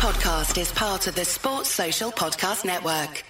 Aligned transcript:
podcast 0.00 0.58
is 0.58 0.72
part 0.72 1.06
of 1.08 1.14
the 1.14 1.26
Sports 1.26 1.68
Social 1.68 2.10
Podcast 2.10 2.64
Network. 2.64 3.22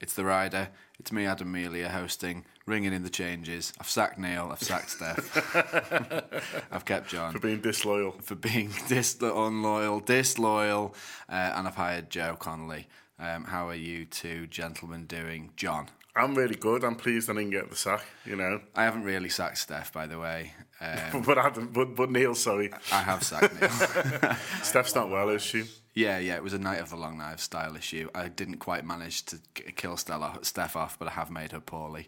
It's 0.00 0.14
the 0.14 0.24
rider. 0.24 0.70
It's 0.98 1.12
me, 1.12 1.26
Adam 1.26 1.52
Melia, 1.52 1.90
hosting, 1.90 2.46
ringing 2.64 2.94
in 2.94 3.02
the 3.02 3.10
changes. 3.10 3.74
I've 3.78 3.90
sacked 3.90 4.18
Neil. 4.18 4.48
I've 4.50 4.62
sacked 4.62 4.88
Steph. 4.88 6.64
I've 6.72 6.86
kept 6.86 7.10
John 7.10 7.32
For 7.34 7.40
being 7.40 7.60
disloyal. 7.60 8.12
for 8.22 8.34
being 8.34 8.70
dis- 8.88 9.18
unloyal, 9.20 10.00
disloyal, 10.00 10.94
uh, 11.28 11.52
and 11.56 11.68
I've 11.68 11.76
hired 11.76 12.08
Joe 12.08 12.36
Connolly. 12.40 12.88
Um, 13.18 13.44
how 13.44 13.68
are 13.68 13.74
you 13.74 14.06
two 14.06 14.46
gentlemen 14.46 15.04
doing, 15.04 15.50
John? 15.56 15.88
I'm 16.14 16.34
really 16.34 16.56
good. 16.56 16.84
I'm 16.84 16.94
pleased 16.96 17.30
I 17.30 17.32
didn't 17.34 17.50
get 17.50 17.70
the 17.70 17.76
sack, 17.76 18.04
you 18.26 18.36
know. 18.36 18.60
I 18.74 18.84
haven't 18.84 19.04
really 19.04 19.30
sacked 19.30 19.58
Steph, 19.58 19.92
by 19.92 20.06
the 20.06 20.18
way. 20.18 20.52
Um, 20.80 21.22
But, 21.26 21.38
Adam, 21.38 21.68
but, 21.72 21.94
but 21.96 22.10
Neil, 22.10 22.34
sorry. 22.34 22.70
I 22.92 23.02
have 23.02 23.22
sacked 23.22 23.60
Neil. 23.60 24.36
Steph's 24.62 24.94
not 24.94 25.08
well, 25.08 25.30
is 25.30 25.42
she? 25.42 25.64
Yeah, 25.94 26.18
yeah, 26.18 26.36
it 26.36 26.42
was 26.42 26.54
a 26.54 26.58
night 26.58 26.80
of 26.80 26.88
the 26.88 26.96
long 26.96 27.18
knife 27.18 27.40
style 27.40 27.76
issue. 27.76 28.08
I 28.14 28.28
didn't 28.28 28.58
quite 28.58 28.84
manage 28.84 29.24
to 29.26 29.38
kill 29.76 29.98
Stella, 29.98 30.38
Steph 30.40 30.74
off, 30.74 30.98
but 30.98 31.08
I 31.08 31.10
have 31.12 31.30
made 31.30 31.52
her 31.52 31.60
poorly. 31.60 32.06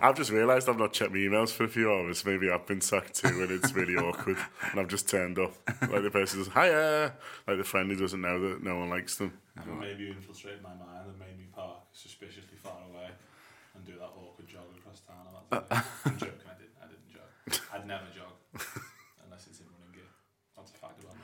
I've 0.00 0.16
just 0.16 0.30
realised 0.30 0.66
I've 0.68 0.78
not 0.78 0.94
checked 0.94 1.10
my 1.12 1.18
emails 1.18 1.50
for 1.50 1.64
a 1.64 1.68
few 1.68 1.92
hours. 1.92 2.24
Maybe 2.24 2.50
I've 2.50 2.66
been 2.66 2.80
sacked 2.80 3.16
too, 3.16 3.28
and 3.28 3.50
it's 3.50 3.74
really 3.74 3.96
awkward. 3.96 4.38
And 4.70 4.80
I've 4.80 4.88
just 4.88 5.10
turned 5.10 5.38
up. 5.38 5.52
Like 5.82 6.04
the 6.04 6.10
person 6.10 6.42
says, 6.42 6.52
hiya! 6.54 7.12
Like 7.46 7.58
the 7.58 7.64
friend 7.64 7.90
who 7.90 7.98
doesn't 7.98 8.20
know 8.22 8.40
that 8.48 8.62
no 8.62 8.78
one 8.78 8.88
likes 8.88 9.16
them. 9.16 9.38
Maybe 9.78 10.04
you 10.04 10.12
infiltrated 10.12 10.62
my 10.62 10.70
mind 10.70 11.06
and 11.06 11.18
made 11.18 11.36
me 11.38 11.44
park 11.54 11.76
suspiciously 11.92 12.56
far 12.62 12.78
away 12.90 13.10
and 13.74 13.84
do 13.84 13.92
that 13.98 14.08
awkward 14.16 14.48
jog 14.48 14.64
across 14.78 15.00
town. 15.54 15.64
And 15.70 15.80
that's 15.80 15.88
it. 15.88 16.06
I'm 16.06 16.18
joking. 16.18 16.34
I 16.46 16.54
didn't. 16.58 16.74
I 16.82 16.86
didn't 16.86 17.10
jog. 17.12 17.60
I'd 17.74 17.86
never 17.86 18.04
jog 18.14 18.32
unless 19.24 19.46
it's 19.46 19.60
in 19.60 19.66
running 19.66 19.94
gear. 19.94 20.10
That's 20.56 20.70
a 20.70 20.74
fact 20.74 21.02
about 21.02 21.14
me. 21.14 21.20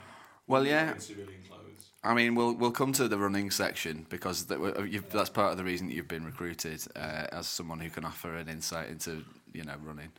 Well, 0.46 0.66
yeah. 0.66 0.92
In 0.94 1.00
civilian 1.00 1.42
clothes. 1.48 1.90
I 2.02 2.14
mean, 2.14 2.34
we'll 2.34 2.54
we'll 2.54 2.70
come 2.70 2.92
to 2.94 3.08
the 3.08 3.18
running 3.18 3.50
section 3.50 4.06
because 4.08 4.46
that, 4.46 4.58
you've, 4.90 5.08
that's 5.10 5.30
part 5.30 5.52
of 5.52 5.58
the 5.58 5.64
reason 5.64 5.88
that 5.88 5.94
you've 5.94 6.08
been 6.08 6.24
recruited 6.24 6.82
uh, 6.96 7.26
as 7.32 7.46
someone 7.46 7.80
who 7.80 7.90
can 7.90 8.04
offer 8.04 8.34
an 8.36 8.48
insight 8.48 8.88
into 8.88 9.24
you 9.52 9.64
know 9.64 9.76
running, 9.84 10.10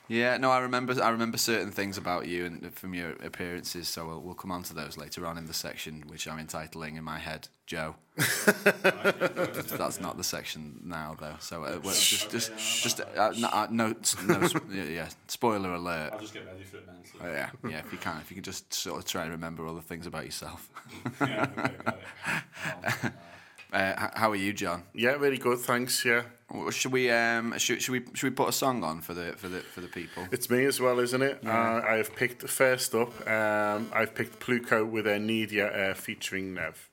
Yeah, 0.09 0.37
no, 0.37 0.51
I 0.51 0.59
remember. 0.59 1.01
I 1.03 1.11
remember 1.11 1.39
certain 1.39 1.71
things 1.71 1.97
about 1.97 2.27
you 2.27 2.45
and 2.45 2.75
from 2.75 2.93
your 2.93 3.13
appearances. 3.13 3.89
So 3.89 4.07
we'll, 4.07 4.21
we'll 4.21 4.35
come 4.35 4.51
on 4.51 4.63
to 4.65 4.75
those 4.75 4.99
later 4.99 5.27
on 5.27 5.39
in 5.39 5.47
the 5.47 5.55
section, 5.55 6.05
which 6.07 6.27
I'm 6.29 6.39
entitling 6.39 6.97
in 6.97 7.05
my 7.05 7.19
head, 7.19 7.49
Joe. 7.67 7.95
That's 8.17 10.01
not 10.01 10.17
the 10.17 10.25
section 10.25 10.81
now, 10.85 11.17
though. 11.19 11.37
So 11.39 11.65
uh, 11.65 11.79
well, 11.83 11.95
just, 11.95 12.31
just, 12.31 12.53
just 12.83 13.01
uh, 13.01 13.33
no, 13.39 13.49
uh, 13.49 13.69
no, 13.71 13.95
no, 14.27 14.49
yeah, 14.73 14.85
yeah. 14.85 15.09
Spoiler 15.29 15.75
alert. 15.75 16.11
I'll 16.13 16.19
just 16.19 16.35
get 16.35 16.47
ready 16.47 16.65
for 16.65 16.79
it 16.79 16.87
mentally. 16.87 17.23
Uh, 17.23 17.33
yeah, 17.33 17.51
yeah. 17.71 17.79
If 17.79 17.93
you 17.93 17.99
can, 17.99 18.19
if 18.19 18.31
you 18.31 18.35
can 18.35 18.45
just 18.45 18.75
sort 18.75 18.99
of 18.99 19.07
try 19.07 19.23
and 19.23 19.31
remember 19.31 19.67
all 19.67 19.75
the 19.75 19.83
things 19.83 20.07
about 20.07 20.25
yourself. 20.25 20.69
yeah, 21.21 21.47
okay, 21.59 21.75
got. 21.85 23.13
Uh, 23.73 24.09
how 24.13 24.31
are 24.31 24.37
you, 24.37 24.53
John? 24.53 24.83
Yeah, 24.93 25.13
really 25.13 25.39
good, 25.39 25.59
thanks, 25.59 26.05
yeah. 26.05 26.25
Should 26.71 26.93
we 26.93 27.11
um 27.11 27.57
should, 27.59 27.81
should 27.81 27.93
we 27.93 28.03
should 28.15 28.31
we 28.31 28.35
put 28.35 28.49
a 28.49 28.53
song 28.53 28.85
on 28.85 29.01
for 29.01 29.15
the 29.15 29.33
for 29.37 29.49
the 29.49 29.61
for 29.61 29.81
the 29.81 29.89
people? 29.89 30.27
It's 30.31 30.51
me 30.51 30.67
as 30.67 30.81
well, 30.81 30.99
isn't 30.99 31.23
it? 31.23 31.41
Uh, 31.47 31.51
I 31.51 31.97
have 31.97 32.15
picked, 32.15 32.43
first 32.49 32.95
up, 32.95 33.27
um, 33.27 33.91
I've 33.93 34.15
picked 34.15 34.39
Pluko 34.39 34.89
with 34.89 35.07
a 35.07 35.19
Need 35.19 35.51
Ya 35.51 35.67
uh, 35.67 35.95
featuring 35.95 36.55
Nev. 36.55 36.91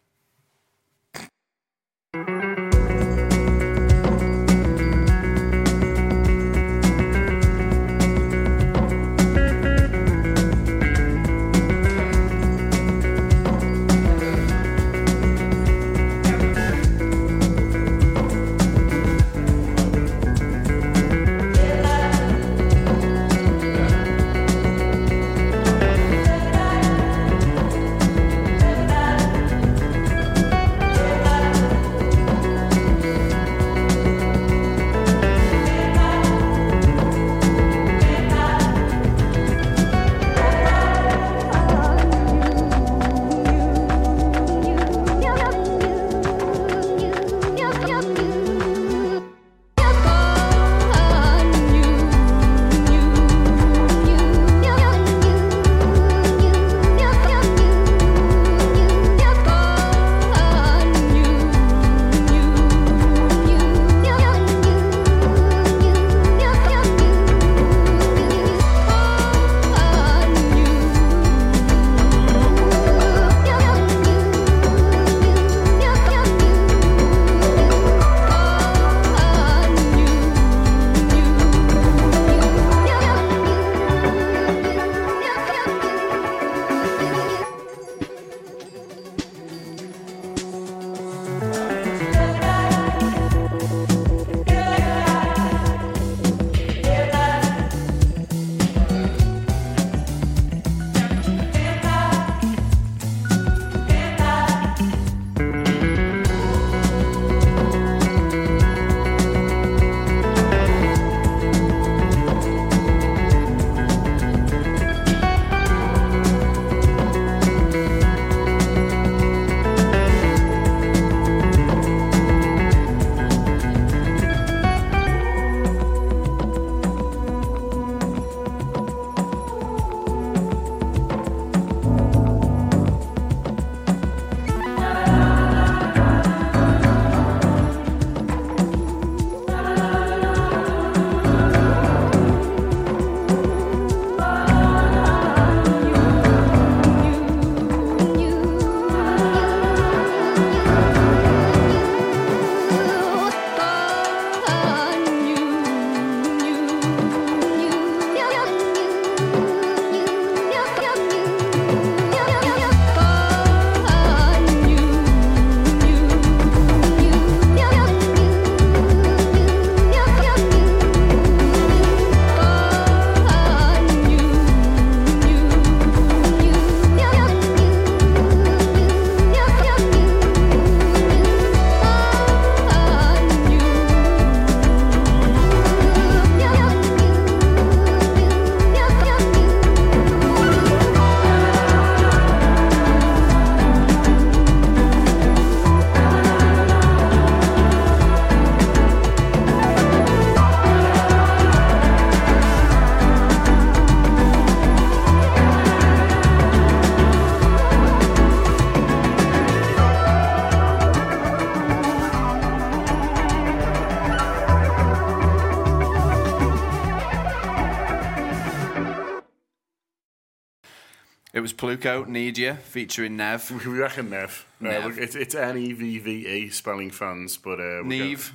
It 221.61 221.83
was 221.85 222.07
Need 222.07 222.37
Ya, 222.37 222.55
featuring 222.55 223.17
Nev. 223.17 223.51
We 223.65 223.77
reckon 223.77 224.09
Nev. 224.09 224.45
Uh, 224.61 224.63
Nev. 224.65 224.83
look, 224.85 224.97
it's 224.97 225.15
it's 225.15 225.35
N 225.35 225.57
E 225.57 225.73
V 225.73 225.99
V 225.99 226.11
E 226.27 226.49
spelling 226.49 226.91
fans, 226.91 227.37
but 227.37 227.59
uh, 227.59 227.81
we'll 227.81 227.85
Neve. 227.85 228.31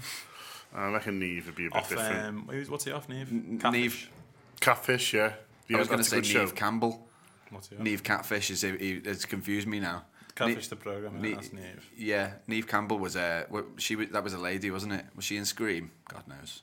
go- 0.75 0.81
I 0.81 0.91
reckon 0.91 1.19
Neve 1.21 1.47
would 1.47 1.55
be 1.55 1.67
a 1.67 1.71
bit 1.71 1.77
Off, 1.77 1.89
different. 1.89 2.27
um, 2.51 2.51
what's 2.69 2.85
he 2.85 2.91
off, 2.93 3.09
Neve? 3.09 3.31
Neve. 3.33 3.61
Catfish. 3.63 4.09
Catfish, 4.61 5.15
yeah. 5.15 5.33
yeah 5.69 5.77
I 5.77 5.81
was 5.81 5.89
going 5.89 5.99
to 6.01 6.05
say 6.05 6.17
good 6.17 6.27
show. 6.27 6.47
Campbell. 6.49 7.07
What's 7.51 7.69
he 7.69 7.77
off? 7.77 7.83
Neve 7.83 8.03
Catfish 8.03 8.51
is 8.51 8.63
he, 8.63 8.71
it's 9.05 9.25
confused 9.25 9.69
me 9.69 9.79
now. 9.79 10.03
Catfish 10.35 10.65
Ne- 10.65 10.69
the 10.71 10.77
programme, 10.77 11.23
Ne- 11.23 11.35
that's 11.35 11.53
Neve. 11.53 11.89
Yeah, 11.97 12.33
Neve 12.49 12.67
Campbell 12.67 12.99
was 12.99 13.15
a 13.15 13.47
wa- 13.51 13.63
she 13.79 13.95
was, 13.95 14.09
that 14.09 14.25
was 14.25 14.33
a 14.35 14.39
lady, 14.39 14.69
wasn't 14.73 14.95
it? 14.95 15.05
Was 15.15 15.25
she 15.25 15.37
in 15.37 15.45
Scream? 15.45 15.93
God 16.09 16.25
knows. 16.27 16.63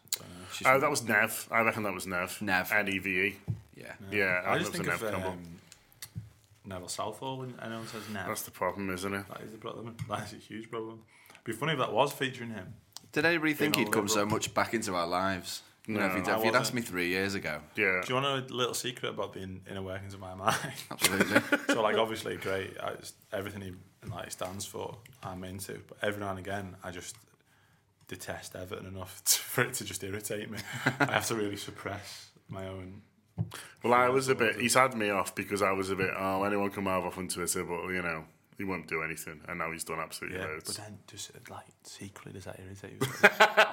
She's 0.52 0.68
Uh, 0.68 0.78
that 0.78 0.90
was 0.90 1.04
Nev. 1.08 1.48
I 1.50 1.62
reckon 1.62 1.84
that 1.84 1.94
was 1.94 2.06
Nev. 2.06 2.38
Nev. 2.42 2.70
N 2.74 2.90
E 2.90 2.98
V 3.00 3.10
E. 3.10 3.36
yeah. 3.78 3.94
Yeah, 4.12 4.42
I 4.46 4.56
I 4.56 4.60
just 4.60 4.74
think 4.74 4.84
think 4.84 4.96
of 4.96 5.02
Nev 5.04 5.12
Campbell. 5.14 5.32
um, 5.32 5.44
Neville 6.66 6.88
Southall 6.88 7.40
when 7.40 7.54
anyone 7.62 7.88
says 7.88 8.04
Nev. 8.12 8.28
That's 8.28 8.44
the 8.44 8.52
problem, 8.52 8.90
isn't 8.94 9.14
it? 9.14 9.26
That 9.30 9.42
is 9.42 9.52
the 9.52 9.58
problem. 9.58 9.96
That 10.10 10.28
is 10.28 10.34
a 10.34 10.38
huge 10.38 10.70
problem. 10.70 11.00
It'd 11.32 11.44
be 11.44 11.54
funny 11.54 11.74
if 11.74 11.80
that 11.80 11.92
was 11.94 12.14
featuring 12.14 12.52
him. 12.52 12.74
Did 13.12 13.26
anybody 13.26 13.54
think 13.54 13.76
he'd 13.76 13.92
come 13.92 14.08
so 14.08 14.26
much 14.26 14.54
back 14.54 14.74
into 14.74 14.94
our 14.96 15.08
lives? 15.08 15.64
You 15.88 15.96
know, 15.96 16.06
if 16.06 16.16
you'd, 16.16 16.28
No, 16.28 16.38
if 16.40 16.46
you'd 16.46 16.50
asked 16.56 16.74
wasn't. 16.74 16.76
me 16.76 16.82
three 16.84 17.08
years 17.08 17.34
ago, 17.34 17.60
Yeah. 17.76 18.02
Do 18.06 18.14
you 18.14 18.22
want 18.22 18.26
to 18.28 18.40
know 18.42 18.56
a 18.56 18.56
little 18.56 18.74
secret 18.76 19.10
about 19.10 19.34
the 19.34 19.42
in- 19.42 19.62
inner 19.70 19.82
workings 19.82 20.14
of 20.14 20.20
my 20.20 20.36
mind? 20.36 20.56
absolutely. 20.92 21.42
so, 21.74 21.82
like, 21.82 21.98
obviously, 21.98 22.38
great. 22.38 22.78
I 22.82 22.94
just, 22.94 23.16
everything 23.34 23.62
he 23.62 23.74
like 24.10 24.32
stands 24.32 24.66
for, 24.66 24.98
I'm 25.24 25.44
into. 25.44 25.82
But 25.88 25.98
every 26.04 26.20
now 26.22 26.30
and 26.30 26.40
again, 26.40 26.76
I 26.84 26.92
just 26.92 27.16
detest 28.08 28.56
Everton 28.56 28.86
enough 28.86 29.24
to, 29.26 29.40
for 29.40 29.62
it 29.64 29.74
to 29.76 29.84
just 29.86 30.04
irritate 30.04 30.52
me. 30.52 30.60
I 31.00 31.06
have 31.14 31.26
to 31.28 31.36
really 31.36 31.58
suppress 31.58 32.30
my 32.48 32.68
own. 32.68 33.02
Well, 33.84 33.94
I 33.94 34.10
was 34.10 34.28
a 34.28 34.36
bit. 34.36 34.60
He's 34.60 34.76
had 34.76 34.96
me 34.96 35.10
off 35.10 35.34
because 35.34 35.62
I 35.62 35.72
was 35.72 35.90
a 35.90 35.96
bit. 35.96 36.12
Oh, 36.18 36.44
anyone 36.44 36.70
can 36.70 36.86
have 36.86 37.04
off 37.04 37.18
on 37.18 37.28
Twitter, 37.28 37.64
but 37.64 37.88
you 37.88 38.02
know, 38.02 38.26
he 38.58 38.64
won't 38.64 38.88
do 38.88 39.02
anything. 39.02 39.42
And 39.48 39.58
now 39.58 39.72
he's 39.72 39.84
done 39.84 40.00
absolutely 40.00 40.38
Yeah, 40.38 40.48
but 40.64 40.76
then 40.76 41.00
just 41.08 41.32
like 41.50 41.66
secretly 41.84 42.34
does 42.34 42.46
that 42.46 42.60
irritate 42.60 43.02
you? 43.02 43.08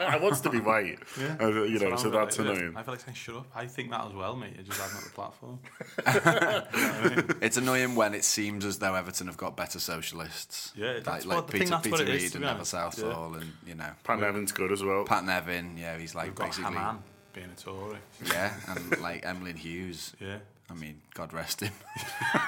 I 0.07 0.17
wants 0.17 0.41
to 0.41 0.51
be 0.51 0.61
white, 0.61 0.99
Yeah. 1.21 1.37
Uh, 1.39 1.49
you 1.65 1.79
know, 1.79 1.95
so 1.97 2.09
I'm 2.09 2.15
that's 2.15 2.39
like, 2.39 2.49
annoying. 2.49 2.75
I 2.75 2.83
feel 2.83 2.95
like 2.95 3.01
saying 3.01 3.15
shut 3.17 3.37
up. 3.37 3.47
I 3.55 3.67
think 3.67 3.91
that 3.91 4.07
as 4.07 4.15
well, 4.15 4.35
mate. 4.35 4.53
You're 4.55 4.65
just 4.65 4.81
having 4.81 4.95
not 4.95 5.05
the 5.05 5.11
platform. 5.11 5.59
it's 7.43 7.59
annoying 7.59 7.95
when 7.95 8.15
it 8.15 8.25
seems 8.25 8.65
as 8.65 8.79
though 8.79 8.95
Everton 8.95 9.27
have 9.27 9.37
got 9.37 9.57
better 9.57 9.79
socialists. 9.79 10.73
Yeah, 10.75 10.93
like, 10.93 11.05
that's 11.05 11.27
like 11.27 11.37
what- 11.37 11.45
I 11.49 11.53
Peter, 11.53 11.59
think 11.59 11.71
that's 11.71 11.83
Peter 11.85 11.93
what 11.93 12.01
it 12.01 12.09
is, 12.09 12.23
Reid 12.23 12.31
to 12.33 12.37
and 12.39 12.43
be 12.43 12.47
Neville 12.47 12.57
honest. 12.57 12.71
Southall, 12.71 13.35
and 13.35 13.53
you 13.67 13.75
know 13.75 13.91
Pat 14.05 14.21
Nevin's 14.21 14.53
good 14.53 14.73
as 14.73 14.83
well. 14.83 15.05
Pat 15.05 15.25
Nevin. 15.25 15.77
Yeah, 15.77 15.99
he's 15.99 16.15
like 16.15 16.27
We've 16.29 16.35
got 16.35 16.47
basically 16.47 16.73
Haman 16.75 17.03
being 17.39 17.51
a 17.51 17.61
Tory. 17.61 17.99
yeah, 18.27 18.53
and 18.69 19.01
like 19.01 19.25
Emlyn 19.25 19.57
Hughes. 19.57 20.13
Yeah. 20.21 20.39
I 20.71 20.75
mean, 20.75 21.01
God 21.15 21.33
rest 21.33 21.61
him. 21.63 21.73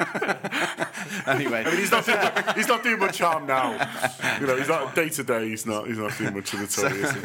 anyway, 1.26 1.62
I 1.64 1.70
mean, 1.70 1.76
he's 1.78 1.90
not 1.90 2.04
doing, 2.04 2.19
he's 2.54 2.69
not 2.69 2.82
doing 2.82 2.98
much 2.98 3.19
harm 3.19 3.46
now. 3.46 3.72
You 4.38 4.46
know, 4.46 4.56
he's 4.56 4.69
not 4.69 4.94
day 4.94 5.08
to 5.08 5.22
day. 5.25 5.48
He's 5.48 5.64
not. 5.64 5.87
He's 5.87 5.96
not 5.96 6.16
doing 6.19 6.34
much 6.34 6.52
of 6.52 6.60
the 6.60 6.66
Tory. 6.66 7.00
is 7.00 7.12
he? 7.12 7.20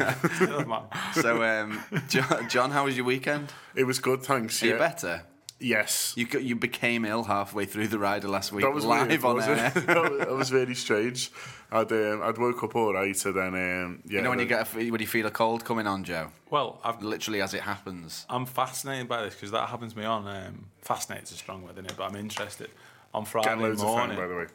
So 1.20 1.42
um, 1.42 1.82
John, 2.08 2.48
John, 2.48 2.70
how 2.70 2.84
was 2.86 2.96
your 2.96 3.04
weekend? 3.04 3.52
It 3.74 3.84
was 3.84 3.98
good, 3.98 4.22
thanks. 4.22 4.62
Are 4.62 4.66
Yeah. 4.66 4.72
you 4.74 4.78
better? 4.78 5.22
Yes. 5.58 6.12
You 6.16 6.26
got- 6.26 6.42
you 6.42 6.54
became 6.54 7.04
ill 7.06 7.24
halfway 7.24 7.64
through 7.64 7.88
the 7.88 7.98
rider 7.98 8.28
last 8.28 8.52
week, 8.52 8.62
That 8.64 8.74
was 8.74 8.84
live 8.84 9.08
weird, 9.08 9.24
on 9.24 9.34
wasn't 9.36 9.58
air. 9.58 9.72
it? 9.74 9.74
that 9.86 10.10
was- 10.10 10.18
that 10.18 10.30
was 10.30 10.52
really 10.52 10.74
strange. 10.74 11.30
I'd 11.72 11.90
um, 11.92 12.22
I'd 12.22 12.36
woke 12.38 12.62
up 12.62 12.76
all 12.76 12.92
right, 12.92 13.24
and 13.24 13.34
then 13.34 13.46
um, 13.54 14.02
yeah. 14.06 14.16
You 14.18 14.22
know 14.22 14.30
when 14.30 14.38
you 14.38 14.44
get 14.46 14.72
a, 14.74 14.90
when 14.90 15.00
you 15.00 15.06
feel 15.06 15.26
a 15.26 15.30
cold 15.30 15.64
coming 15.64 15.86
on, 15.86 16.04
Joe, 16.04 16.30
Well, 16.50 16.78
I've, 16.84 17.02
literally 17.02 17.40
as 17.42 17.54
it 17.54 17.62
happens. 17.62 18.26
I'm 18.28 18.46
fascinated 18.46 19.08
by 19.08 19.22
this 19.22 19.34
because 19.34 19.50
that 19.52 19.68
happens 19.68 19.94
to 19.94 19.98
me 19.98 20.04
on. 20.04 20.28
Um, 20.28 20.66
fascinated 20.82 21.24
is 21.24 21.32
a 21.32 21.36
strong 21.36 21.62
word, 21.62 21.72
isn't 21.72 21.86
it? 21.90 21.96
But 21.96 22.10
I'm 22.10 22.16
interested. 22.16 22.70
On 23.14 23.24
Friday 23.24 23.48
getting 23.48 23.62
loads 23.64 23.80
of 23.80 23.88
morning. 23.88 24.16
phone, 24.16 24.16
by 24.18 24.26
the 24.28 24.34
way. 24.40 24.46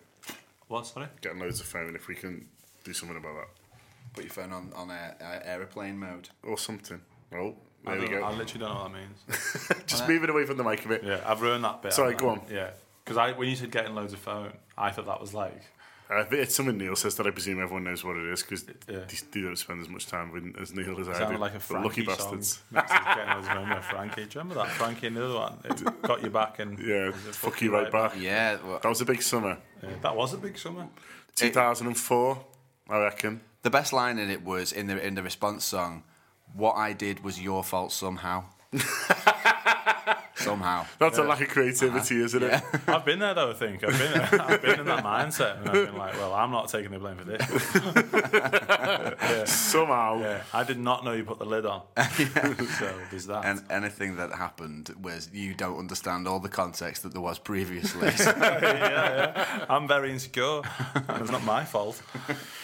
What? 0.67 0.85
Sorry. 0.87 1.07
Getting 1.21 1.39
loads 1.39 1.59
of 1.59 1.65
phone. 1.65 1.95
If 1.95 2.07
we 2.07 2.15
can 2.15 2.47
do 2.83 2.93
something 2.93 3.17
about 3.17 3.35
that 3.35 3.47
Put 4.13 4.23
your 4.25 4.33
phone 4.33 4.51
on 4.53 4.71
on 4.75 4.89
a, 4.91 5.15
a 5.19 5.47
aeroplane 5.49 5.97
mode. 5.97 6.29
or 6.43 6.57
something. 6.57 7.01
Oh, 7.33 7.47
I, 7.47 7.53
there 7.85 7.99
we 7.99 8.07
go. 8.07 8.23
I 8.23 8.31
literally 8.31 8.59
don't 8.65 8.73
know 8.75 8.83
what 8.83 8.91
that 8.93 8.99
means. 8.99 9.83
Just 9.87 10.07
move 10.07 10.23
it 10.23 10.29
away 10.29 10.45
from 10.45 10.57
the 10.57 10.63
mic 10.63 10.85
a 10.85 10.87
bit. 10.87 11.03
yeah, 11.03 11.21
I've 11.25 11.41
ruined 11.41 11.63
that 11.63 11.81
bit. 11.81 11.93
Sorry, 11.93 12.13
haven't 12.13 12.25
go 12.27 12.29
I? 12.29 12.37
on. 12.37 12.41
Yeah, 12.51 12.69
because 13.03 13.17
I 13.17 13.31
when 13.33 13.49
you 13.49 13.55
said 13.55 13.71
getting 13.71 13.95
loads 13.95 14.13
of 14.13 14.19
phone, 14.19 14.51
I 14.77 14.91
thought 14.91 15.05
that 15.07 15.19
was 15.21 15.33
like 15.33 15.61
Uh, 16.09 16.25
but 16.29 16.39
it's 16.39 16.53
something 16.53 16.77
Neil 16.77 16.95
says 16.95 17.15
that 17.15 17.25
I 17.25 17.31
presume 17.31 17.61
everyone 17.61 17.85
knows 17.85 18.03
what 18.03 18.17
it 18.17 18.25
is 18.33 18.41
because 18.43 18.65
Yeah. 18.89 18.99
they, 19.07 19.17
they 19.31 19.41
don't 19.41 19.55
spend 19.55 19.79
as 19.81 19.87
much 19.89 20.07
time 20.07 20.31
with 20.31 20.55
as 20.61 20.73
Neil 20.75 20.99
as 20.99 21.07
I 21.09 21.13
sounded 21.13 21.35
do. 21.35 21.41
like 21.41 21.51
a 21.51 21.55
But 21.55 21.61
Frankie 21.63 21.87
lucky 21.87 22.05
song. 22.05 22.15
bastards. 22.15 22.61
Mixed 22.71 22.93
with 22.93 23.15
getting 23.15 23.33
loads 23.33 23.47
of 23.47 23.53
phone 23.53 23.69
with 23.69 23.85
Frankie. 23.85 24.15
Do 24.15 24.21
you 24.21 24.27
remember 24.41 24.55
that 24.55 24.67
Frankie 24.71 25.07
and 25.07 25.15
the 25.17 25.25
other 25.25 25.35
one? 25.35 25.57
It 25.63 26.01
got 26.03 26.21
you 26.23 26.29
back 26.29 26.59
and 26.59 26.77
Yeah, 26.79 27.05
was 27.07 27.37
fuck 27.37 27.61
you 27.61 27.73
right 27.73 27.91
back. 27.91 28.13
Yeah, 28.19 28.57
well, 28.63 28.79
That 28.83 28.89
was 28.89 29.01
a 29.01 29.05
big 29.05 29.21
summer. 29.21 29.57
Yeah, 29.81 29.89
that 30.01 30.15
was 30.15 30.33
a 30.33 30.37
big 30.37 30.57
summer. 30.57 30.87
2004, 31.35 32.45
I 32.89 32.97
reckon. 32.99 33.41
the 33.63 33.69
best 33.69 33.93
line 33.93 34.19
in 34.19 34.29
it 34.29 34.43
was 34.43 34.71
in 34.71 34.87
the 34.87 35.03
in 35.05 35.15
the 35.15 35.23
response 35.23 35.63
song. 35.65 36.03
What 36.53 36.75
I 36.75 36.93
did 36.93 37.23
was 37.23 37.41
your 37.41 37.63
fault 37.63 37.91
somehow. 37.91 38.45
somehow. 40.41 40.85
That's 40.99 41.17
a 41.17 41.23
lack 41.23 41.41
of 41.41 41.49
creativity, 41.49 42.15
uh-huh. 42.15 42.25
isn't 42.25 42.43
it? 42.43 42.61
I've 42.87 43.05
been 43.05 43.19
there 43.19 43.33
though. 43.33 43.51
I 43.51 43.53
think 43.53 43.83
I've 43.83 43.97
been 43.97 44.21
I've 44.39 44.61
been 44.61 44.79
in 44.81 44.85
that 44.85 45.03
mindset 45.03 45.57
and 45.59 45.69
I've 45.69 45.87
been 45.87 45.97
like, 45.97 46.13
well, 46.13 46.33
I'm 46.33 46.51
not 46.51 46.69
taking 46.69 46.91
the 46.91 46.99
blame 46.99 47.17
for 47.17 47.25
this. 47.25 47.41
Somehow. 49.51 50.19
Yeah, 50.19 50.41
I 50.53 50.63
did 50.63 50.79
not 50.79 51.03
know 51.05 51.13
you 51.13 51.23
put 51.23 51.39
the 51.39 51.45
lid 51.45 51.65
on. 51.65 51.81
So 52.79 52.93
there's 53.09 53.25
that. 53.27 53.45
And 53.45 53.61
anything 53.69 54.15
that 54.17 54.31
happened 54.33 54.93
was 55.01 55.29
you 55.33 55.53
don't 55.53 55.77
understand 55.77 56.27
all 56.27 56.39
the 56.39 56.49
context 56.49 57.03
that 57.03 57.13
there 57.13 57.21
was 57.21 57.39
previously. 57.39 58.07
yeah, 58.19 58.59
yeah. 58.61 59.65
I'm 59.69 59.87
very 59.87 60.11
insecure. 60.11 60.61
It's 61.09 61.31
not 61.31 61.43
my 61.43 61.63
fault. 61.65 62.01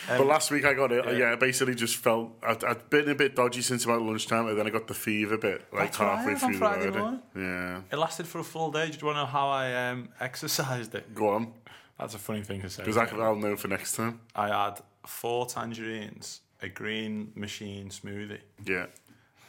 But 0.08 0.22
um, 0.22 0.28
last 0.28 0.52
week 0.52 0.66
I 0.66 0.74
got 0.74 0.92
it. 0.92 1.18
Yeah, 1.18 1.34
I 1.34 1.36
basically 1.36 1.76
just 1.76 1.98
felt 1.98 2.32
I'd, 2.42 2.64
I'd 2.64 2.90
been 2.90 3.10
a 3.10 3.16
bit 3.16 3.36
dodgy 3.36 3.62
since 3.62 3.86
about 3.86 4.02
lunchtime, 4.02 4.48
and 4.48 4.58
then 4.58 4.68
I 4.68 4.70
got 4.70 4.88
the 4.88 4.94
fever 4.94 5.38
bit 5.38 5.66
like 5.72 5.92
That's 5.92 5.98
halfway 5.98 6.34
had 6.34 6.44
on 6.44 6.50
through 6.50 6.60
Friday 6.60 6.86
the 6.86 6.92
rider. 6.92 7.00
morning. 7.00 7.22
Yeah, 7.36 7.67
It 7.92 7.98
lasted 7.98 8.28
for 8.28 8.40
a 8.40 8.44
full 8.44 8.72
day. 8.72 8.90
Do 8.90 8.98
you 9.00 9.06
want 9.08 9.18
to 9.18 9.22
know 9.22 9.26
how 9.26 9.48
I 9.50 9.90
um, 9.90 10.10
exercised 10.20 10.94
it? 10.96 11.14
go 11.16 11.30
on, 11.30 11.54
That's 12.00 12.16
a 12.16 12.20
funny 12.20 12.42
thing 12.44 12.62
to 12.62 12.70
say. 12.70 12.84
because 12.84 12.96
isn't 13.02 13.20
it? 13.20 13.24
I'll 13.24 13.36
know 13.36 13.56
for 13.56 13.68
next 13.68 13.96
time. 13.96 14.22
I 14.36 14.48
had 14.48 14.82
four 15.06 15.46
tangerines, 15.46 16.42
a 16.62 16.70
green 16.70 17.32
machine 17.36 17.90
smoothie, 17.90 18.40
Yeah, 18.66 18.88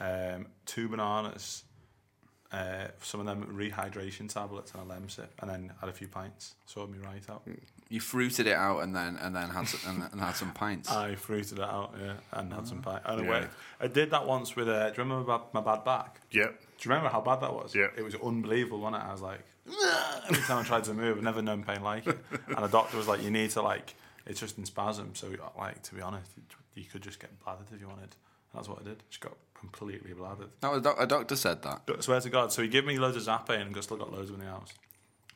um, 0.00 0.46
two 0.66 0.88
bananas, 0.88 1.64
uh, 2.52 2.88
some 3.02 3.20
of 3.20 3.26
them 3.26 3.44
rehydration 3.52 4.32
tablets, 4.32 4.72
and 4.74 4.82
a 4.90 4.94
lemsip, 4.94 5.28
and 5.40 5.50
then 5.50 5.72
had 5.80 5.88
a 5.88 5.92
few 5.92 6.08
pints. 6.08 6.54
Sorted 6.66 6.94
me 6.96 7.04
right 7.06 7.22
out. 7.30 7.42
You 7.88 8.00
fruited 8.00 8.46
it 8.46 8.54
out 8.56 8.80
and 8.80 8.94
then 8.94 9.16
and 9.16 9.34
then 9.34 9.48
had 9.48 9.66
some, 9.66 9.80
and, 10.02 10.12
and 10.12 10.20
had 10.20 10.36
some 10.36 10.52
pints. 10.52 10.90
I 10.90 11.14
fruited 11.14 11.58
it 11.58 11.64
out, 11.64 11.94
yeah, 12.00 12.14
and 12.32 12.52
had 12.52 12.66
some 12.68 12.82
pints. 12.82 13.02
And 13.06 13.24
Yeah. 13.26 13.46
I 13.80 13.86
did 13.86 14.10
that 14.10 14.26
once 14.26 14.54
with. 14.56 14.68
Uh, 14.68 14.90
do 14.90 14.96
you 14.98 15.02
remember 15.04 15.24
my, 15.52 15.60
my 15.60 15.74
bad 15.74 15.84
back? 15.84 16.20
yeah. 16.30 16.44
Do 16.46 16.88
you 16.88 16.90
remember 16.90 17.08
how 17.10 17.20
bad 17.20 17.40
that 17.40 17.52
was? 17.52 17.74
Yeah. 17.74 17.88
It 17.96 18.02
was 18.02 18.14
unbelievable, 18.14 18.80
wasn't 18.80 19.02
it? 19.02 19.06
I 19.08 19.12
was 19.12 19.20
like, 19.22 19.40
every 20.28 20.42
time 20.44 20.58
I 20.58 20.62
tried 20.62 20.84
to 20.84 20.94
move, 20.94 21.16
I've 21.16 21.22
never 21.24 21.42
known 21.42 21.64
pain 21.64 21.82
like 21.82 22.06
it. 22.06 22.18
And 22.48 22.58
the 22.64 22.68
doctor 22.68 22.96
was 22.96 23.08
like, 23.08 23.22
you 23.22 23.30
need 23.30 23.50
to 23.50 23.62
like, 23.62 23.94
it's 24.26 24.38
just 24.40 24.58
in 24.58 24.64
spasm. 24.64 25.14
So 25.14 25.28
like, 25.58 25.82
to 25.84 25.94
be 25.94 26.00
honest, 26.02 26.30
you 26.74 26.84
could 26.84 27.02
just 27.02 27.18
get 27.20 27.30
bladdered 27.44 27.72
if 27.74 27.80
you 27.80 27.88
wanted. 27.88 28.14
That's 28.54 28.68
what 28.68 28.80
I 28.80 28.84
did. 28.84 29.02
Just 29.10 29.20
got 29.20 29.32
completely 29.54 30.12
bladdered. 30.14 30.50
No, 30.62 30.74
a, 30.74 30.80
doc- 30.80 30.96
a 31.00 31.06
doctor 31.06 31.34
said 31.36 31.62
that. 31.62 31.82
But 31.86 31.98
I 31.98 32.00
swear 32.00 32.20
to 32.20 32.30
God. 32.30 32.52
So 32.52 32.62
he 32.62 32.68
gave 32.68 32.84
me 32.84 32.96
loads 32.98 33.16
of 33.16 33.22
Zappé 33.24 33.60
and 33.60 33.76
I 33.76 33.80
still 33.80 33.96
got 33.96 34.12
loads 34.12 34.30
of 34.30 34.36
it 34.36 34.40
in 34.40 34.46
the 34.46 34.52
house. 34.52 34.72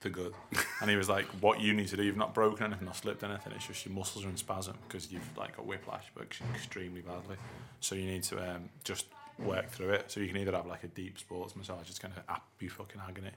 To 0.02 0.10
good. 0.10 0.34
And 0.80 0.90
he 0.90 0.96
was 0.96 1.08
like, 1.08 1.26
what 1.40 1.60
you 1.60 1.72
need 1.72 1.86
to 1.88 1.96
do, 1.96 2.02
you've 2.02 2.16
not 2.16 2.34
broken 2.34 2.66
anything 2.66 2.88
or 2.88 2.94
slipped 2.94 3.22
anything. 3.22 3.52
It's 3.54 3.68
just 3.68 3.86
your 3.86 3.94
muscles 3.94 4.24
are 4.24 4.28
in 4.28 4.36
spasm 4.36 4.76
because 4.88 5.12
you've 5.12 5.36
like 5.38 5.56
got 5.56 5.64
whiplash, 5.64 6.06
but 6.14 6.26
extremely 6.54 7.02
badly. 7.02 7.36
So 7.78 7.94
you 7.94 8.06
need 8.06 8.24
to 8.24 8.38
um, 8.38 8.68
just 8.82 9.06
work 9.38 9.70
through 9.70 9.90
it. 9.90 10.10
So 10.10 10.18
you 10.18 10.26
can 10.26 10.38
either 10.38 10.52
have 10.52 10.66
like 10.66 10.82
a 10.82 10.88
deep 10.88 11.18
sports 11.18 11.54
massage, 11.54 11.88
it's 11.88 12.00
going 12.00 12.14
to 12.14 12.22
be 12.58 12.66
fucking 12.68 13.00
agony, 13.08 13.30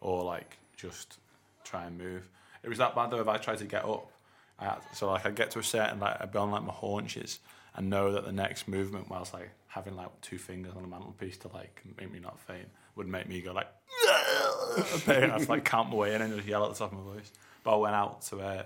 or 0.00 0.22
like 0.24 0.58
just 0.76 1.18
try 1.64 1.84
and 1.84 1.96
move. 1.96 2.28
It 2.62 2.68
was 2.68 2.78
that 2.78 2.94
bad 2.94 3.10
though. 3.10 3.20
If 3.20 3.28
I 3.28 3.38
tried 3.38 3.58
to 3.58 3.64
get 3.64 3.84
up, 3.84 4.10
I 4.58 4.64
had, 4.64 4.78
so 4.92 5.10
like 5.10 5.24
I'd 5.24 5.34
get 5.34 5.50
to 5.52 5.58
a 5.58 5.64
certain 5.64 6.00
like 6.00 6.20
I'd 6.20 6.32
be 6.32 6.38
on 6.38 6.50
like 6.50 6.64
my 6.64 6.72
haunches 6.72 7.38
and 7.80 7.88
know 7.88 8.12
that 8.12 8.26
the 8.26 8.32
next 8.32 8.68
movement, 8.68 9.08
whilst 9.08 9.32
like 9.32 9.50
having 9.68 9.96
like 9.96 10.08
two 10.20 10.36
fingers 10.36 10.74
on 10.76 10.82
the 10.82 10.88
mantelpiece 10.88 11.38
to 11.38 11.48
like 11.48 11.80
make 11.98 12.12
me 12.12 12.18
not 12.20 12.38
faint, 12.38 12.68
would 12.94 13.08
make 13.08 13.26
me 13.26 13.40
go 13.40 13.52
like. 13.52 13.68
pain. 15.06 15.30
I'd 15.30 15.48
like 15.48 15.64
count 15.64 15.88
my 15.88 15.96
way 15.96 16.14
in 16.14 16.20
and 16.20 16.36
just 16.36 16.46
yell 16.46 16.62
at 16.64 16.72
the 16.72 16.78
top 16.78 16.92
of 16.92 16.98
my 16.98 17.14
voice. 17.14 17.32
But 17.64 17.72
I 17.72 17.76
went 17.76 17.94
out 17.94 18.20
to 18.26 18.40
uh, 18.40 18.64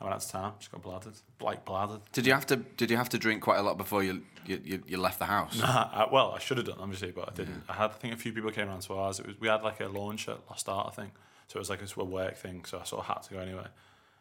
I 0.00 0.04
went 0.04 0.14
out 0.14 0.20
to 0.20 0.28
town, 0.30 0.52
just 0.58 0.70
got 0.70 0.82
bladdered, 0.82 1.18
like 1.40 1.64
bladdered. 1.64 2.02
Did 2.12 2.26
you 2.26 2.34
have 2.34 2.44
to 2.48 2.56
Did 2.56 2.90
you 2.90 2.98
have 2.98 3.08
to 3.08 3.18
drink 3.18 3.40
quite 3.40 3.58
a 3.58 3.62
lot 3.62 3.78
before 3.78 4.04
you 4.04 4.22
you, 4.44 4.60
you, 4.62 4.82
you 4.86 4.98
left 4.98 5.18
the 5.18 5.24
house? 5.24 5.58
I, 5.62 6.08
well, 6.12 6.32
I 6.32 6.38
should 6.38 6.58
have 6.58 6.66
done, 6.66 6.78
obviously, 6.78 7.10
but 7.10 7.30
I 7.30 7.32
didn't. 7.34 7.64
I 7.70 7.72
had, 7.72 7.90
I 7.90 7.94
think, 7.94 8.12
a 8.12 8.18
few 8.18 8.34
people 8.34 8.50
came 8.50 8.68
around 8.68 8.82
to 8.82 8.94
ours. 8.94 9.18
It 9.18 9.26
was 9.26 9.40
we 9.40 9.48
had 9.48 9.62
like 9.62 9.80
a 9.80 9.88
launch 9.88 10.28
at 10.28 10.38
Lost 10.50 10.68
Art 10.68 10.88
I 10.88 10.94
think. 10.94 11.12
so 11.48 11.56
it 11.56 11.60
was 11.60 11.70
like 11.70 11.80
a 11.80 11.88
sort 11.88 12.06
of 12.06 12.12
work 12.12 12.36
thing. 12.36 12.66
So 12.66 12.78
I 12.78 12.84
sort 12.84 13.00
of 13.00 13.06
had 13.06 13.22
to 13.22 13.32
go 13.32 13.40
anyway. 13.40 13.66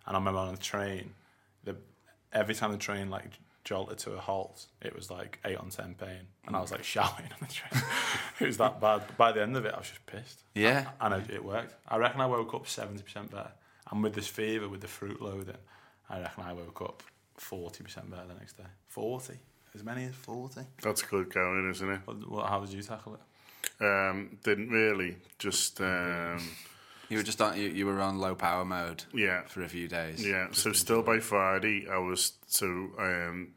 And 0.07 0.15
I 0.15 0.19
remember 0.19 0.39
on 0.39 0.55
the 0.55 0.61
train, 0.61 1.15
the 1.65 1.75
every 2.31 2.55
time 2.55 2.71
the 2.71 2.77
train 2.77 3.09
like 3.09 3.31
jolted 3.63 3.97
to 3.99 4.11
a 4.13 4.19
halt, 4.19 4.65
it 4.81 4.95
was 4.95 5.09
like 5.11 5.39
eight 5.45 5.57
on 5.57 5.69
ten 5.69 5.95
pain, 5.95 6.27
and 6.47 6.55
I 6.55 6.61
was 6.61 6.71
like 6.71 6.83
shouting 6.83 7.25
on 7.25 7.47
the 7.47 7.53
train. 7.53 7.83
it 8.39 8.47
was 8.47 8.57
that 8.57 8.79
bad. 8.81 9.03
But 9.07 9.17
by 9.17 9.31
the 9.31 9.41
end 9.41 9.55
of 9.55 9.65
it, 9.65 9.73
I 9.73 9.77
was 9.77 9.89
just 9.89 10.05
pissed. 10.05 10.43
Yeah. 10.55 10.89
and 10.99 11.13
it, 11.13 11.29
it 11.29 11.43
worked. 11.43 11.75
I 11.87 11.97
reckon 11.97 12.21
I 12.21 12.25
woke 12.25 12.53
up 12.53 12.67
seventy 12.67 13.03
percent 13.03 13.31
better, 13.31 13.51
and 13.91 14.03
with 14.03 14.13
this 14.13 14.27
fever, 14.27 14.67
with 14.67 14.81
the 14.81 14.87
fruit 14.87 15.21
loading, 15.21 15.57
I 16.09 16.19
reckon 16.19 16.43
I 16.43 16.53
woke 16.53 16.81
up 16.81 17.03
forty 17.35 17.83
percent 17.83 18.09
better 18.09 18.27
the 18.27 18.35
next 18.35 18.57
day. 18.57 18.69
Forty, 18.87 19.37
as 19.75 19.83
many 19.83 20.05
as 20.05 20.15
forty. 20.15 20.61
That's 20.81 21.01
good 21.01 21.33
going, 21.33 21.69
isn't 21.69 21.89
it? 21.89 21.99
What, 22.05 22.29
what, 22.29 22.45
how 22.47 22.59
did 22.61 22.73
you 22.73 22.81
tackle 22.81 23.15
it? 23.15 23.21
Um, 23.83 24.37
didn't 24.43 24.69
really. 24.69 25.17
Just 25.39 25.81
um, 25.81 26.39
You 27.11 27.17
were 27.17 27.23
just 27.23 27.41
on. 27.41 27.59
You, 27.59 27.67
you 27.67 27.85
were 27.85 27.99
on 27.99 28.19
low 28.19 28.35
power 28.35 28.63
mode. 28.63 29.03
Yeah. 29.13 29.43
For 29.43 29.61
a 29.63 29.67
few 29.69 29.87
days. 29.87 30.25
yeah. 30.25 30.47
So 30.51 30.71
still 30.71 31.01
by 31.03 31.19
Friday, 31.19 31.87
I 31.91 31.97
was 31.97 32.33
so 32.47 32.65
um, 32.67 33.49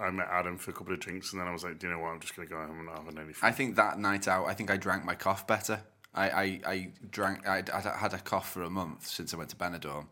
I 0.00 0.10
met 0.10 0.28
Adam 0.30 0.58
for 0.58 0.72
a 0.72 0.74
couple 0.74 0.92
of 0.92 1.00
drinks, 1.00 1.32
and 1.32 1.40
then 1.40 1.48
I 1.48 1.52
was 1.52 1.62
like, 1.64 1.78
Do 1.78 1.86
you 1.86 1.92
know 1.92 2.00
what? 2.00 2.08
I'm 2.08 2.20
just 2.20 2.34
gonna 2.34 2.48
go 2.48 2.56
home 2.56 2.78
and 2.78 2.86
not 2.86 2.98
have 2.98 3.08
anything. 3.16 3.34
I 3.42 3.52
think 3.52 3.76
that 3.76 3.98
night 3.98 4.26
out, 4.28 4.46
I 4.46 4.54
think 4.54 4.70
I 4.70 4.76
drank 4.76 5.04
my 5.04 5.14
cough 5.14 5.46
better. 5.46 5.80
I, 6.14 6.30
I, 6.30 6.60
I 6.66 6.92
drank. 7.10 7.46
I 7.46 7.62
I 7.72 7.80
had 7.96 8.14
a 8.14 8.18
cough 8.18 8.50
for 8.50 8.62
a 8.62 8.70
month 8.70 9.06
since 9.06 9.32
I 9.32 9.36
went 9.36 9.50
to 9.50 9.56
Benidorm, 9.56 10.06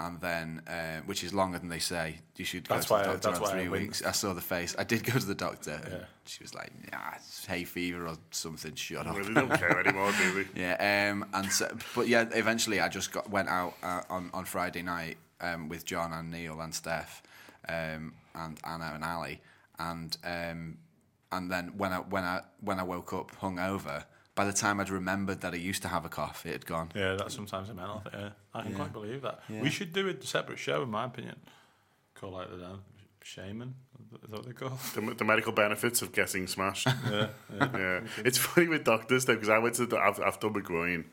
and 0.00 0.20
then 0.20 0.60
uh, 0.66 1.00
which 1.06 1.22
is 1.22 1.32
longer 1.32 1.58
than 1.58 1.68
they 1.68 1.78
say. 1.78 2.18
You 2.36 2.44
should 2.44 2.68
go 2.68 2.74
That's 2.74 2.86
to 2.86 2.92
why 2.94 3.00
I- 3.00 3.02
the 3.02 3.12
doctor 3.12 3.28
that's 3.28 3.38
on 3.38 3.42
why 3.44 3.48
I 3.48 3.52
three 3.52 3.68
winced. 3.68 4.00
weeks. 4.00 4.02
I 4.04 4.10
saw 4.12 4.32
the 4.32 4.40
face. 4.40 4.74
I 4.78 4.84
did 4.84 5.04
go 5.04 5.12
to 5.18 5.24
the 5.26 5.34
doctor. 5.34 5.80
Yeah. 5.88 6.04
She 6.26 6.42
was 6.42 6.54
like, 6.54 6.72
"Nah, 6.92 7.12
it's 7.16 7.46
hay 7.46 7.64
fever 7.64 8.06
or 8.08 8.16
something. 8.30 8.74
Shut 8.74 9.06
up." 9.06 9.16
really 9.16 9.34
don't 9.34 9.52
care 9.52 9.78
anymore, 9.78 10.12
do 10.18 10.34
we? 10.36 10.46
Yeah, 10.60 11.10
um, 11.12 11.24
and 11.32 11.50
so, 11.52 11.74
but 11.94 12.08
yeah, 12.08 12.26
eventually 12.32 12.80
I 12.80 12.88
just 12.88 13.12
got 13.12 13.30
went 13.30 13.48
out 13.48 13.74
uh, 13.82 14.02
on 14.10 14.30
on 14.34 14.44
Friday 14.46 14.82
night 14.82 15.16
um, 15.40 15.68
with 15.68 15.84
John 15.84 16.12
and 16.12 16.30
Neil 16.30 16.60
and 16.60 16.74
Steph, 16.74 17.22
um, 17.68 18.14
and 18.34 18.58
Anna 18.64 18.92
and 18.94 19.04
Ali, 19.04 19.40
and 19.78 20.16
um, 20.24 20.78
and 21.30 21.50
then 21.50 21.72
when 21.76 21.92
I 21.92 21.98
when 21.98 22.24
I 22.24 22.40
when 22.60 22.80
I 22.80 22.82
woke 22.82 23.12
up 23.12 23.30
hungover, 23.40 24.04
by 24.34 24.44
the 24.44 24.52
time 24.52 24.80
I'd 24.80 24.90
remembered 24.90 25.40
that 25.42 25.52
I 25.52 25.56
used 25.56 25.82
to 25.82 25.88
have 25.88 26.04
a 26.04 26.08
cough, 26.08 26.44
it 26.44 26.52
had 26.52 26.66
gone. 26.66 26.90
Yeah, 26.94 27.14
that's 27.14 27.34
sometimes 27.34 27.68
a 27.68 27.74
mental 27.74 28.00
thing. 28.00 28.12
Yeah, 28.20 28.28
I 28.52 28.62
can 28.62 28.74
quite 28.74 28.92
believe 28.92 29.22
that. 29.22 29.42
We 29.48 29.70
should 29.70 29.92
do 29.92 30.08
a 30.08 30.22
separate 30.24 30.58
show, 30.58 30.82
in 30.82 30.90
my 30.90 31.04
opinion. 31.04 31.36
Call 32.14 32.32
like 32.32 32.50
the 32.50 32.78
shaman. 33.22 33.74
Is 34.22 34.30
that 34.30 34.36
what 34.38 34.46
they 34.46 34.52
call? 34.52 34.78
The, 34.94 35.14
the 35.14 35.24
medical 35.24 35.52
benefits 35.52 36.02
of 36.02 36.12
getting 36.12 36.46
smashed. 36.46 36.86
yeah, 36.86 37.28
yeah. 37.52 37.68
yeah, 37.74 38.00
it's 38.18 38.38
funny 38.38 38.68
with 38.68 38.84
doctors 38.84 39.24
though 39.24 39.34
because 39.34 39.48
I 39.48 39.58
went 39.58 39.74
to 39.76 39.86
the, 39.86 39.98
I've, 39.98 40.20
I've 40.20 40.38
done 40.40 40.52
my 40.52 40.60
groin, 40.60 41.06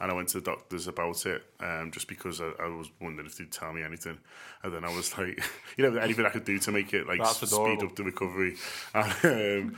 and 0.00 0.10
I 0.10 0.14
went 0.14 0.28
to 0.28 0.40
the 0.40 0.44
doctors 0.44 0.86
about 0.86 1.26
it 1.26 1.42
um, 1.60 1.90
just 1.90 2.08
because 2.08 2.40
I, 2.40 2.50
I 2.60 2.66
was 2.68 2.88
wondering 3.00 3.26
if 3.26 3.36
they'd 3.36 3.50
tell 3.50 3.72
me 3.72 3.82
anything, 3.82 4.18
and 4.62 4.72
then 4.72 4.84
I 4.84 4.94
was 4.94 5.16
like, 5.18 5.42
you 5.76 5.90
know, 5.90 5.98
anything 5.98 6.26
I 6.26 6.30
could 6.30 6.44
do 6.44 6.58
to 6.58 6.72
make 6.72 6.92
it 6.94 7.06
like 7.06 7.24
speed 7.26 7.82
up 7.82 7.96
the 7.96 8.04
recovery, 8.04 8.56
and, 8.94 9.12
um, 9.24 9.76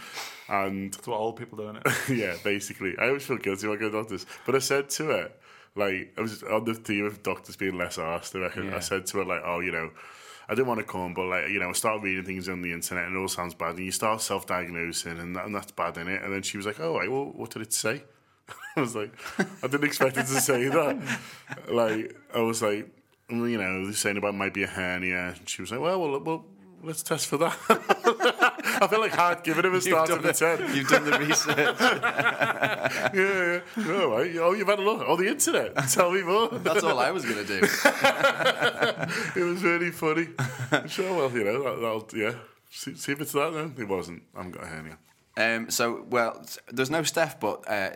and 0.49 0.93
That's 0.93 1.07
what 1.07 1.19
old 1.19 1.37
people 1.37 1.59
do, 1.59 1.77
it. 1.77 2.09
yeah, 2.09 2.37
basically, 2.43 2.97
I 2.99 3.09
always 3.09 3.25
feel 3.25 3.39
guilty 3.39 3.67
when 3.67 3.79
I 3.79 3.81
go 3.81 3.91
to 3.91 3.99
doctors, 3.99 4.27
but 4.47 4.55
I 4.55 4.61
said 4.61 4.91
to 4.91 5.05
her. 5.07 5.33
Like 5.77 6.13
I 6.19 6.23
was 6.23 6.43
on 6.43 6.65
the 6.65 6.75
theme 6.75 7.05
of 7.07 7.23
doctors 7.23 7.55
being 7.55 7.79
less 7.79 7.97
arsed, 7.97 8.35
I 8.35 8.41
reckon. 8.41 8.67
Yeah. 8.67 8.77
I 8.77 8.81
said 8.81 9.07
to 9.07 9.19
her 9.19 9.25
like, 9.25 9.43
"Oh, 9.45 9.61
you 9.61 9.71
know, 9.71 9.93
I 10.49 10.55
didn't 10.57 10.67
want 10.67 10.81
to 10.81 10.85
come, 10.85 11.15
but 11.15 11.27
like, 11.27 11.49
you 11.49 11.61
know, 11.61 11.69
I 11.69 11.73
started 11.73 12.03
reading 12.03 12.25
things 12.25 12.49
on 12.49 12.61
the 12.61 12.73
internet 12.73 13.07
and 13.07 13.15
it 13.15 13.21
all 13.21 13.29
sounds 13.29 13.55
bad, 13.55 13.77
and 13.77 13.85
you 13.85 13.93
start 13.93 14.21
self-diagnosing, 14.21 15.17
and, 15.17 15.37
that, 15.37 15.47
and 15.47 15.55
that's 15.55 15.71
bad 15.71 15.97
in 15.97 16.09
it. 16.09 16.23
And 16.25 16.33
then 16.33 16.43
she 16.43 16.57
was 16.57 16.67
like, 16.67 16.81
"Oh, 16.81 16.99
right, 16.99 17.09
well, 17.09 17.27
what 17.27 17.51
did 17.51 17.63
it 17.63 17.73
say?" 17.73 18.03
I 18.77 18.81
was 18.81 18.95
like, 18.95 19.13
I 19.39 19.67
didn't 19.67 19.85
expect 19.85 20.17
it 20.17 20.27
to 20.27 20.41
say 20.41 20.69
that. 20.69 21.19
Like, 21.69 22.17
I 22.35 22.41
was 22.41 22.63
like, 22.63 22.89
you 23.29 23.59
know, 23.59 23.85
they're 23.85 23.93
saying 23.95 24.17
about 24.17 24.35
might 24.35 24.55
be 24.55 24.63
a 24.63 24.67
hernia. 24.67 25.35
And 25.39 25.49
she 25.49 25.63
was 25.63 25.71
like, 25.71 25.81
well, 25.81 26.01
well, 26.01 26.21
well 26.21 26.45
let's 26.83 27.03
test 27.03 27.27
for 27.27 27.37
that. 27.39 27.57
I 28.83 28.87
feel 28.89 29.01
like 29.01 29.13
hard 29.13 29.43
giving 29.43 29.65
him 29.65 29.75
a 29.75 29.81
start 29.81 30.11
of 30.11 30.23
the 30.23 30.29
the- 30.33 30.57
10. 30.57 30.75
You've 30.75 30.89
done 30.89 31.05
the 31.05 31.19
research. 31.19 31.77
Yeah, 33.13 33.61
yeah. 33.77 33.93
All 34.01 34.09
right. 34.09 34.37
Oh, 34.39 34.53
you've 34.53 34.69
had 34.69 34.79
a 34.79 34.83
look. 34.83 35.03
Oh, 35.07 35.17
the 35.17 35.29
internet. 35.29 35.77
Tell 35.89 36.11
me 36.11 36.23
more. 36.23 36.49
That's 36.49 36.83
all 36.83 36.99
I 36.99 37.11
was 37.11 37.25
gonna 37.25 37.45
do. 37.45 37.61
it 37.63 39.45
was 39.45 39.63
really 39.63 39.91
funny. 39.91 40.29
Sure, 40.89 41.15
well, 41.17 41.31
you 41.31 41.45
know, 41.45 41.63
that, 41.63 41.81
that'll, 41.81 42.09
yeah. 42.15 42.35
See, 42.71 42.95
see 42.95 43.13
if 43.13 43.21
it's 43.21 43.33
that 43.33 43.53
then. 43.53 43.75
It 43.79 43.89
wasn't. 43.89 44.23
I 44.35 44.39
haven't 44.39 44.53
got 44.53 44.65
a 44.65 44.67
hernia. 44.67 44.99
Um, 45.37 45.71
so, 45.71 46.05
well, 46.09 46.45
there's 46.71 46.91
no 46.91 47.03
Steph, 47.03 47.41
but 47.41 47.65
uh, 47.69 47.91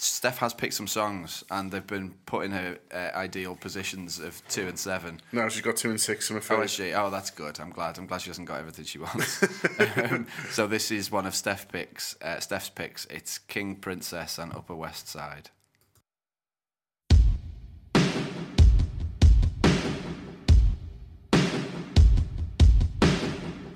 Steph 0.00 0.38
has 0.38 0.54
picked 0.54 0.74
some 0.74 0.86
songs, 0.86 1.42
and 1.50 1.70
they've 1.70 1.86
been 1.86 2.14
put 2.26 2.44
in 2.44 2.52
her 2.52 2.78
uh, 2.92 3.10
ideal 3.16 3.56
positions 3.56 4.18
of 4.20 4.40
two 4.48 4.68
and 4.68 4.78
seven. 4.78 5.20
No, 5.32 5.48
she's 5.48 5.62
got 5.62 5.76
two 5.76 5.90
and 5.90 6.00
six, 6.00 6.30
I'm 6.30 6.40
Oh, 6.50 6.60
is 6.62 6.70
she? 6.70 6.92
Oh, 6.92 7.10
that's 7.10 7.30
good. 7.30 7.58
I'm 7.60 7.70
glad. 7.70 7.98
I'm 7.98 8.06
glad 8.06 8.20
she 8.22 8.30
hasn't 8.30 8.46
got 8.48 8.60
everything 8.60 8.84
she 8.84 8.98
wants. 8.98 9.42
um, 9.96 10.26
so 10.50 10.66
this 10.66 10.90
is 10.90 11.10
one 11.10 11.26
of 11.26 11.34
Steph 11.34 11.68
picks. 11.70 12.16
Uh, 12.22 12.38
Steph's 12.40 12.70
picks. 12.70 13.06
It's 13.06 13.38
King, 13.38 13.76
Princess, 13.76 14.38
and 14.38 14.52
Upper 14.52 14.74
West 14.74 15.08
Side. 15.08 15.50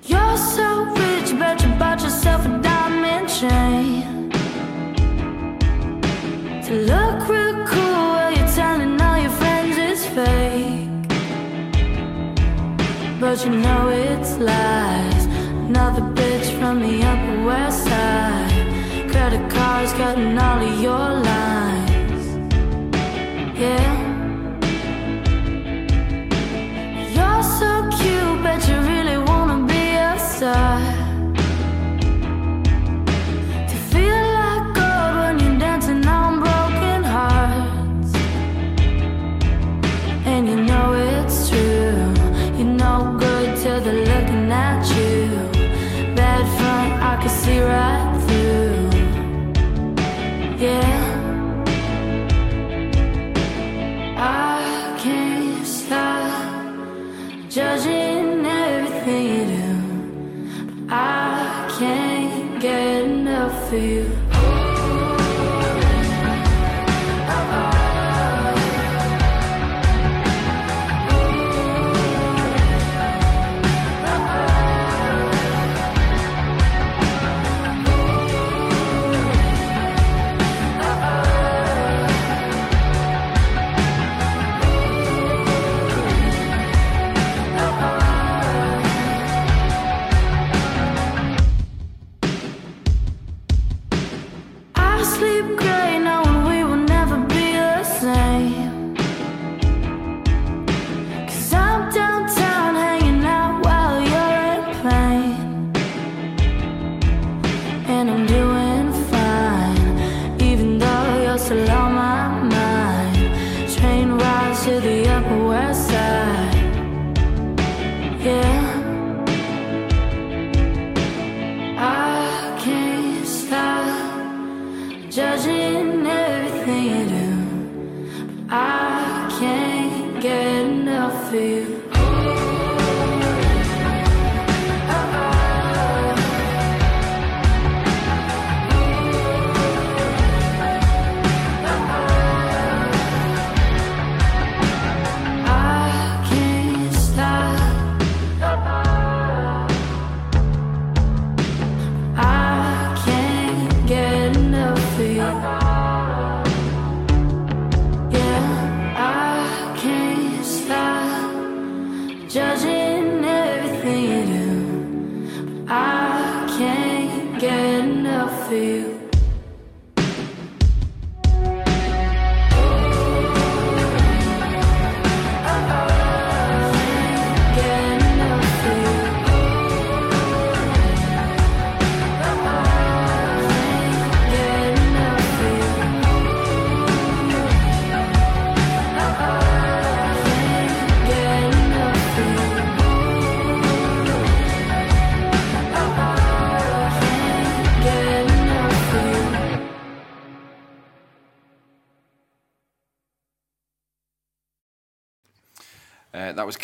You're 0.05 0.37
so 0.37 0.83
rich, 0.85 1.37
bet 1.39 1.61
you 1.63 1.69
bought 1.75 2.01
yourself 2.01 2.45
a 2.45 2.59
diamond 2.61 3.29
chain. 3.29 4.22
Look 6.73 7.29
real 7.29 7.67
cool 7.67 8.03
while 8.13 8.35
you're 8.35 8.47
telling 8.47 8.99
all 8.99 9.19
your 9.19 9.29
friends 9.29 9.77
it's 9.77 10.07
fake. 10.07 10.89
But 13.19 13.45
you 13.45 13.51
know 13.51 13.89
it's 13.89 14.39
lies. 14.39 15.25
Another 15.69 16.01
bitch 16.01 16.49
from 16.57 16.81
the 16.81 17.03
Upper 17.03 17.45
West 17.45 17.83
Side. 17.83 19.07
Credit 19.11 19.47
cards 19.51 19.93
cutting 19.93 20.35
all 20.35 20.63
of 20.63 20.81
your 20.81 21.09
lines. 21.29 22.25
Yeah. 23.55 23.93
You're 27.15 27.43
so 27.43 27.71
cute, 27.99 28.43
bet 28.43 28.67
you 28.67 28.79
really 28.79 29.19
wanna 29.19 29.67
be 29.67 29.91
a 29.91 30.17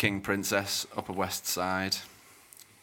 King 0.00 0.22
Princess, 0.22 0.86
Upper 0.96 1.12
West 1.12 1.46
Side, 1.46 1.94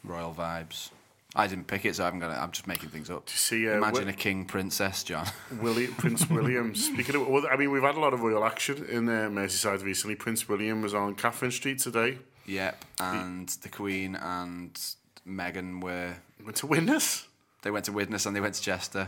Royal 0.04 0.36
Vibes. 0.38 0.92
I 1.36 1.48
didn't 1.48 1.66
pick 1.66 1.84
it, 1.84 1.96
so 1.96 2.06
I'm 2.06 2.20
gonna. 2.20 2.36
I'm 2.36 2.52
just 2.52 2.68
making 2.68 2.90
things 2.90 3.10
up. 3.10 3.24
you 3.28 3.36
see, 3.36 3.68
uh, 3.68 3.78
Imagine 3.78 4.02
Wi- 4.02 4.12
a 4.12 4.14
King 4.14 4.46
Princess, 4.46 5.04
John. 5.04 5.26
William, 5.60 5.96
Prince 5.96 6.30
William. 6.30 6.76
Speaking 6.76 7.16
of, 7.16 7.28
well, 7.28 7.48
I 7.52 7.58
mean, 7.58 7.72
we've 7.72 7.82
had 7.82 7.96
a 7.96 8.00
lot 8.00 8.14
of 8.14 8.22
royal 8.22 8.46
action 8.46 8.86
in 8.86 9.10
uh, 9.10 9.30
Merseyside 9.32 9.84
recently. 9.84 10.16
Prince 10.16 10.48
William 10.48 10.84
was 10.84 10.94
on 10.94 11.16
Catherine 11.16 11.50
Street 11.50 11.80
today. 11.80 12.20
yep. 12.46 12.86
And 13.00 13.50
the 13.50 13.70
Queen 13.70 14.14
and 14.16 14.80
Meghan 15.28 15.82
were. 15.82 16.18
Went 16.46 16.58
to 16.58 16.68
Widnes. 16.68 17.26
They 17.64 17.72
went 17.72 17.86
to 17.86 17.94
Widnes, 17.94 18.28
and 18.28 18.36
they 18.36 18.42
went 18.42 18.54
to 18.54 18.62
Chester. 18.62 19.08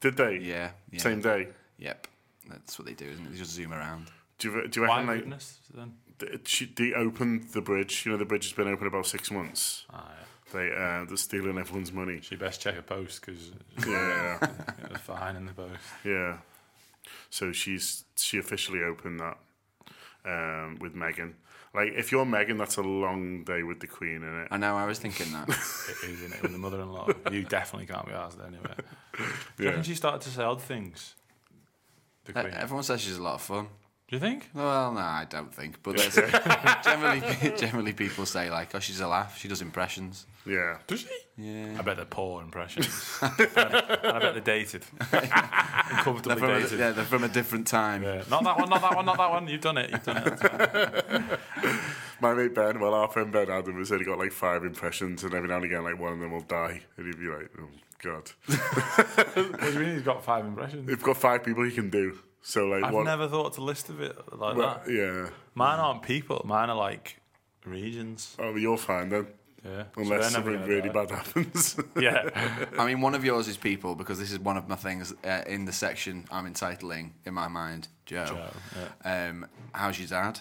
Did 0.00 0.16
they? 0.16 0.38
Yeah. 0.38 0.70
yeah. 0.90 1.00
Same 1.00 1.20
day. 1.20 1.46
Yep. 1.78 2.08
That's 2.50 2.80
what 2.80 2.86
they 2.86 2.94
do, 2.94 3.06
isn't 3.06 3.24
it? 3.26 3.30
They 3.30 3.38
just 3.38 3.52
zoom 3.52 3.72
around. 3.72 4.08
Do 4.40 4.50
you, 4.50 4.66
do 4.66 4.80
you 4.80 4.88
Why 4.88 5.04
like, 5.04 5.20
Widnes 5.20 5.58
then? 5.72 5.92
Th- 6.18 6.46
she- 6.48 6.72
they 6.76 6.92
opened 6.94 7.50
the 7.52 7.60
bridge? 7.60 8.04
You 8.04 8.12
know, 8.12 8.18
the 8.18 8.24
bridge 8.24 8.44
has 8.44 8.52
been 8.52 8.68
open 8.68 8.86
about 8.86 9.06
six 9.06 9.30
months. 9.30 9.84
Ah, 9.92 10.08
yeah. 10.08 10.24
They 10.52 10.70
uh, 10.74 11.04
they're 11.06 11.16
stealing 11.18 11.58
everyone's 11.58 11.92
money. 11.92 12.20
She 12.22 12.34
best 12.36 12.60
check 12.60 12.78
a 12.78 12.82
post 12.82 13.20
because 13.24 13.50
Yeah, 13.86 14.38
get 14.40 14.92
a 14.92 14.98
fine 14.98 15.36
in 15.36 15.46
the 15.46 15.52
post. 15.52 15.74
yeah. 16.04 16.38
So 17.30 17.52
she's 17.52 18.04
she 18.16 18.38
officially 18.38 18.82
opened 18.82 19.20
that 19.20 19.36
um, 20.24 20.78
with 20.80 20.94
Meghan. 20.94 21.34
Like, 21.74 21.92
if 21.94 22.10
you're 22.10 22.24
Meghan, 22.24 22.56
that's 22.56 22.78
a 22.78 22.82
long 22.82 23.44
day 23.44 23.62
with 23.62 23.80
the 23.80 23.86
Queen 23.86 24.22
in 24.22 24.40
it. 24.42 24.48
I 24.50 24.56
know, 24.56 24.74
I 24.74 24.86
was 24.86 24.98
thinking 24.98 25.30
that. 25.32 25.48
It 26.02 26.08
is 26.10 26.22
in 26.22 26.32
it 26.32 26.40
with 26.42 26.52
the 26.52 26.58
mother-in-law. 26.58 27.08
You 27.30 27.44
definitely 27.44 27.86
can't 27.86 28.06
be 28.06 28.12
asked 28.12 28.38
anyway. 28.40 28.74
Do 28.76 29.22
you 29.22 29.26
Yeah. 29.58 29.68
reckon 29.68 29.82
she 29.84 29.94
started 29.94 30.22
to 30.22 30.30
say 30.30 30.42
odd 30.42 30.62
things? 30.62 31.14
The 32.24 32.32
Queen. 32.32 32.50
Everyone 32.54 32.82
says 32.84 33.02
she's 33.02 33.18
a 33.18 33.22
lot 33.22 33.34
of 33.34 33.42
fun. 33.42 33.68
Do 34.08 34.16
you 34.16 34.20
think? 34.20 34.48
Well, 34.54 34.92
no, 34.92 35.00
I 35.00 35.26
don't 35.28 35.54
think. 35.54 35.82
But 35.82 35.98
there's 35.98 36.14
generally, 36.84 37.20
generally 37.58 37.92
people 37.92 38.24
say 38.24 38.48
like, 38.50 38.74
"Oh, 38.74 38.78
she's 38.78 39.00
a 39.00 39.06
laugh. 39.06 39.36
She 39.38 39.48
does 39.48 39.60
impressions." 39.60 40.26
Yeah. 40.46 40.78
Does 40.86 41.00
she? 41.00 41.08
Yeah. 41.36 41.76
I 41.78 41.82
bet 41.82 41.96
they're 41.96 42.06
poor 42.06 42.42
impressions. 42.42 43.18
and 43.20 43.32
I 43.38 44.18
bet 44.18 44.32
they're 44.32 44.40
dated. 44.40 44.86
Uncomfortably 44.98 46.22
They're 46.34 46.36
from, 46.38 46.50
a, 46.50 46.60
dated. 46.60 46.78
yeah, 46.78 46.90
they're 46.92 47.04
from 47.04 47.24
a 47.24 47.28
different 47.28 47.66
time. 47.66 48.02
Yeah. 48.02 48.22
Not 48.30 48.44
that 48.44 48.58
one, 48.58 48.70
not 48.70 48.80
that 48.80 48.96
one, 48.96 49.04
not 49.04 49.18
that 49.18 49.30
one. 49.30 49.46
You've 49.46 49.60
done 49.60 49.76
it. 49.76 49.90
You've 49.90 50.02
done 50.02 50.22
it. 50.24 51.40
My 52.22 52.32
mate 52.32 52.54
Ben, 52.54 52.80
well, 52.80 52.94
our 52.94 53.08
friend 53.08 53.30
Ben 53.30 53.50
Adam 53.50 53.76
has 53.76 53.92
only 53.92 54.06
got 54.06 54.18
like 54.18 54.32
five 54.32 54.64
impressions, 54.64 55.22
and 55.22 55.34
every 55.34 55.48
now 55.50 55.56
and 55.56 55.66
again, 55.66 55.84
like 55.84 56.00
one 56.00 56.14
of 56.14 56.18
them 56.18 56.32
will 56.32 56.40
die, 56.40 56.80
and 56.96 57.06
he'd 57.06 57.20
be 57.20 57.28
like, 57.28 57.50
"Oh 57.60 57.68
God." 58.02 58.30
What 59.34 59.60
do 59.60 59.72
you 59.72 59.78
mean 59.80 59.92
he's 59.96 60.02
got 60.02 60.24
five 60.24 60.46
impressions? 60.46 60.88
He's 60.88 61.02
got 61.02 61.18
five 61.18 61.44
people 61.44 61.62
he 61.64 61.72
can 61.72 61.90
do. 61.90 62.18
So 62.42 62.66
like 62.66 62.84
I've 62.84 62.94
one. 62.94 63.04
never 63.04 63.28
thought 63.28 63.52
to 63.54 63.60
list 63.62 63.88
of 63.90 64.00
it 64.00 64.16
like 64.36 64.56
well, 64.56 64.80
that. 64.84 64.90
yeah. 64.92 65.30
Mine 65.54 65.78
aren't 65.80 66.02
people. 66.02 66.42
Mine 66.46 66.70
are 66.70 66.76
like 66.76 67.20
regions. 67.64 68.36
Oh, 68.38 68.50
well, 68.52 68.58
you're 68.58 68.78
fine 68.78 69.08
then, 69.10 69.26
Yeah. 69.64 69.84
Unless 69.96 70.32
they're 70.32 70.40
never 70.40 70.52
something 70.52 70.68
really 70.68 70.88
die. 70.88 70.94
bad 70.94 71.10
happens. 71.10 71.78
Yeah. 72.00 72.30
I 72.78 72.86
mean, 72.86 73.00
one 73.00 73.14
of 73.14 73.24
yours 73.24 73.48
is 73.48 73.56
people 73.56 73.94
because 73.94 74.18
this 74.18 74.32
is 74.32 74.38
one 74.38 74.56
of 74.56 74.68
my 74.68 74.76
things 74.76 75.12
uh, 75.24 75.42
in 75.46 75.64
the 75.66 75.72
section 75.72 76.24
I'm 76.30 76.46
entitling 76.46 77.14
in 77.26 77.34
my 77.34 77.48
mind, 77.48 77.88
Joe. 78.06 78.24
Joe, 78.26 78.48
Um, 79.04 79.46
how's 79.72 79.98
your 79.98 80.08
dad? 80.08 80.40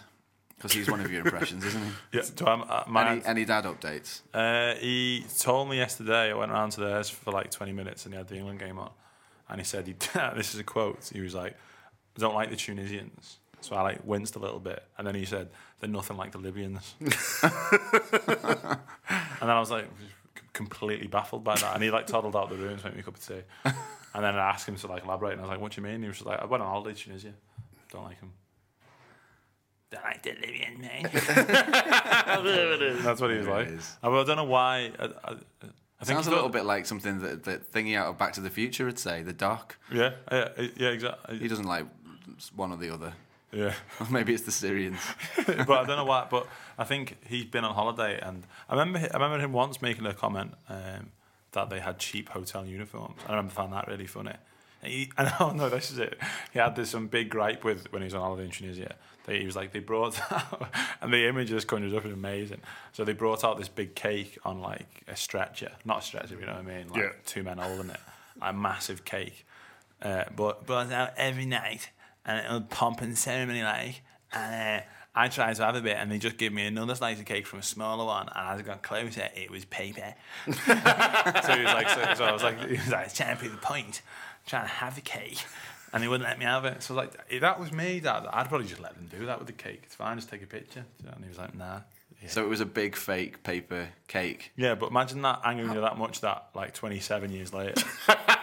Because 0.56 0.72
he's 0.74 0.90
one 0.90 1.02
of 1.02 1.12
your 1.12 1.22
impressions, 1.26 1.64
isn't 1.66 1.84
he? 1.84 1.92
yeah. 2.18 2.22
So 2.24 2.46
I'm, 2.48 2.64
uh, 2.68 2.84
my, 2.88 3.12
Any, 3.12 3.26
any 3.26 3.46
dad 3.46 3.66
updates? 3.66 4.22
Uh, 4.34 4.74
he 4.80 5.24
told 5.40 5.70
me 5.70 5.78
yesterday. 5.78 6.32
I 6.32 6.34
went 6.34 6.52
around 6.52 6.72
to 6.72 6.80
theirs 6.82 7.10
for 7.10 7.32
like 7.32 7.52
20 7.52 7.74
minutes, 7.74 8.06
and 8.06 8.14
he 8.14 8.18
had 8.18 8.28
the 8.28 8.38
England 8.38 8.60
game 8.60 8.80
on. 8.80 8.90
And 9.50 9.60
he 9.62 9.66
said, 9.66 9.86
he, 9.86 9.94
"This 10.36 10.56
is 10.56 10.60
a 10.60 10.64
quote." 10.64 11.12
He 11.14 11.22
was 11.22 11.36
like, 11.36 11.56
"I 12.18 12.22
don't 12.22 12.36
like 12.36 12.50
the 12.50 12.56
Tunisians." 12.56 13.40
So 13.62 13.76
I 13.76 13.82
like 13.82 14.00
winced 14.04 14.36
a 14.36 14.40
little 14.40 14.60
bit, 14.60 14.84
and 14.98 15.06
then 15.08 15.16
he 15.16 15.26
said, 15.26 15.50
"They're 15.80 15.90
nothing 15.90 16.16
like 16.18 16.32
the 16.32 16.38
Libyans." 16.38 16.96
and 17.00 17.12
then 19.42 19.50
I 19.50 19.60
was 19.60 19.72
like, 19.72 19.86
completely 20.54 21.08
baffled 21.08 21.44
by 21.44 21.56
that. 21.56 21.74
And 21.76 21.84
he 21.84 21.90
like 21.92 22.08
toddled 22.08 22.36
out 22.36 22.50
the 22.50 22.56
room 22.56 22.78
to 22.78 22.86
make 22.86 22.94
me 22.96 23.00
a 23.02 23.04
cup 23.04 23.16
of 23.16 23.26
tea. 23.28 23.42
And 24.14 24.24
then 24.24 24.36
I 24.36 24.50
asked 24.50 24.68
him 24.68 24.76
to 24.78 24.88
like 24.88 25.04
elaborate, 25.06 25.34
and 25.34 25.42
I 25.42 25.44
was 25.44 25.50
like, 25.52 25.60
"What 25.62 25.72
do 25.74 25.82
you 25.82 25.88
mean?" 25.88 26.02
He 26.02 26.08
was 26.08 26.18
just 26.18 26.28
like, 26.28 26.40
"I 26.42 26.46
went 26.46 26.64
on 26.64 26.70
holiday 26.70 26.94
to 26.96 27.04
Tunisia. 27.04 27.34
Don't 27.92 28.04
like 28.04 28.20
them." 28.20 28.34
Don't 29.92 30.04
like 30.04 30.22
the 30.24 30.32
Libyan 30.34 30.82
mate. 30.82 31.08
That's 33.04 33.22
what 33.22 33.32
he 33.32 33.38
was 33.38 33.48
like. 33.48 33.70
I, 34.04 34.10
well, 34.10 34.22
I 34.22 34.24
don't 34.26 34.36
know 34.38 34.44
why. 34.44 34.92
I, 35.00 35.06
I, 35.06 35.10
I 36.00 36.06
think 36.06 36.16
Sounds 36.18 36.28
a 36.28 36.30
little 36.30 36.46
thought- 36.46 36.52
bit 36.54 36.66
like 36.66 36.86
something 36.86 37.20
that, 37.22 37.44
that 37.46 37.72
thingy 37.72 37.96
out 37.96 38.08
of 38.08 38.18
Back 38.18 38.34
to 38.34 38.42
the 38.42 38.50
Future 38.50 38.86
would 38.86 39.00
say, 39.00 39.24
the 39.24 39.34
doc. 39.34 39.78
Yeah, 39.92 40.12
yeah, 40.32 40.50
yeah, 40.76 40.90
exactly. 40.90 41.40
He 41.40 41.48
doesn't 41.48 41.66
like 41.66 41.86
one 42.56 42.72
or 42.72 42.78
the 42.78 42.94
other. 42.94 43.14
Yeah, 43.52 43.74
Or 44.02 44.08
maybe 44.10 44.34
it's 44.34 44.44
the 44.44 44.52
Syrians. 44.52 45.00
but 45.46 45.70
I 45.70 45.84
don't 45.86 45.96
know 45.98 46.06
why. 46.06 46.28
But 46.30 46.48
I 46.78 46.84
think 46.84 47.18
he's 47.28 47.46
been 47.46 47.64
on 47.64 47.74
holiday, 47.74 48.20
and 48.22 48.44
I 48.70 48.74
remember 48.76 49.00
I 49.10 49.14
remember 49.14 49.40
him 49.40 49.54
once 49.54 49.82
making 49.82 50.06
a 50.06 50.14
comment 50.14 50.54
um, 50.70 51.12
that 51.54 51.70
they 51.70 51.80
had 51.80 51.98
cheap 52.00 52.30
hotel 52.30 52.66
uniforms. 52.66 53.22
I 53.28 53.32
remember 53.32 53.52
finding 53.54 53.74
that 53.76 53.88
really 53.88 54.06
funny. 54.08 54.34
And 54.84 54.92
He, 54.92 55.12
I 55.18 55.34
know, 55.40 55.52
no, 55.52 55.70
this 55.70 55.92
is 55.92 55.98
it. 55.98 56.20
He 56.52 56.60
had 56.60 56.76
this 56.76 56.90
some 56.90 57.08
big 57.08 57.30
gripe 57.30 57.64
with 57.64 57.92
when 57.92 58.02
he 58.02 58.06
was 58.06 58.14
on 58.14 58.22
holiday 58.22 58.44
in 58.46 58.52
Tunisia. 58.52 58.96
That 59.26 59.36
he 59.38 59.46
was 59.46 59.56
like, 59.56 59.72
they 59.74 59.80
brought 59.80 60.20
out, 60.32 60.70
and 61.02 61.12
the 61.14 61.28
image 61.28 61.48
just 61.50 61.68
conjures 61.68 61.94
up 61.94 62.06
is 62.06 62.12
amazing. 62.14 62.62
So 62.94 63.04
they 63.06 63.14
brought 63.14 63.44
out 63.46 63.58
this 63.58 63.68
big 63.70 63.96
cake 63.96 64.38
on 64.46 64.60
like 64.62 65.04
a 65.08 65.16
stretcher, 65.16 65.72
not 65.86 66.00
a 66.00 66.02
stretcher, 66.02 66.36
you 66.40 66.46
know 66.46 66.54
what 66.54 66.62
I 66.62 66.78
mean? 66.78 66.90
Like 66.90 67.02
Yeah. 67.02 67.10
two 67.26 67.44
men 67.44 67.58
holding 67.58 67.90
it, 67.92 68.00
a 68.42 68.52
massive 68.54 69.04
cake. 69.06 69.46
Uh, 70.02 70.26
but 70.36 70.66
brought 70.66 70.92
out 70.94 71.10
every 71.18 71.46
night, 71.46 71.90
and 72.28 72.46
it'll 72.46 72.62
pomp 72.62 73.02
and 73.02 73.18
ceremony 73.18 73.64
like. 73.64 74.02
And 74.34 74.82
uh, 74.82 74.86
I 75.16 75.30
tried 75.30 75.56
to 75.56 75.66
have 75.66 75.76
a 75.76 75.82
bit, 75.82 75.98
and 75.98 76.12
they 76.12 76.20
just 76.20 76.38
gave 76.38 76.54
me 76.54 76.68
another 76.68 76.94
slice 76.94 77.18
of 77.20 77.26
cake 77.26 77.48
from 77.48 77.60
a 77.60 77.64
smaller 77.64 78.06
one. 78.06 78.30
And 78.36 78.50
as 78.50 78.60
I 78.60 78.62
got 78.62 78.84
closer, 78.84 79.30
it 79.36 79.50
was 79.50 79.66
paper. 79.66 80.14
so 80.46 80.52
he 80.52 80.60
was 80.60 81.74
like, 81.74 81.90
so, 81.90 82.14
so 82.14 82.26
I 82.26 82.32
was 82.32 82.44
like, 82.44 82.60
he 82.68 82.76
was 82.76 82.90
like, 82.90 83.14
trying 83.14 83.36
to 83.36 83.40
prove 83.40 83.54
the 83.54 83.58
point, 83.58 84.02
trying 84.46 84.66
to 84.66 84.72
have 84.72 84.94
the 84.94 85.02
cake, 85.02 85.44
and 85.92 86.04
they 86.04 86.08
wouldn't 86.08 86.30
let 86.30 86.38
me 86.38 86.46
have 86.46 86.66
it. 86.66 86.84
So 86.84 86.94
I 86.94 86.98
was 86.98 87.08
like, 87.08 87.20
if 87.30 87.42
that 87.42 87.60
was 87.60 87.72
me, 87.72 88.00
Dad, 88.00 88.28
I'd 88.32 88.50
probably 88.50 88.68
just 88.68 88.82
let 88.82 88.94
them 88.94 89.08
do 89.10 89.26
that 89.26 89.40
with 89.40 89.48
the 89.48 89.54
cake. 89.54 89.82
It's 89.86 89.96
fine, 89.96 90.18
just 90.18 90.30
take 90.30 90.44
a 90.44 90.48
picture. 90.48 90.86
And 91.06 91.24
he 91.24 91.30
was 91.30 91.38
like, 91.40 91.56
nah. 91.56 91.80
Yeah. 92.22 92.30
So 92.30 92.44
it 92.44 92.50
was 92.50 92.62
a 92.62 92.66
big 92.66 92.96
fake 92.96 93.44
paper 93.44 93.90
cake. 94.08 94.52
Yeah, 94.56 94.76
but 94.76 94.90
imagine 94.90 95.22
that 95.22 95.42
angering 95.46 95.74
you 95.74 95.82
that 95.82 95.98
much 95.98 96.22
that 96.22 96.48
like 96.56 96.74
27 96.74 97.32
years 97.32 97.54
later, 97.54 97.82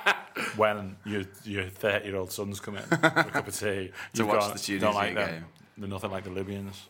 when 0.57 0.97
your 1.05 1.23
your 1.45 1.65
30 1.69 2.07
year 2.07 2.17
old 2.17 2.33
son's 2.33 2.61
come 2.61 2.77
in 2.77 2.83
for 2.83 2.95
a 2.97 3.25
cup 3.25 3.49
of 3.49 3.59
tea, 3.59 3.91
you've 4.15 4.27
watch 4.27 4.53
the 4.53 4.59
Tunisia 4.59 4.79
don't 4.79 4.95
like 4.95 5.15
them. 5.15 5.31
game. 5.31 5.45
They're 5.79 5.89
nothing 5.89 6.11
like 6.11 6.25
the 6.25 6.31
Libyans. 6.31 6.89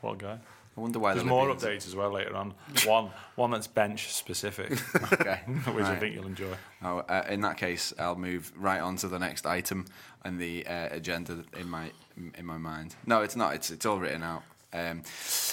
What 0.00 0.14
a 0.14 0.16
guy. 0.16 0.38
I 0.76 0.80
wonder 0.80 1.00
why 1.00 1.12
There's 1.14 1.24
the 1.24 1.28
more 1.28 1.48
updates 1.48 1.88
as 1.88 1.96
well 1.96 2.12
later 2.12 2.36
on. 2.36 2.54
One 2.86 3.10
one 3.34 3.50
that's 3.50 3.66
bench 3.66 4.12
specific, 4.12 4.70
which 4.78 5.12
Okay. 5.12 5.40
I 5.66 5.96
think 5.96 6.14
you'll 6.14 6.26
enjoy. 6.26 6.54
Oh, 6.82 6.98
uh, 6.98 7.24
in 7.28 7.40
that 7.40 7.56
case, 7.56 7.92
I'll 7.98 8.14
move 8.14 8.52
right 8.56 8.80
on 8.80 8.94
to 8.98 9.08
the 9.08 9.18
next 9.18 9.44
item 9.44 9.86
on 10.24 10.38
the 10.38 10.64
uh, 10.66 10.88
agenda 10.92 11.44
in 11.58 11.68
my 11.68 11.90
in 12.36 12.46
my 12.46 12.58
mind. 12.58 12.94
No, 13.06 13.22
it's 13.22 13.34
not. 13.34 13.54
It's 13.54 13.70
it's 13.72 13.86
all 13.86 13.98
written 13.98 14.22
out. 14.22 14.44
Um, 14.70 15.02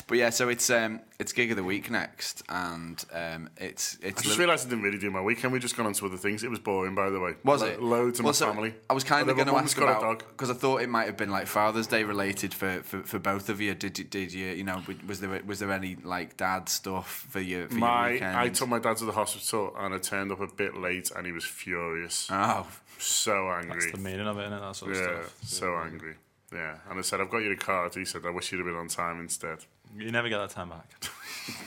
but 0.08 0.18
yeah, 0.18 0.30
so 0.30 0.50
it's 0.50 0.70
um, 0.70 1.00
it's 1.20 1.32
gig 1.32 1.50
of 1.52 1.56
the 1.56 1.64
week 1.64 1.90
next, 1.90 2.44
and 2.50 3.02
um, 3.14 3.50
it's 3.58 3.98
I 4.06 4.10
just 4.10 4.26
li- 4.26 4.38
realised 4.40 4.68
I 4.68 4.70
didn't 4.72 4.84
really 4.84 4.98
do 4.98 5.10
my 5.10 5.22
weekend. 5.22 5.54
We 5.54 5.60
just 5.60 5.78
gone 5.78 5.86
on 5.86 5.94
to 5.94 6.06
other 6.06 6.18
things. 6.18 6.44
It 6.44 6.50
was 6.50 6.60
boring, 6.60 6.96
by 6.96 7.10
the 7.10 7.20
way. 7.22 7.36
was 7.46 7.62
Lo- 7.62 7.68
it 7.70 7.82
Loads 7.82 8.20
of 8.20 8.26
Well, 8.26 8.32
my 8.34 8.36
so 8.36 8.48
family. 8.48 8.76
I 8.90 8.94
was 8.94 9.06
kind 9.06 9.30
of 9.30 9.36
going 9.38 9.48
to 9.48 9.56
ask 9.56 9.78
about 9.78 10.20
because 10.20 10.50
I 10.50 10.54
thought 10.54 10.82
it 10.82 10.90
might 10.90 11.06
have 11.06 11.16
been 11.16 11.32
like 11.32 11.48
Father's 11.48 11.88
Day 11.88 12.04
related 12.04 12.54
for, 12.54 12.82
for, 12.84 13.04
for 13.04 13.18
both 13.20 13.48
of 13.48 13.62
you. 13.62 13.74
Did 13.74 13.98
you 13.98 14.04
did 14.04 14.34
you 14.34 14.48
you 14.48 14.66
know 14.66 14.84
was 15.08 15.22
there 15.22 15.42
was 15.46 15.60
there 15.60 15.72
any 15.72 15.96
like 16.04 16.36
dad 16.36 16.68
stuff 16.68 17.26
for 17.30 17.40
you 17.40 17.68
for 17.68 17.74
your 17.74 17.80
My, 17.80 18.12
weekend? 18.12 18.36
I 18.38 18.50
took 18.50 18.68
my 18.68 18.80
dad 18.80 18.98
to 18.98 19.06
the 19.06 19.14
hospital 19.14 19.74
and 19.78 19.94
I 19.94 19.98
turned 20.00 20.34
up 20.34 20.42
a 20.42 20.48
bit 20.48 20.76
late 20.76 21.10
and 21.16 21.26
he 21.26 21.32
was 21.32 21.46
furious. 21.46 22.28
oh 22.32 22.68
so 22.98 23.50
That's 23.62 23.66
angry. 23.66 23.92
the 23.92 23.98
meaning 23.98 24.28
of 24.28 24.38
it, 24.38 24.42
isn't 24.42 24.54
it? 24.54 24.60
That 24.60 24.76
sort 24.76 24.92
of 24.92 24.98
Yeah, 24.98 25.04
stuff. 25.22 25.38
so 25.44 25.76
angry. 25.78 26.16
Yeah, 26.56 26.78
and 26.90 26.98
I 26.98 27.02
said, 27.02 27.20
I've 27.22 27.30
got 27.30 27.40
you 27.40 27.52
a 27.52 27.56
card. 27.58 27.94
He 27.94 28.06
said, 28.06 28.22
I 28.26 28.30
wish 28.30 28.52
you'd 28.52 28.60
have 28.60 28.66
been 28.68 28.76
on 28.76 28.88
time 28.88 29.20
instead. 29.20 29.60
You 29.98 30.10
never 30.12 30.30
get 30.30 30.38
that 30.40 30.50
time 30.52 30.70
back. 30.70 30.90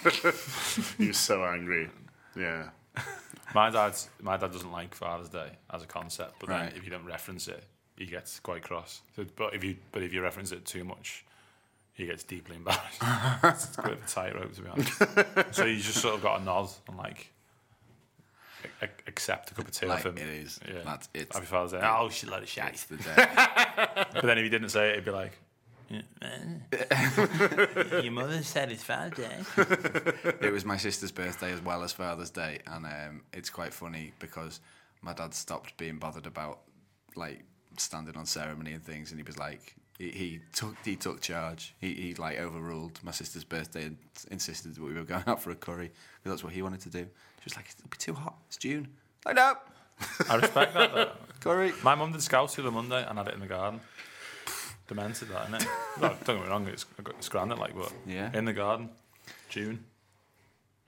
He 0.99 1.09
was 1.09 1.19
so 1.19 1.45
angry. 1.45 1.89
Yeah. 2.37 2.71
My 3.55 3.71
dad's 3.71 4.09
my 4.21 4.37
dad 4.37 4.53
doesn't 4.53 4.73
like 4.73 4.95
Father's 4.95 5.29
Day 5.29 5.51
as 5.73 5.83
a 5.83 5.87
concept, 5.87 6.35
but 6.41 6.49
Right. 6.49 6.69
then 6.71 6.77
if 6.79 6.85
you 6.85 6.91
don't 6.91 7.05
reference 7.07 7.49
it, 7.49 7.63
he 7.97 8.07
gets 8.07 8.41
quite 8.41 8.63
cross. 8.63 9.03
So, 9.17 9.25
but 9.37 9.55
if 9.55 9.63
you 9.65 9.77
but 9.93 10.03
if 10.03 10.13
you 10.13 10.21
reference 10.23 10.53
it 10.53 10.65
too 10.65 10.85
much, 10.85 11.25
he 11.93 12.07
gets 12.07 12.25
deeply 12.25 12.57
embarrassed. 12.57 13.01
it's 13.45 13.77
a 13.79 13.83
bit 13.83 13.93
of 13.93 14.03
a 14.05 14.07
tightrope 14.09 14.55
to 14.55 14.63
be 14.63 14.69
honest. 14.69 15.55
so 15.55 15.65
you 15.65 15.77
just 15.77 15.99
sort 15.99 16.15
of 16.17 16.23
got 16.23 16.41
a 16.41 16.45
nod 16.45 16.69
and 16.89 16.97
like 16.99 17.31
accept 19.07 19.51
a 19.51 19.55
cup 19.55 19.67
of 19.69 19.73
tea 19.73 19.87
like 19.87 20.01
off 20.01 20.07
it 20.07 20.19
him. 20.19 20.29
is. 20.29 20.59
Yeah. 20.67 20.81
That's 20.85 21.09
it's 21.15 21.35
Happy 21.35 21.47
Father's 21.47 21.73
Day. 21.73 21.81
Oh, 21.83 22.09
she 22.09 22.27
let 22.27 22.41
it 22.41 22.43
it's 22.45 22.53
shite. 22.53 22.77
the 22.89 22.97
day. 22.97 23.27
But 24.15 24.23
then 24.25 24.39
if 24.39 24.45
he 24.45 24.51
didn't 24.51 24.71
say 24.71 24.89
it, 24.91 24.93
it'd 24.93 25.05
be 25.05 25.11
like. 25.11 25.33
Your 28.03 28.13
mother 28.13 28.43
said 28.43 28.71
it's 28.71 28.83
Father's 28.83 29.17
Day. 29.19 29.37
it 30.47 30.53
was 30.53 30.65
my 30.65 30.77
sister's 30.77 31.11
birthday 31.13 31.53
as 31.53 31.63
well 31.63 31.83
as 31.83 31.93
Father's 31.93 32.31
Day, 32.31 32.59
and 32.67 32.85
um, 32.87 33.23
it's 33.33 33.51
quite 33.51 33.73
funny 33.73 34.13
because 34.19 34.61
my 35.03 35.13
dad 35.13 35.33
stopped 35.35 35.77
being 35.77 35.99
bothered 35.99 36.27
about 36.27 36.61
like 37.17 37.43
standing 37.77 38.17
on 38.17 38.27
ceremony 38.27 38.73
and 38.73 38.83
things, 38.85 39.11
and 39.11 39.19
he 39.19 39.25
was 39.25 39.39
like, 39.39 39.75
he, 39.99 40.11
he 40.11 40.41
took 40.53 40.77
he 40.85 40.97
took 40.97 41.21
charge. 41.21 41.75
He, 41.81 41.95
he 41.95 42.15
like 42.15 42.39
overruled 42.39 42.99
my 43.03 43.11
sister's 43.13 43.45
birthday 43.45 43.85
and 43.85 43.97
insisted 44.31 44.75
that 44.75 44.83
we 44.83 44.93
were 44.95 45.05
going 45.05 45.25
out 45.27 45.43
for 45.43 45.51
a 45.51 45.57
curry 45.57 45.91
because 46.23 46.33
that's 46.33 46.45
what 46.45 46.53
he 46.53 46.63
wanted 46.63 46.81
to 46.81 46.91
do. 46.91 47.07
She 47.41 47.45
was 47.45 47.57
like, 47.57 47.67
"It'll 47.79 47.89
be 47.89 47.97
too 47.97 48.15
hot. 48.15 48.35
It's 48.49 48.57
June." 48.57 48.89
Like, 49.25 49.37
no, 49.37 49.55
I 50.29 50.37
respect 50.37 50.75
that. 50.75 50.95
Though. 50.95 51.11
curry. 51.41 51.73
My 51.83 51.95
mum 51.95 52.13
did 52.13 52.23
scouts 52.23 52.55
the 52.57 52.63
other 52.63 52.71
Monday 52.71 53.05
and 53.09 53.17
had 53.19 53.29
it 53.29 53.35
in 53.35 53.41
the 53.41 53.47
garden. 53.47 53.81
Demented 54.89 55.29
that, 55.29 55.47
innit? 55.49 55.67
no, 56.01 56.09
don't 56.25 56.37
get 56.39 56.45
me 56.45 56.49
wrong, 56.49 56.67
it's, 56.67 56.87
it's 57.19 57.29
grand, 57.29 57.51
like, 57.59 57.77
but 57.77 57.93
Yeah. 58.07 58.31
in 58.33 58.47
the 58.47 58.55
garden, 58.55 58.89
June, 59.51 59.85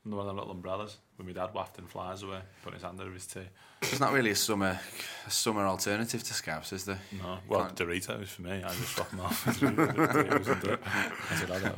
under 0.07 0.17
one 0.17 0.25
of 0.25 0.29
them 0.29 0.37
little 0.39 0.53
umbrellas, 0.53 0.97
with 1.19 1.27
my 1.27 1.35
dad 1.35 1.51
wafting 1.53 1.87
flies 1.87 2.23
away, 2.23 2.41
putting 2.63 2.77
his 2.79 2.83
hand 2.83 2.99
over 3.01 3.13
his 3.13 3.27
tea. 3.27 3.43
There's 3.83 4.01
not 4.01 4.13
really 4.13 4.31
a 4.31 4.35
summer 4.37 4.81
a 5.27 5.31
summer 5.31 5.67
alternative 5.67 6.23
to 6.23 6.33
scouts, 6.35 6.73
is 6.73 6.87
there? 6.87 6.99
No, 7.13 7.39
well, 7.47 7.61
Can't- 7.67 7.77
Doritos 7.77 8.27
for 8.29 8.43
me, 8.43 8.53
I 8.65 8.69
just 8.69 8.89
swap 8.97 9.11
them 9.11 9.21
off. 9.21 9.45
Doritos 9.61 10.47
and 10.49 10.63
do 10.63 10.71
it. 10.71 10.81
That's 11.29 11.43
what 11.43 11.51
I 11.51 11.69
do. 11.69 11.75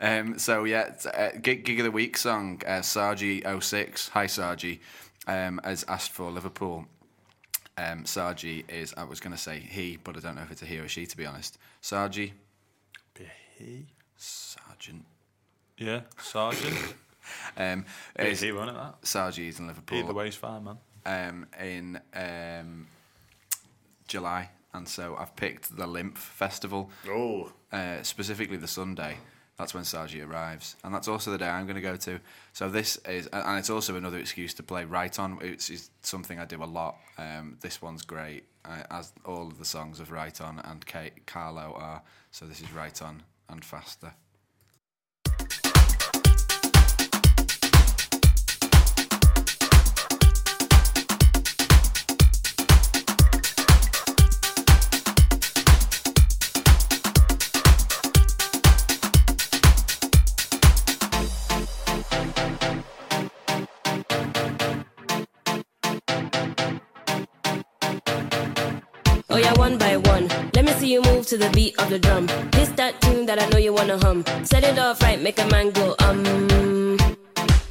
Um, 0.00 0.38
so 0.38 0.64
yeah, 0.64 0.92
uh, 1.14 1.30
gig, 1.40 1.64
gig 1.64 1.78
of 1.80 1.84
the 1.84 1.90
week 1.90 2.16
song. 2.16 2.60
Uh, 2.66 2.80
Sargi 2.80 3.42
06 3.62 4.08
Hi 4.10 4.26
Sargi, 4.26 4.80
um, 5.26 5.60
has 5.64 5.84
asked 5.88 6.12
for 6.12 6.30
Liverpool. 6.30 6.86
Um, 7.78 8.04
Sargi 8.04 8.68
is 8.70 8.92
I 8.96 9.04
was 9.04 9.20
going 9.20 9.32
to 9.34 9.40
say 9.40 9.58
he, 9.58 9.98
but 10.02 10.16
I 10.16 10.20
don't 10.20 10.34
know 10.36 10.42
if 10.42 10.50
it's 10.50 10.62
a 10.62 10.66
he 10.66 10.78
or 10.78 10.88
she 10.88 11.06
to 11.06 11.16
be 11.16 11.24
honest. 11.26 11.58
Sargi, 11.82 12.32
Be 13.14 13.24
he? 13.58 13.86
Sergeant. 14.16 15.04
Yeah, 15.78 16.00
Sergeant. 16.20 16.94
Um, 17.56 17.84
Be 18.18 18.24
is, 18.24 18.40
he, 18.40 18.50
won't 18.50 18.70
it, 18.70 18.74
that? 18.74 19.02
Sargi 19.02 19.46
is 19.48 19.60
in 19.60 19.68
Liverpool. 19.68 19.98
Either 19.98 20.12
way's 20.14 20.34
fine, 20.34 20.64
man. 20.64 20.78
um, 21.06 21.46
in 21.62 22.00
um, 22.14 22.88
July, 24.08 24.50
and 24.74 24.88
so 24.88 25.14
I've 25.16 25.36
picked 25.36 25.76
the 25.76 25.86
LIMF 25.86 26.16
Festival. 26.16 26.90
Oh, 27.08 27.52
uh, 27.72 28.02
specifically 28.02 28.56
the 28.56 28.66
Sunday. 28.66 29.18
That's 29.60 29.74
when 29.74 29.84
Sargi 29.84 30.26
arrives, 30.26 30.76
and 30.82 30.94
that's 30.94 31.06
also 31.06 31.30
the 31.30 31.36
day 31.36 31.46
I'm 31.46 31.66
going 31.66 31.76
to 31.76 31.82
go 31.82 31.94
to. 31.94 32.18
So 32.54 32.70
this 32.70 32.96
is, 33.06 33.26
and 33.26 33.58
it's 33.58 33.68
also 33.68 33.94
another 33.94 34.18
excuse 34.18 34.54
to 34.54 34.62
play 34.62 34.86
right 34.86 35.18
on. 35.18 35.36
It's, 35.42 35.68
it's 35.68 35.90
something 36.00 36.38
I 36.38 36.46
do 36.46 36.64
a 36.64 36.64
lot. 36.64 36.96
Um, 37.18 37.58
this 37.60 37.82
one's 37.82 38.00
great, 38.00 38.44
uh, 38.64 38.84
as 38.90 39.12
all 39.26 39.48
of 39.48 39.58
the 39.58 39.66
songs 39.66 40.00
of 40.00 40.10
Right 40.12 40.40
On 40.40 40.60
and 40.60 40.86
Kate 40.86 41.26
Carlo 41.26 41.74
are. 41.76 42.00
So 42.30 42.46
this 42.46 42.62
is 42.62 42.72
Right 42.72 43.02
On 43.02 43.22
and 43.50 43.62
Faster. 43.62 44.14
Oh 69.32 69.36
yeah, 69.36 69.52
one 69.54 69.78
by 69.78 69.96
one. 69.96 70.26
Let 70.54 70.64
me 70.64 70.72
see 70.72 70.92
you 70.92 71.02
move 71.02 71.26
to 71.28 71.36
the 71.38 71.48
beat 71.50 71.78
of 71.78 71.88
the 71.88 72.00
drum. 72.00 72.26
This 72.50 72.68
that 72.70 73.00
tune 73.00 73.26
that 73.26 73.40
I 73.40 73.46
know 73.50 73.58
you 73.58 73.72
wanna 73.72 73.96
hum. 73.98 74.24
Set 74.44 74.64
it 74.64 74.76
off 74.78 75.00
right, 75.02 75.20
make 75.20 75.38
a 75.38 75.46
man 75.46 75.70
go 75.70 75.94
um. 76.00 76.98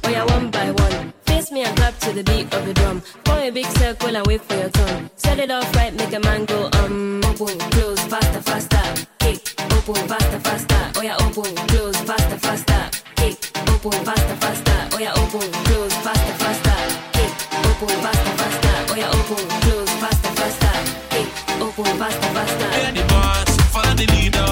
Oh 0.04 0.10
yeah, 0.10 0.24
one 0.24 0.50
by 0.50 0.70
one. 0.70 1.12
Face 1.26 1.52
me 1.52 1.62
and 1.62 1.76
clap 1.76 1.98
to 1.98 2.12
the 2.12 2.24
beat 2.24 2.52
of 2.54 2.64
the 2.64 2.72
drum. 2.72 3.00
Form 3.26 3.40
a 3.40 3.50
big 3.50 3.66
circle 3.66 4.16
and 4.16 4.26
wait 4.26 4.40
for 4.40 4.54
your 4.54 4.70
turn. 4.70 5.10
Set 5.16 5.38
it 5.38 5.50
off 5.50 5.74
right, 5.76 5.94
make 5.94 6.14
a 6.14 6.20
man 6.20 6.46
go 6.46 6.70
um. 6.80 7.20
Open, 7.24 7.58
close, 7.74 8.00
faster, 8.04 8.40
faster. 8.40 9.06
Kick, 9.18 9.54
open, 9.76 10.08
faster, 10.08 10.40
faster. 10.40 10.82
Oh 10.96 11.02
yeah, 11.02 11.16
open, 11.20 11.54
close, 11.68 11.96
faster, 12.08 12.38
faster. 12.38 12.82
Kick, 13.16 13.36
open, 13.68 14.04
faster, 14.08 14.36
faster. 14.36 14.78
Oh 14.92 14.98
yeah, 14.98 15.12
open, 15.12 15.52
close, 15.68 15.94
faster, 16.06 16.34
faster. 16.40 16.76
Kick, 17.12 17.32
open, 17.68 17.96
faster, 18.04 18.34
faster. 18.40 18.76
Oh 18.88 18.96
yeah, 18.96 19.10
open, 19.12 19.44
close, 19.64 19.89
Yeah, 21.82 22.90
the 22.92 23.02
boss. 23.08 24.49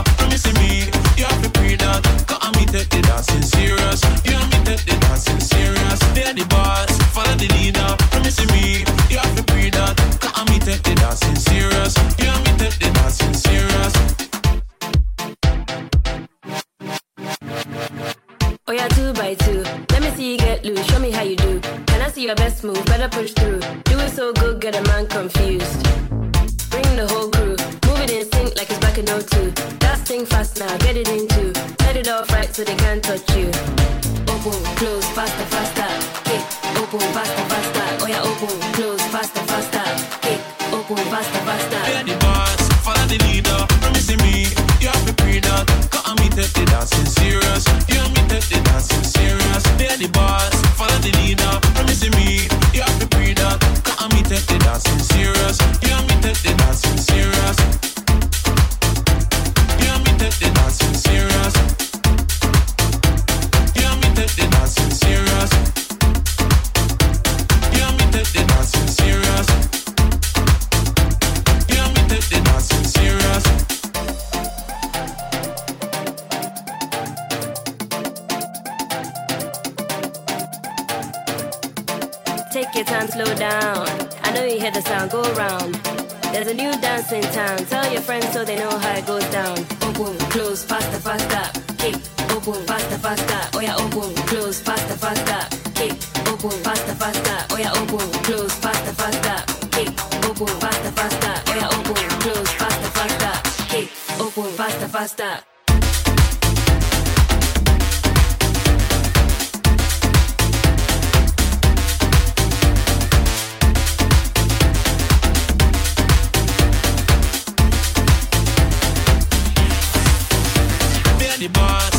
Boss, 121.59 121.98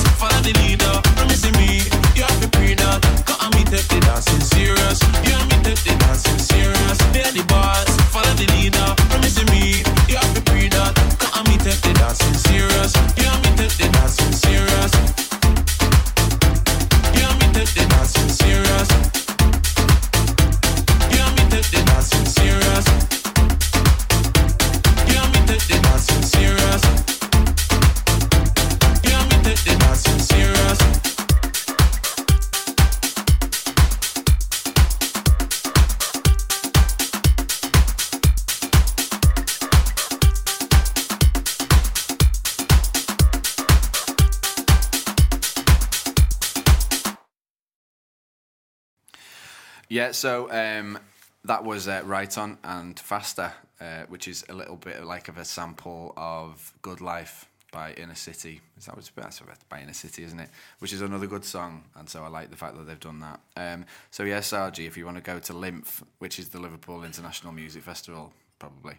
So 50.12 50.52
um, 50.52 51.00
that 51.46 51.64
was 51.64 51.88
uh, 51.88 52.02
Right 52.06 52.36
On 52.38 52.58
and 52.64 53.00
Faster, 53.00 53.52
uh, 53.80 54.04
which 54.08 54.28
is 54.28 54.44
a 54.50 54.54
little 54.54 54.76
bit 54.76 55.04
like 55.04 55.28
of 55.28 55.38
a 55.38 55.46
sample 55.46 56.14
of 56.18 56.74
Good 56.82 57.02
Life 57.02 57.46
by 57.72 57.94
Inner 57.94 58.16
City. 58.16 58.62
Is 58.78 58.86
that 58.86 58.96
what's 58.96 59.10
that's 59.10 59.42
what- 59.42 59.70
by 59.70 59.82
Inner 59.82 59.94
City, 59.94 60.24
isn't 60.24 60.40
it? 60.40 60.50
Which 60.80 60.94
is 60.94 61.02
another 61.02 61.28
good 61.28 61.46
song, 61.46 61.84
and 61.96 62.10
so 62.10 62.24
I 62.24 62.28
like 62.28 62.50
the 62.50 62.58
fact 62.58 62.76
that 62.78 62.88
they've 62.88 63.00
done 63.00 63.20
that. 63.20 63.40
Um, 63.56 63.86
so 64.12 64.24
yeah, 64.24 64.40
Sargi, 64.40 64.88
if 64.88 64.98
you 64.98 65.06
want 65.06 65.18
to 65.18 65.24
go 65.24 65.40
to 65.40 65.54
LIMF, 65.54 66.04
which 66.18 66.40
is 66.40 66.50
the 66.50 66.60
Liverpool 66.60 67.04
International 67.04 67.54
Music 67.54 67.84
Festival, 67.84 68.34
probably. 68.58 68.96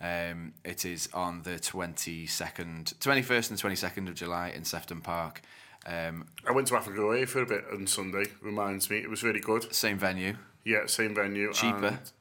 Um, 0.00 0.52
it 0.64 0.84
is 0.84 1.08
on 1.14 1.42
the 1.42 1.60
22nd, 1.60 2.94
21st 2.98 3.50
and 3.50 3.58
22nd 3.60 4.08
of 4.08 4.14
July 4.14 4.48
in 4.48 4.64
Sefton 4.64 5.00
Park. 5.00 5.42
Um, 5.86 6.26
I 6.46 6.52
went 6.52 6.68
to 6.68 6.76
Africa 6.76 7.00
Oyé 7.00 7.28
for 7.28 7.42
a 7.42 7.46
bit 7.46 7.64
on 7.72 7.86
Sunday. 7.86 8.24
Reminds 8.40 8.88
me, 8.90 8.98
it 8.98 9.10
was 9.10 9.22
really 9.22 9.40
good. 9.40 9.74
same 9.74 9.98
venue, 9.98 10.36
Yeah, 10.64 10.86
same 10.86 11.14
venue. 11.14 11.52
cheaper. 11.52 11.86
and- 11.86 12.12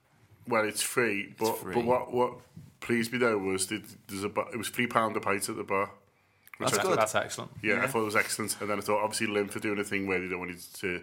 well, 0.47 0.65
it's 0.67 0.81
free, 0.81 1.35
but 1.37 1.59
free. 1.59 1.73
but 1.75 1.85
what 1.85 2.11
what 2.11 2.33
pleased 2.79 3.13
me 3.13 3.19
though 3.19 3.37
was 3.37 3.67
that 3.67 3.83
there's 4.07 4.23
a 4.23 4.29
bar, 4.29 4.47
it 4.51 4.57
was 4.57 4.69
three 4.69 4.87
pound 4.87 5.15
a 5.15 5.19
pint 5.19 5.47
at 5.49 5.55
the 5.55 5.63
bar. 5.63 5.91
Which 6.57 6.69
That's 6.69 6.79
I 6.79 6.81
good. 6.81 6.89
thought, 6.89 6.99
That's 6.99 7.15
excellent. 7.15 7.51
yeah, 7.63 7.81
I 7.83 7.87
thought 7.87 8.01
it 8.01 8.05
was 8.05 8.15
excellent. 8.15 8.57
And 8.61 8.69
then 8.69 8.77
I 8.79 8.81
thought 8.81 9.03
obviously 9.03 9.27
Lim 9.27 9.47
for 9.49 9.59
doing 9.59 9.79
a 9.79 9.83
thing 9.83 10.07
where 10.07 10.19
they 10.19 10.27
don't 10.27 10.39
want 10.39 10.51
you 10.51 10.57
to 10.79 11.01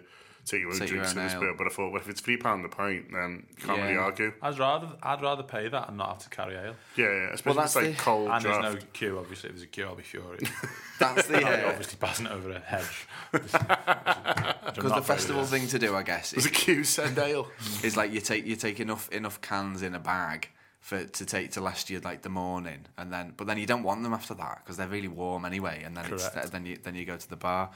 take 0.49 0.61
your 0.61 0.71
own 0.71 0.79
Take 0.79 0.89
your 0.89 0.97
drinks 0.97 1.11
own 1.11 1.19
in 1.19 1.23
this 1.25 1.33
ale. 1.33 1.41
bit, 1.41 1.57
but 1.57 1.67
I 1.67 1.69
thought 1.69 1.91
well, 1.91 2.01
if 2.01 2.09
it's 2.09 2.21
three 2.21 2.37
pound 2.37 2.65
a 2.65 2.69
pint, 2.69 3.11
then 3.11 3.45
you 3.57 3.65
can't 3.65 3.81
really 3.81 3.95
argue. 3.95 4.33
I'd 4.41 4.57
rather 4.59 4.89
I'd 5.03 5.21
rather 5.21 5.43
pay 5.43 5.67
that 5.67 5.87
and 5.89 5.97
not 5.97 6.09
have 6.09 6.17
to 6.19 6.29
carry 6.29 6.55
ale. 6.55 6.75
Yeah, 6.95 7.05
yeah 7.05 7.29
especially 7.33 7.61
that's 7.61 7.75
if 7.75 7.81
it's 7.83 7.89
like 7.89 7.97
the- 7.97 8.03
cold 8.03 8.29
And 8.31 8.43
draft. 8.43 8.61
there's 8.61 8.75
no 8.75 8.81
queue, 8.93 9.17
obviously. 9.19 9.49
If 9.49 9.55
there's 9.55 9.63
a 9.63 9.67
queue, 9.67 9.85
I'll 9.85 9.95
be 9.95 10.03
furious. 10.03 10.49
That's 10.99 11.27
the 11.27 11.37
I'll 11.37 11.65
uh, 11.67 11.69
obviously 11.69 11.97
passing 11.97 12.25
it 12.25 12.31
over 12.33 12.51
a 12.51 12.59
hedge. 12.59 13.07
because 13.31 14.91
the 14.91 15.01
festival 15.01 15.45
thing 15.45 15.67
to 15.67 15.79
do, 15.79 15.95
I 15.95 16.03
guess, 16.03 16.31
There's 16.31 16.45
is, 16.45 16.51
a 16.51 16.53
queue, 16.53 16.83
send 16.83 17.17
ale. 17.17 17.47
is 17.83 17.95
like 17.95 18.11
you 18.11 18.19
take 18.19 18.45
you 18.45 18.55
take 18.55 18.79
enough 18.79 19.09
enough 19.11 19.41
cans 19.41 19.81
in 19.81 19.95
a 19.95 19.99
bag 19.99 20.49
for 20.81 21.05
to 21.05 21.25
take 21.25 21.51
to 21.51 21.61
last 21.61 21.89
you 21.89 21.99
like 21.99 22.21
the 22.21 22.29
morning, 22.29 22.85
and 22.97 23.11
then 23.11 23.33
but 23.37 23.47
then 23.47 23.57
you 23.57 23.65
don't 23.65 23.83
want 23.83 24.03
them 24.03 24.13
after 24.13 24.33
that 24.35 24.61
because 24.63 24.77
they're 24.77 24.87
really 24.87 25.07
warm 25.07 25.45
anyway, 25.45 25.83
and 25.85 25.95
then 25.95 26.05
it's, 26.11 26.29
then 26.49 26.65
you 26.65 26.77
then 26.81 26.95
you 26.95 27.05
go 27.05 27.17
to 27.17 27.29
the 27.29 27.35
bar. 27.37 27.69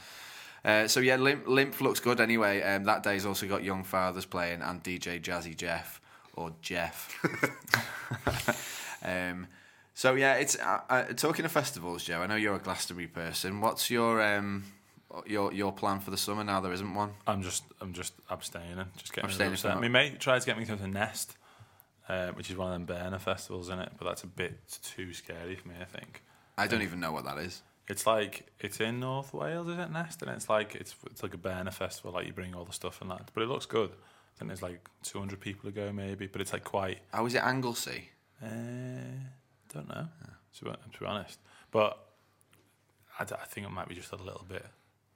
Uh, 0.65 0.87
so 0.87 1.01
yeah, 1.01 1.17
LIMF, 1.17 1.43
LIMF 1.43 1.81
looks 1.81 1.99
good 1.99 2.21
anyway. 2.21 2.61
Um, 2.61 2.85
that 2.85 3.03
day's 3.03 3.25
also 3.25 3.47
got 3.47 3.63
Young 3.63 3.83
Fathers 3.83 4.25
playing 4.25 4.61
and 4.61 4.81
DJ 4.81 5.21
Jazzy 5.21 5.55
Jeff 5.55 5.99
or 6.35 6.53
Jeff. 6.61 7.13
um, 9.03 9.47
so 9.93 10.15
yeah, 10.15 10.35
it's 10.35 10.57
uh, 10.57 10.79
uh, 10.89 11.03
talking 11.13 11.45
of 11.45 11.51
festivals, 11.51 12.03
Joe. 12.03 12.21
I 12.21 12.27
know 12.27 12.35
you're 12.35 12.55
a 12.55 12.59
Glastonbury 12.59 13.07
person. 13.07 13.61
What's 13.61 13.89
your 13.91 14.21
um, 14.21 14.63
your 15.25 15.51
your 15.53 15.71
plan 15.71 15.99
for 15.99 16.11
the 16.11 16.17
summer 16.17 16.43
now? 16.43 16.61
There 16.61 16.73
isn't 16.73 16.93
one. 16.93 17.11
I'm 17.27 17.43
just 17.43 17.63
I'm 17.81 17.93
just 17.93 18.13
abstaining, 18.29 18.85
just 18.97 19.13
getting 19.13 19.29
Abstaining 19.29 19.57
from 19.57 19.81
My 19.81 19.87
mate 19.89 20.19
tried 20.19 20.39
to 20.39 20.45
get 20.45 20.57
me 20.57 20.65
to 20.65 20.75
the 20.75 20.87
Nest, 20.87 21.35
uh, 22.09 22.29
which 22.29 22.49
is 22.49 22.57
one 22.57 22.67
of 22.67 22.73
them 22.73 22.85
Burner 22.85 23.19
festivals 23.19 23.69
in 23.69 23.79
it, 23.79 23.91
but 23.99 24.05
that's 24.05 24.23
a 24.23 24.27
bit 24.27 24.79
too 24.81 25.13
scary 25.13 25.55
for 25.55 25.67
me. 25.67 25.75
I 25.79 25.85
think 25.85 26.23
I 26.57 26.67
don't 26.67 26.81
even 26.81 26.99
know 26.99 27.11
what 27.11 27.25
that 27.25 27.37
is. 27.37 27.61
It's 27.87 28.05
like 28.07 28.47
it's 28.59 28.79
in 28.79 28.99
North 28.99 29.33
Wales, 29.33 29.67
is 29.67 29.77
it 29.77 29.91
Nest? 29.91 30.21
And 30.21 30.31
it's 30.31 30.49
like 30.49 30.75
it's 30.75 30.95
it's 31.07 31.21
like 31.23 31.33
a 31.33 31.37
Burner 31.37 31.71
festival, 31.71 32.11
like 32.11 32.25
you 32.27 32.33
bring 32.33 32.53
all 32.55 32.65
the 32.65 32.73
stuff 32.73 33.01
and 33.01 33.11
that, 33.11 33.29
but 33.33 33.43
it 33.43 33.47
looks 33.49 33.65
good. 33.65 33.89
I 33.91 34.39
think 34.39 34.49
there's 34.49 34.61
like 34.63 34.87
200 35.03 35.39
people 35.39 35.69
ago 35.69 35.91
maybe, 35.93 36.27
but 36.27 36.41
it's 36.41 36.53
like 36.53 36.63
quite. 36.63 36.99
How 37.11 37.25
is 37.25 37.35
it 37.35 37.43
Anglesey? 37.43 38.09
Uh, 38.41 38.47
don't 39.73 39.87
know, 39.87 40.07
to, 40.57 40.65
be- 40.65 40.71
to 40.71 40.99
be 40.99 41.05
honest. 41.05 41.39
But 41.71 41.97
I, 43.19 43.25
d- 43.25 43.35
I 43.41 43.45
think 43.45 43.67
it 43.67 43.69
might 43.71 43.87
be 43.87 43.95
just 43.95 44.11
a 44.11 44.15
little 44.15 44.45
bit 44.47 44.65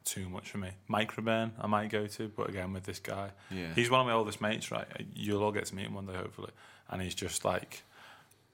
too 0.05 0.29
much 0.29 0.49
for 0.51 0.59
me. 0.59 0.69
Microburn, 0.89 1.51
I 1.59 1.67
might 1.67 1.89
go 1.89 2.07
to, 2.07 2.27
but 2.29 2.49
again 2.49 2.73
with 2.73 2.83
this 2.83 2.99
guy, 2.99 3.31
Yeah. 3.51 3.73
he's 3.75 3.89
one 3.89 3.99
of 4.01 4.07
my 4.07 4.13
oldest 4.13 4.39
mates, 4.39 4.71
right? 4.71 4.85
You'll 5.15 5.43
all 5.43 5.51
get 5.51 5.65
to 5.65 5.75
meet 5.75 5.87
him 5.87 5.95
one 5.95 6.05
day, 6.05 6.13
hopefully. 6.13 6.51
And 6.89 7.01
he's 7.01 7.15
just 7.15 7.43
like, 7.43 7.83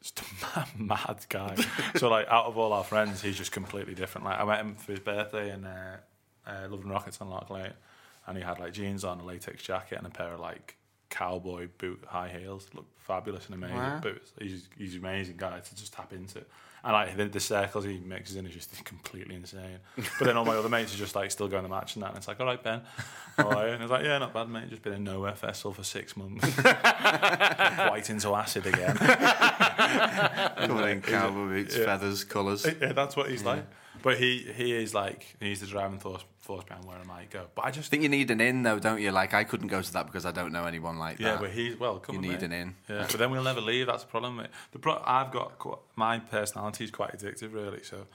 just 0.03 0.21
a 0.55 0.65
mad, 0.77 1.25
guy. 1.29 1.55
so 1.95 2.09
like, 2.09 2.27
out 2.27 2.45
of 2.45 2.57
all 2.57 2.73
our 2.73 2.83
friends, 2.83 3.21
he's 3.21 3.37
just 3.37 3.51
completely 3.51 3.95
different. 3.95 4.25
Like, 4.25 4.39
I 4.39 4.43
met 4.45 4.59
him 4.59 4.75
for 4.75 4.91
his 4.91 4.99
birthday 4.99 5.51
in 5.51 5.65
uh, 5.65 5.97
uh, 6.45 6.67
Love 6.69 6.81
and 6.81 6.91
Rockets 6.91 7.19
on 7.21 7.29
Lark 7.29 7.49
Lane, 7.49 7.73
and 8.27 8.37
he 8.37 8.43
had 8.43 8.59
like 8.59 8.73
jeans 8.73 9.03
on, 9.03 9.19
a 9.19 9.23
latex 9.25 9.63
jacket, 9.63 9.97
and 9.97 10.05
a 10.05 10.11
pair 10.11 10.33
of 10.33 10.39
like 10.39 10.77
cowboy 11.09 11.67
boot 11.77 12.03
high 12.07 12.29
heels. 12.29 12.67
Looked 12.73 12.99
fabulous 12.99 13.45
and 13.47 13.55
amazing 13.55 13.77
Wow. 13.77 13.99
boots. 14.01 14.31
He's 14.39 14.67
he's 14.77 14.93
an 14.93 14.99
amazing 14.99 15.35
guy 15.37 15.59
to 15.59 15.75
just 15.75 15.93
tap 15.93 16.11
into. 16.13 16.43
And 16.83 16.91
like 16.91 17.15
the, 17.15 17.25
the 17.25 17.39
circles 17.39 17.85
he 17.85 17.97
mixes 17.99 18.35
in 18.35 18.45
is 18.45 18.53
just 18.53 18.83
completely 18.83 19.35
insane. 19.35 19.79
But 19.95 20.25
then 20.25 20.35
all 20.35 20.43
my 20.43 20.55
other 20.55 20.67
mates 20.67 20.93
are 20.93 20.97
just 20.97 21.15
like 21.15 21.31
still 21.31 21.47
going 21.47 21.63
to 21.63 21.69
match 21.69 21.95
and 21.95 22.03
that. 22.03 22.09
And 22.09 22.17
it's 22.17 22.27
like, 22.27 22.41
all 22.41 22.45
right, 22.45 22.61
Ben, 22.61 22.81
are 23.37 23.67
you? 23.67 23.73
And 23.73 23.83
it's 23.83 23.91
like, 23.91 24.03
yeah, 24.03 24.17
not 24.17 24.33
bad, 24.33 24.49
mate. 24.49 24.69
Just 24.69 24.81
been 24.81 24.91
in 24.91 25.05
nowhere 25.05 25.33
festival 25.33 25.71
for 25.71 25.83
six 25.83 26.17
months. 26.17 26.45
White 26.57 28.09
into 28.09 28.35
acid 28.35 28.65
again. 28.65 28.97
Coming 28.97 30.89
in 30.89 31.01
cowboy 31.01 31.47
boots, 31.47 31.77
yeah. 31.77 31.85
feathers, 31.85 32.25
colours. 32.25 32.65
yeah, 32.65 32.91
that's 32.91 33.15
what 33.15 33.29
he's 33.29 33.45
like. 33.45 33.63
But 34.03 34.17
he 34.19 34.39
he 34.55 34.73
is 34.73 34.93
like 34.93 35.35
he's 35.39 35.61
the 35.61 35.65
driving 35.65 35.97
force 35.97 36.23
force 36.39 36.65
behind 36.65 36.85
where 36.85 36.97
I 36.97 37.03
might 37.05 37.29
go. 37.31 37.45
But 37.55 37.65
I 37.65 37.71
just 37.71 37.87
I 37.87 37.89
think 37.89 38.03
you 38.03 38.09
need 38.09 38.29
an 38.31 38.41
in 38.41 38.61
though, 38.63 38.77
don't 38.77 39.01
you? 39.01 39.11
Like 39.11 39.33
I 39.33 39.43
couldn't 39.45 39.69
go 39.69 39.81
to 39.81 39.93
that 39.93 40.05
because 40.05 40.25
I 40.25 40.31
don't 40.31 40.51
know 40.51 40.65
anyone 40.65 40.99
like 40.99 41.19
Yeah, 41.19 41.29
that. 41.29 41.33
Yeah, 41.35 41.41
but 41.41 41.49
he's 41.51 41.79
well. 41.79 41.99
Come 41.99 42.15
You 42.15 42.19
on, 42.19 42.27
need 42.27 42.41
mate. 42.41 42.43
an 42.43 42.51
in. 42.51 42.75
Yeah, 42.89 43.07
but 43.09 43.17
then 43.17 43.31
we'll 43.31 43.43
never 43.43 43.61
leave. 43.61 43.87
That's 43.87 44.03
the 44.03 44.09
problem. 44.09 44.35
mate. 44.35 44.47
The 44.73 44.79
pro- 44.79 45.01
I've 45.05 45.31
got 45.31 45.57
qu- 45.57 45.79
my 45.95 46.19
personality 46.19 46.83
is 46.83 46.91
quite 46.91 47.17
addictive, 47.17 47.53
really. 47.53 47.81
So 47.83 48.05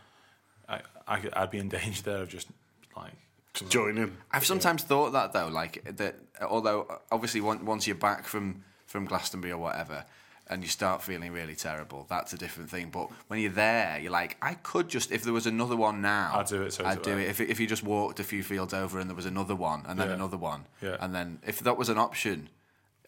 I, 0.69 0.81
I 1.09 1.23
I'd 1.33 1.51
be 1.51 1.59
in 1.59 1.69
danger 1.71 2.03
there 2.03 2.23
of 2.23 2.29
just 2.29 2.49
like 2.97 3.13
Just 3.55 3.71
join 3.73 3.97
in. 3.97 4.17
I've 4.31 4.45
sometimes 4.45 4.83
thought 4.83 5.13
that 5.13 5.33
though, 5.33 5.49
like 5.49 5.97
that. 5.97 6.17
Although 6.43 7.01
obviously 7.11 7.41
once 7.41 7.63
once 7.63 7.87
you're 7.87 7.97
back 7.97 8.27
from 8.27 8.63
from 8.87 9.07
Glastonbury 9.07 9.53
or 9.53 9.59
whatever, 9.59 10.05
and 10.51 10.63
you 10.63 10.69
start 10.69 11.03
feeling 11.03 11.33
really 11.33 11.55
terrible, 11.55 12.07
that's 12.09 12.33
a 12.33 12.39
different 12.39 12.71
thing. 12.71 12.91
But 12.91 13.11
when 13.29 13.41
you're 13.41 13.53
there, 13.53 13.99
you're 14.01 14.13
like, 14.13 14.37
I 14.43 14.55
could 14.55 14.89
just 14.89 15.11
if 15.13 15.23
there 15.23 15.33
was 15.33 15.47
another 15.47 15.77
one 15.77 16.01
now, 16.01 16.33
I'd 16.35 16.47
do 16.47 16.63
it 16.63 16.81
I'd 16.85 17.03
do 17.03 17.19
it. 17.19 17.29
If 17.29 17.41
if 17.41 17.61
you 17.61 17.67
just 17.67 17.83
walked 17.83 18.21
a 18.21 18.25
few 18.25 18.43
fields 18.43 18.73
over 18.75 18.99
and 18.99 19.09
there 19.11 19.17
was 19.17 19.27
another 19.27 19.55
one, 19.55 19.85
and 19.87 19.99
then 19.99 20.09
Yeah. 20.09 20.15
another 20.15 20.37
one, 20.39 20.65
Yeah. 20.81 20.97
and 21.01 21.15
then 21.15 21.39
if 21.47 21.61
that 21.61 21.77
was 21.77 21.89
an 21.89 21.99
option, 21.99 22.49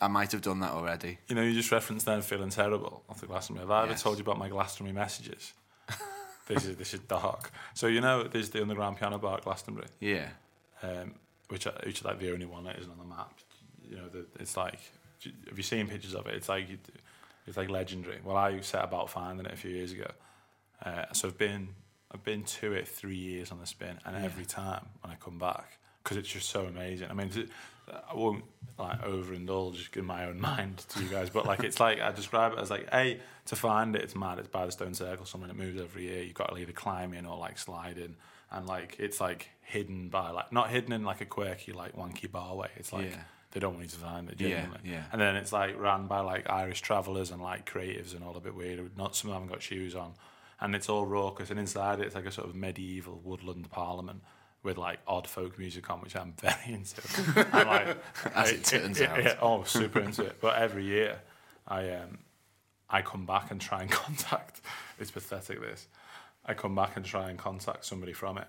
I 0.00 0.08
might 0.08 0.32
have 0.32 0.42
done 0.42 0.60
that 0.60 0.72
already. 0.72 1.18
you 1.28 1.34
know, 1.34 1.42
you 1.42 1.52
just 1.54 1.70
referenced 1.72 2.06
then 2.06 2.22
feeling 2.22 2.50
terrible 2.50 3.02
after 3.10 3.26
Glastonbury. 3.26 3.64
Have 3.66 3.70
I 3.70 3.82
ever 3.82 3.90
Yes. 3.92 4.02
told 4.02 4.16
you 4.18 4.22
about 4.22 4.38
my 4.38 4.48
Glastonbury 4.48 4.94
messages? 4.94 5.52
this 6.46 6.64
is 6.64 6.76
this 6.76 6.94
is 6.94 7.00
dark. 7.00 7.50
So 7.74 7.86
you 7.86 8.00
know, 8.00 8.24
there's 8.24 8.50
the 8.50 8.62
underground 8.62 8.98
piano 8.98 9.18
bar 9.18 9.36
at 9.38 9.44
Glastonbury, 9.44 9.88
Yeah, 10.00 10.28
um, 10.82 11.14
which 11.48 11.66
are- 11.66 11.80
which 11.84 11.98
is 12.00 12.04
like 12.04 12.18
the 12.18 12.32
only 12.32 12.46
one 12.46 12.64
that 12.64 12.78
isn't 12.78 12.90
on 12.90 12.98
the 12.98 13.04
map. 13.16 13.32
You 13.88 13.96
know, 13.96 14.08
the, 14.08 14.26
it's 14.38 14.56
like 14.56 14.78
have 15.48 15.58
you 15.58 15.62
seen 15.62 15.86
pictures 15.86 16.14
of 16.14 16.26
it? 16.26 16.34
It's 16.34 16.48
like 16.48 16.66
it's 17.50 17.56
like 17.56 17.68
legendary. 17.68 18.20
Well, 18.24 18.36
I 18.36 18.60
set 18.60 18.84
about 18.84 19.10
finding 19.10 19.44
it 19.44 19.52
a 19.52 19.56
few 19.56 19.72
years 19.72 19.90
ago. 19.90 20.10
Uh, 20.84 21.06
so 21.12 21.26
I've 21.26 21.36
been 21.36 21.70
I've 22.12 22.22
been 22.22 22.44
to 22.44 22.72
it 22.72 22.86
three 22.86 23.16
years 23.16 23.50
on 23.50 23.58
the 23.58 23.66
spin, 23.66 23.98
and 24.06 24.24
every 24.24 24.44
time 24.44 24.86
when 25.00 25.12
I 25.12 25.16
come 25.16 25.36
back, 25.38 25.78
because 26.02 26.16
it's 26.16 26.28
just 26.28 26.48
so 26.48 26.64
amazing. 26.66 27.08
I 27.10 27.14
mean, 27.14 27.30
I 28.08 28.14
won't 28.14 28.44
like 28.78 29.02
overindulge 29.02 29.96
in 29.96 30.04
my 30.04 30.26
own 30.26 30.40
mind 30.50 30.78
to 30.90 31.02
you 31.02 31.08
guys, 31.08 31.28
but 31.28 31.44
like 31.44 31.64
it's 31.64 31.80
like 31.80 32.00
I 32.00 32.12
describe 32.12 32.52
it 32.52 32.60
as 32.60 32.70
like 32.70 32.88
a 32.92 33.18
to 33.46 33.56
find 33.56 33.96
it, 33.96 34.02
it's 34.02 34.14
mad. 34.14 34.38
It's 34.38 34.48
by 34.48 34.66
the 34.66 34.72
Stone 34.72 34.94
Circle, 34.94 35.26
something 35.26 35.48
that 35.48 35.56
moves 35.56 35.80
every 35.80 36.04
year. 36.04 36.22
You've 36.22 36.34
got 36.34 36.54
to 36.54 36.56
either 36.56 36.72
climb 36.72 37.12
in 37.14 37.26
or 37.26 37.36
like 37.36 37.58
slide 37.58 37.98
in, 37.98 38.14
and 38.52 38.66
like 38.66 38.96
it's 39.00 39.20
like 39.20 39.48
hidden 39.62 40.08
by 40.08 40.30
like 40.30 40.52
not 40.52 40.70
hidden 40.70 40.92
in 40.92 41.02
like 41.02 41.20
a 41.20 41.26
quirky 41.26 41.72
like 41.72 41.96
wonky 41.96 42.30
bar 42.30 42.54
way. 42.54 42.68
It's 42.76 42.92
like 42.92 43.10
Yeah. 43.10 43.22
They 43.52 43.60
don't 43.60 43.74
want 43.74 43.84
you 43.84 43.90
to 43.90 43.96
find 43.96 44.28
it. 44.30 44.40
Yeah, 44.40 44.48
Genuinely. 44.48 44.78
yeah. 44.84 45.02
And 45.12 45.20
then 45.20 45.36
it's 45.36 45.52
like 45.52 45.78
ran 45.78 46.06
by 46.06 46.20
like 46.20 46.48
Irish 46.48 46.80
travellers 46.82 47.30
and 47.30 47.42
like 47.42 47.70
creatives 47.70 48.14
and 48.14 48.22
all 48.24 48.36
a 48.36 48.40
bit 48.40 48.54
weird. 48.54 48.96
Not 48.96 49.16
some 49.16 49.30
of 49.30 49.34
them 49.34 49.42
haven't 49.42 49.54
got 49.54 49.62
shoes 49.62 49.94
on, 49.94 50.12
and 50.60 50.74
it's 50.74 50.88
all 50.88 51.06
raucous. 51.06 51.50
And 51.50 51.58
inside 51.58 52.00
it, 52.00 52.06
it's 52.06 52.14
like 52.14 52.26
a 52.26 52.30
sort 52.32 52.48
of 52.48 52.54
medieval 52.54 53.20
woodland 53.24 53.70
parliament 53.70 54.22
with 54.62 54.76
like 54.76 54.98
odd 55.06 55.26
folk 55.26 55.58
music 55.58 55.88
on, 55.90 56.00
which 56.00 56.14
I'm 56.14 56.34
very 56.40 56.74
into. 56.74 57.00
and, 57.36 57.68
like, 57.68 57.96
As 58.34 58.50
it 58.52 58.64
turns 58.64 59.00
out. 59.02 59.22
yeah, 59.22 59.36
oh, 59.40 59.64
super 59.64 60.00
into 60.00 60.22
it. 60.24 60.36
But 60.40 60.58
every 60.58 60.84
year, 60.84 61.18
I 61.66 61.90
um, 61.90 62.18
I 62.88 63.02
come 63.02 63.24
back 63.26 63.50
and 63.50 63.60
try 63.60 63.82
and 63.82 63.90
contact. 63.90 64.60
It's 64.98 65.10
pathetic. 65.10 65.60
This, 65.60 65.88
I 66.46 66.54
come 66.54 66.74
back 66.74 66.96
and 66.96 67.04
try 67.04 67.30
and 67.30 67.38
contact 67.38 67.84
somebody 67.84 68.12
from 68.12 68.38
it. 68.38 68.48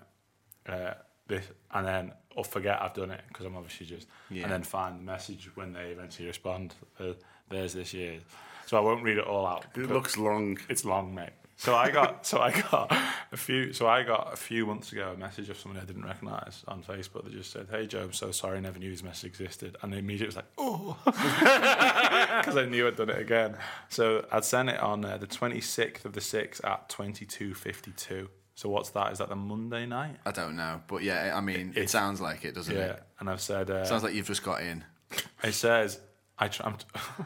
Uh, 0.66 0.94
this 1.36 1.46
and 1.74 1.86
then 1.86 2.12
or 2.36 2.44
forget 2.44 2.80
I've 2.80 2.94
done 2.94 3.10
it 3.10 3.20
because 3.28 3.44
I'm 3.46 3.56
obviously 3.56 3.86
just 3.86 4.06
Yeah. 4.30 4.44
and 4.44 4.52
then 4.52 4.62
find 4.62 4.98
the 4.98 5.02
message 5.04 5.50
when 5.54 5.72
they 5.72 5.90
eventually 5.90 6.28
respond. 6.28 6.74
Uh, 6.98 7.12
there's 7.48 7.74
this 7.74 7.92
year, 7.92 8.18
so 8.66 8.76
I 8.78 8.80
won't 8.80 9.02
read 9.02 9.18
it 9.18 9.26
all 9.26 9.46
out. 9.46 9.66
It 9.76 9.90
looks 9.90 10.16
long. 10.16 10.58
It's 10.68 10.84
long, 10.84 11.14
mate. 11.14 11.30
So 11.58 11.76
I 11.76 11.90
got 11.90 12.26
so 12.30 12.40
I 12.40 12.50
got 12.70 12.90
a 13.30 13.36
few 13.36 13.72
so 13.74 13.86
I 13.86 14.02
got 14.02 14.32
a 14.32 14.36
few 14.36 14.64
months 14.66 14.90
ago 14.92 15.12
a 15.14 15.18
message 15.18 15.50
of 15.50 15.58
someone 15.58 15.80
I 15.80 15.84
didn't 15.84 16.04
recognise 16.04 16.64
on 16.66 16.82
Facebook 16.82 17.24
that 17.24 17.32
just 17.32 17.50
said, 17.52 17.66
"Hey 17.70 17.86
Joe, 17.86 18.02
I'm 18.04 18.12
so 18.14 18.30
sorry, 18.32 18.56
I 18.56 18.60
never 18.60 18.78
knew 18.78 18.90
this 18.90 19.02
message 19.02 19.28
existed," 19.30 19.76
and 19.82 19.92
immediately 19.94 20.26
was 20.26 20.36
like, 20.36 20.50
"Oh," 20.56 20.96
because 21.04 22.56
I 22.56 22.64
knew 22.64 22.86
I'd 22.88 22.96
done 22.96 23.10
it 23.10 23.18
again. 23.18 23.56
So 23.90 24.24
I'd 24.32 24.44
sent 24.44 24.70
it 24.70 24.80
on 24.80 25.04
uh, 25.04 25.18
the 25.18 25.26
26th 25.26 26.04
of 26.06 26.14
the 26.14 26.20
6th 26.20 26.64
at 26.64 26.88
22:52. 26.88 28.28
So 28.54 28.68
what's 28.68 28.90
that? 28.90 29.12
Is 29.12 29.18
that 29.18 29.28
the 29.28 29.36
Monday 29.36 29.86
night? 29.86 30.16
I 30.26 30.30
don't 30.30 30.56
know, 30.56 30.82
but 30.86 31.02
yeah, 31.02 31.32
I 31.34 31.40
mean, 31.40 31.70
it, 31.70 31.76
It's- 31.78 31.90
sounds 31.90 32.20
like 32.20 32.44
it, 32.44 32.54
doesn't 32.54 32.74
Yeah, 32.74 32.92
it? 32.92 33.02
and 33.20 33.30
I've 33.30 33.40
said 33.40 33.70
uh, 33.70 33.84
Sounds 33.84 34.02
like 34.02 34.14
you've 34.14 34.26
just 34.26 34.42
got 34.44 34.62
in. 34.62 34.84
It 35.44 35.52
says, 35.54 35.98
I 36.38 36.48
tr- 36.48 36.62
I'm, 36.64 36.76
t- 36.76 36.86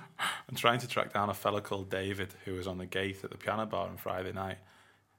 I'm 0.49 0.57
trying 0.57 0.79
to 0.81 0.89
track 0.89 1.13
down 1.13 1.29
a 1.31 1.35
fella 1.35 1.61
called 1.61 1.91
David 1.91 2.29
who 2.45 2.55
was 2.55 2.67
on 2.67 2.79
the 2.79 2.87
gate 2.87 3.23
at 3.25 3.31
the 3.31 3.37
piano 3.37 3.67
bar 3.67 3.89
on 3.89 3.97
Friday 3.97 4.33
night. 4.33 4.59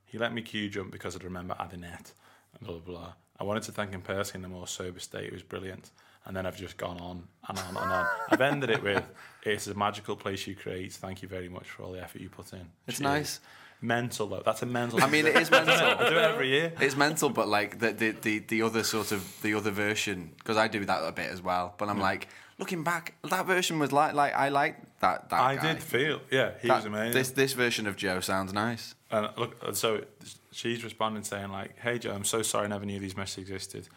He 0.06 0.18
let 0.18 0.34
me 0.34 0.42
queue 0.42 0.70
jump 0.70 0.92
because 0.92 1.16
I'd 1.16 1.24
remember 1.24 1.56
adding 1.60 1.84
it 1.84 2.14
and 2.54 2.62
blah, 2.68 2.78
blah, 2.80 3.00
blah. 3.00 3.14
I 3.40 3.44
wanted 3.44 3.64
to 3.64 3.72
thank 3.72 3.92
him 3.92 4.02
personally 4.02 4.46
in 4.46 4.52
a 4.52 4.54
more 4.56 4.66
sober 4.68 5.00
state. 5.00 5.26
It 5.26 5.34
was 5.34 5.44
brilliant. 5.44 5.92
And 6.26 6.36
then 6.36 6.46
I've 6.46 6.58
just 6.58 6.76
gone 6.78 7.00
on 7.00 7.24
and 7.48 7.58
on 7.60 7.68
and 7.68 7.78
on. 7.78 8.08
I've 8.30 8.42
ended 8.42 8.70
it 8.72 8.82
with, 8.84 9.04
it's 9.44 9.68
a 9.68 9.74
magical 9.76 10.16
place 10.16 10.48
you 10.48 10.56
create. 10.56 10.92
Thank 10.94 11.22
you 11.22 11.28
very 11.28 11.48
much 11.48 11.70
for 11.70 11.84
all 11.84 11.92
the 11.94 12.02
effort 12.02 12.20
you 12.22 12.30
put 12.30 12.52
in. 12.54 12.68
It's 12.88 12.98
Cheers." 12.98 13.02
nice. 13.02 13.40
Mental, 13.82 14.28
though. 14.28 14.42
That's 14.44 14.62
a 14.64 14.66
mental. 14.66 15.04
I 15.04 15.10
mean, 15.10 15.26
it 15.28 15.36
is 15.36 15.52
mental. 15.58 15.74
I 15.76 16.10
do 16.10 16.16
it 16.18 16.24
every 16.24 16.50
year. 16.50 16.74
It's 16.82 16.96
mental, 16.96 17.30
but 17.30 17.48
like 17.48 17.80
the 17.80 17.92
the, 17.92 18.12
the, 18.12 18.40
the 18.40 18.62
other 18.64 18.84
sort 18.84 19.12
of 19.12 19.40
the 19.42 19.54
other 19.54 19.72
version 19.72 20.32
because 20.38 20.58
I 20.58 20.68
do 20.68 20.84
that 20.86 21.04
a 21.04 21.12
bit 21.12 21.32
as 21.32 21.42
well. 21.42 21.76
But 21.78 21.90
I'm 21.90 22.00
like 22.00 22.28
looking 22.58 22.84
back, 22.84 23.14
that 23.30 23.46
version 23.46 23.78
was 23.78 23.92
like 23.92 24.14
like 24.16 24.34
I 24.34 24.50
like 24.50 24.78
that 25.02 25.30
that 25.30 25.40
I 25.40 25.56
guy. 25.58 25.74
did 25.74 25.84
feel, 25.84 26.22
yeah, 26.32 26.52
he 26.62 26.68
That- 26.70 26.78
was 26.78 26.86
amazing. 26.86 27.14
This 27.14 27.30
this 27.32 27.54
version 27.54 27.86
of 27.88 27.96
Joe 27.96 28.20
sounds 28.20 28.52
nice. 28.52 28.96
And 29.12 29.30
look, 29.38 29.56
so 29.76 30.04
she's 30.52 30.84
responding 30.84 31.24
saying 31.24 31.52
like, 31.52 31.78
"Hey 31.78 32.00
Joe, 32.00 32.14
I'm 32.14 32.26
so 32.26 32.42
sorry, 32.42 32.66
I 32.66 32.68
never 32.70 32.86
knew 32.86 33.00
these 33.00 33.16
messages 33.16 33.50
existed. 33.52 33.88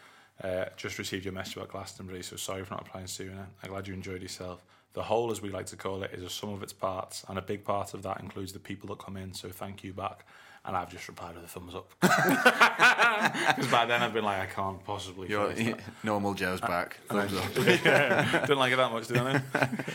Uh, 0.45 0.66
just 0.77 0.99
received 0.99 1.25
your 1.25 1.35
message 1.35 1.57
about 1.57 1.69
Glastonbury, 1.69 2.23
so 2.23 2.37
sorry 2.37 2.64
for 2.64 2.73
not 2.75 2.87
applying 2.87 3.07
sooner. 3.07 3.47
I'm 3.62 3.71
glad 3.71 3.87
you 3.88 3.95
enjoyed 3.95 4.23
yourself. 4.23 4.62
The 4.92 5.03
whole, 5.03 5.31
as 5.31 5.40
we 5.40 5.50
like 5.50 5.66
to 5.66 5.76
call 5.76 6.03
it, 6.03 6.11
is 6.12 6.22
a 6.24 6.31
sum 6.31 6.50
of 6.50 6.62
its 6.62 6.72
parts, 6.72 7.24
and 7.29 7.38
a 7.38 7.42
big 7.42 7.64
part 7.64 7.94
of 7.94 8.03
that 8.03 8.20
includes 8.20 8.53
the 8.53 8.59
people 8.59 8.88
that 8.88 8.98
come 8.98 9.16
in. 9.16 9.35
So 9.35 9.48
thank 9.48 9.85
you 9.85 9.92
back." 9.92 10.26
And 10.62 10.76
I've 10.76 10.90
just 10.90 11.09
replied 11.09 11.37
with 11.37 11.44
a 11.44 11.48
thumbs 11.48 11.74
up 11.74 11.90
because 12.00 13.70
by 13.70 13.87
then 13.87 14.03
I've 14.03 14.12
been 14.12 14.24
like, 14.24 14.42
I 14.42 14.46
can't 14.46 14.85
possibly. 14.85 15.26
Your 15.29 15.50
face 15.53 15.68
that. 15.68 15.81
normal 16.05 16.35
Joe's 16.35 16.61
back. 16.61 16.98
Thumbs 17.09 17.33
up. 17.33 17.44
yeah, 17.83 18.40
didn't 18.40 18.59
like 18.59 18.70
it 18.70 18.76
that 18.76 18.92
much, 18.92 19.09
did 19.09 19.16
I? 19.16 19.40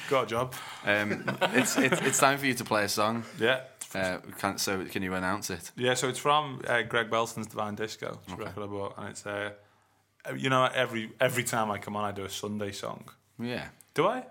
Got 0.09 0.23
a 0.23 0.27
job. 0.27 0.53
Um, 0.83 1.23
it's, 1.53 1.77
it's 1.77 2.01
it's 2.01 2.17
time 2.17 2.39
for 2.39 2.47
you 2.47 2.55
to 2.55 2.63
play 2.63 2.83
a 2.85 2.89
song. 2.89 3.25
Yeah. 3.39 3.61
Uh, 3.93 4.17
can, 4.39 4.57
so 4.57 4.83
can 4.85 5.03
you 5.03 5.13
announce 5.13 5.51
it? 5.51 5.71
Yeah, 5.77 5.93
so 5.93 6.09
it's 6.09 6.19
from 6.19 6.61
uh, 6.67 6.81
Greg 6.81 7.09
Belson's 7.11 7.47
Divine 7.47 7.75
Disco. 7.75 8.19
A 8.29 8.35
record 8.35 8.63
I 8.63 8.65
bought, 8.65 8.95
and 8.97 9.09
it's 9.09 9.25
uh, 9.25 9.51
you 10.35 10.49
know 10.49 10.65
every 10.73 11.11
every 11.21 11.43
time 11.43 11.69
I 11.69 11.77
come 11.77 11.95
on, 11.95 12.05
I 12.05 12.11
do 12.11 12.25
a 12.25 12.29
Sunday 12.29 12.71
song. 12.71 13.05
Yeah. 13.39 13.67
Do 13.93 14.07
I? 14.07 14.25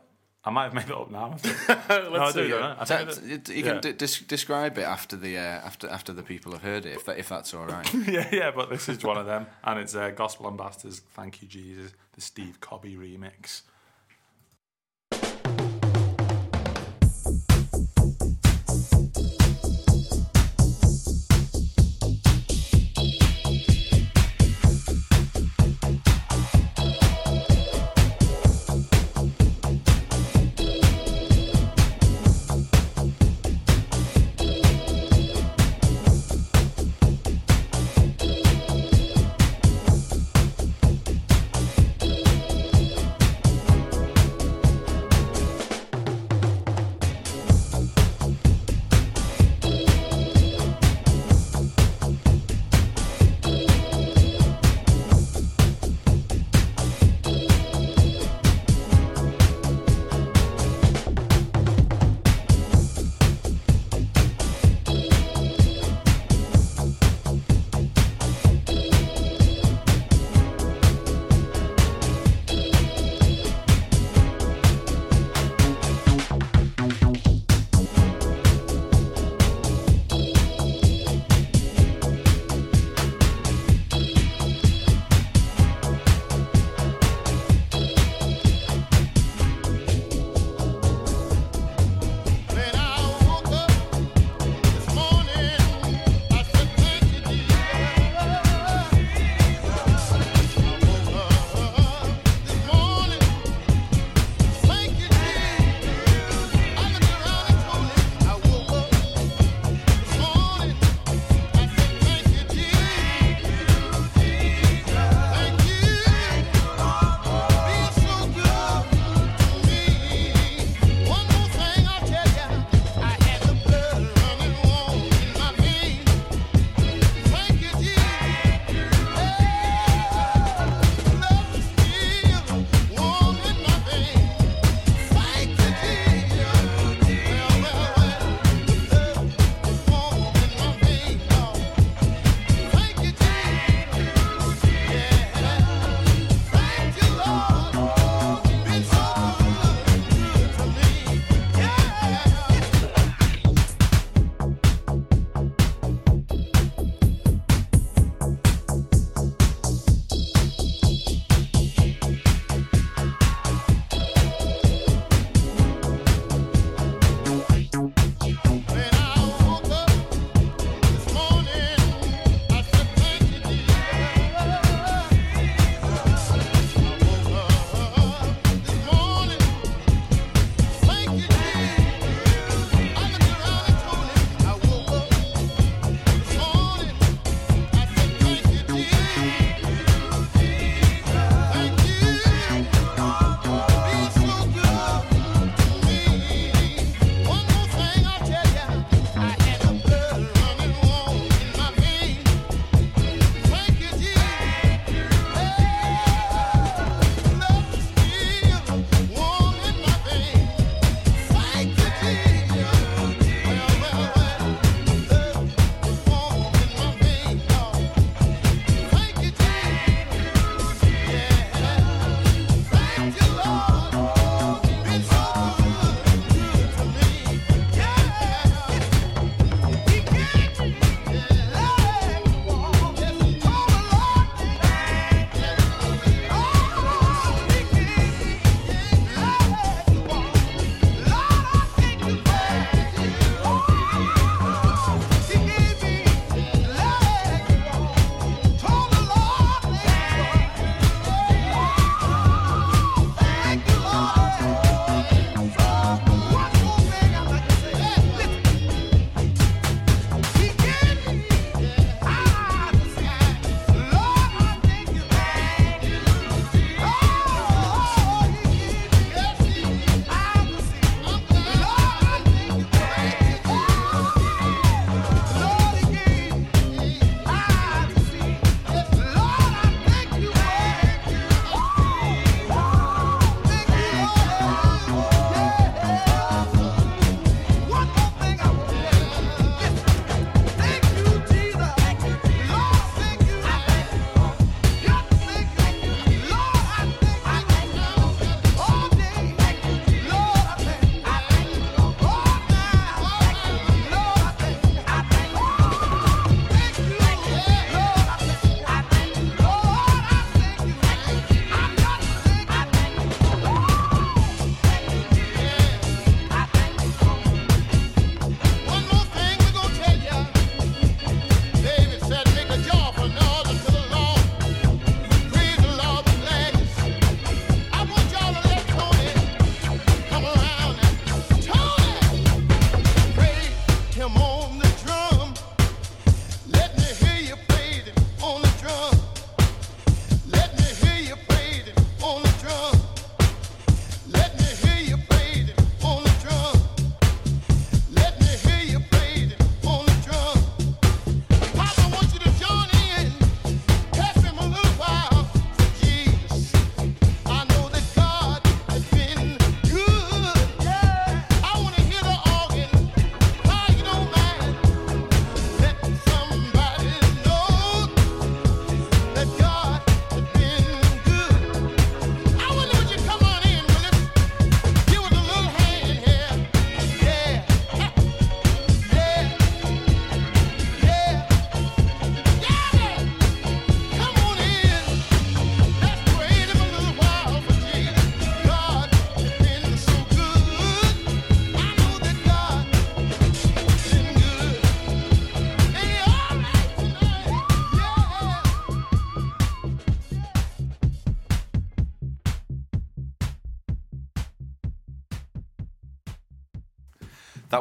I 0.47 0.51
might 0.51 0.65
have 0.65 0.75
made 0.75 0.85
it 0.91 0.93
up 0.93 1.11
now. 1.11 1.33
I 1.35 1.37
think. 1.39 1.89
no, 2.13 2.33
do. 2.33 2.33
see 2.33 2.53
it. 2.53 2.61
I? 2.61 2.73
I 2.73 2.85
Ta- 2.85 2.85
think 2.85 3.11
I 3.11 3.37
do. 3.39 3.55
you 3.55 3.63
can 3.63 3.75
yeah. 3.77 3.81
d- 3.81 3.93
des- 3.93 4.25
describe 4.29 4.77
it 4.77 4.83
after 4.83 5.17
the 5.17 5.39
uh, 5.39 5.41
after 5.41 5.89
after 5.89 6.13
the 6.13 6.23
people 6.23 6.53
have 6.53 6.63
heard 6.63 6.85
it, 6.85 6.95
if 6.95 7.05
that, 7.07 7.19
if 7.19 7.29
that's 7.31 7.55
all 7.55 7.65
right. 7.67 7.93
yeah, 8.07 8.29
yeah, 8.31 8.51
but 8.51 8.69
this 8.69 8.89
is 8.89 9.03
one 9.03 9.17
of 9.17 9.25
them, 9.27 9.47
and 9.65 9.79
it's 9.81 9.95
uh, 9.95 10.11
Gospel 10.11 10.47
Ambassadors. 10.49 11.01
Thank 11.15 11.41
you, 11.41 11.49
Jesus, 11.49 11.93
the 12.13 12.21
Steve 12.21 12.61
Cobby 12.61 12.95
remix. 12.95 13.63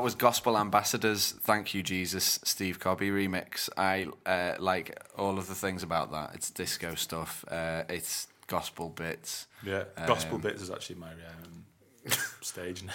That 0.04 0.08
was 0.08 0.16
Gospel 0.16 0.58
Ambassadors. 0.58 1.32
Thank 1.32 1.74
you, 1.74 1.82
Jesus. 1.82 2.38
Steve 2.44 2.78
Cobby 2.78 3.10
remix. 3.10 3.70
I 3.78 4.08
uh, 4.26 4.56
like 4.60 5.02
all 5.18 5.38
of 5.38 5.48
the 5.48 5.56
things 5.56 5.82
about 5.82 6.12
that. 6.12 6.32
It's 6.34 6.50
disco 6.50 6.96
stuff. 6.96 7.46
Uh, 7.50 7.84
it's 7.88 8.28
gospel 8.48 8.90
bits. 8.90 9.48
Yeah, 9.66 9.86
Gospel 10.06 10.36
Um, 10.36 10.42
Bits 10.42 10.62
is 10.62 10.70
actually 10.70 10.98
my 10.98 11.14
um, 11.14 12.12
stage 12.42 12.84
name. 12.84 12.92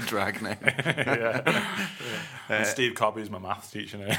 drag 0.06 0.40
name. 0.40 0.56
yeah. 0.64 1.74
And 2.48 2.66
Steve 2.66 2.94
Cobby 2.94 3.20
is 3.20 3.28
my 3.28 3.38
maths 3.38 3.70
teacher 3.70 3.98
name. 3.98 4.16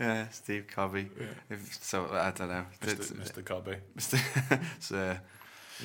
yeah, 0.00 0.28
Steve 0.30 0.66
Cobby. 0.66 1.08
If, 1.48 1.78
so 1.80 2.08
I 2.10 2.32
don't 2.32 2.48
know. 2.48 2.66
It's, 2.82 3.12
Mr. 3.12 3.44
Cobby. 3.44 3.76
Mr. 3.96 4.18
uh, 4.96 5.14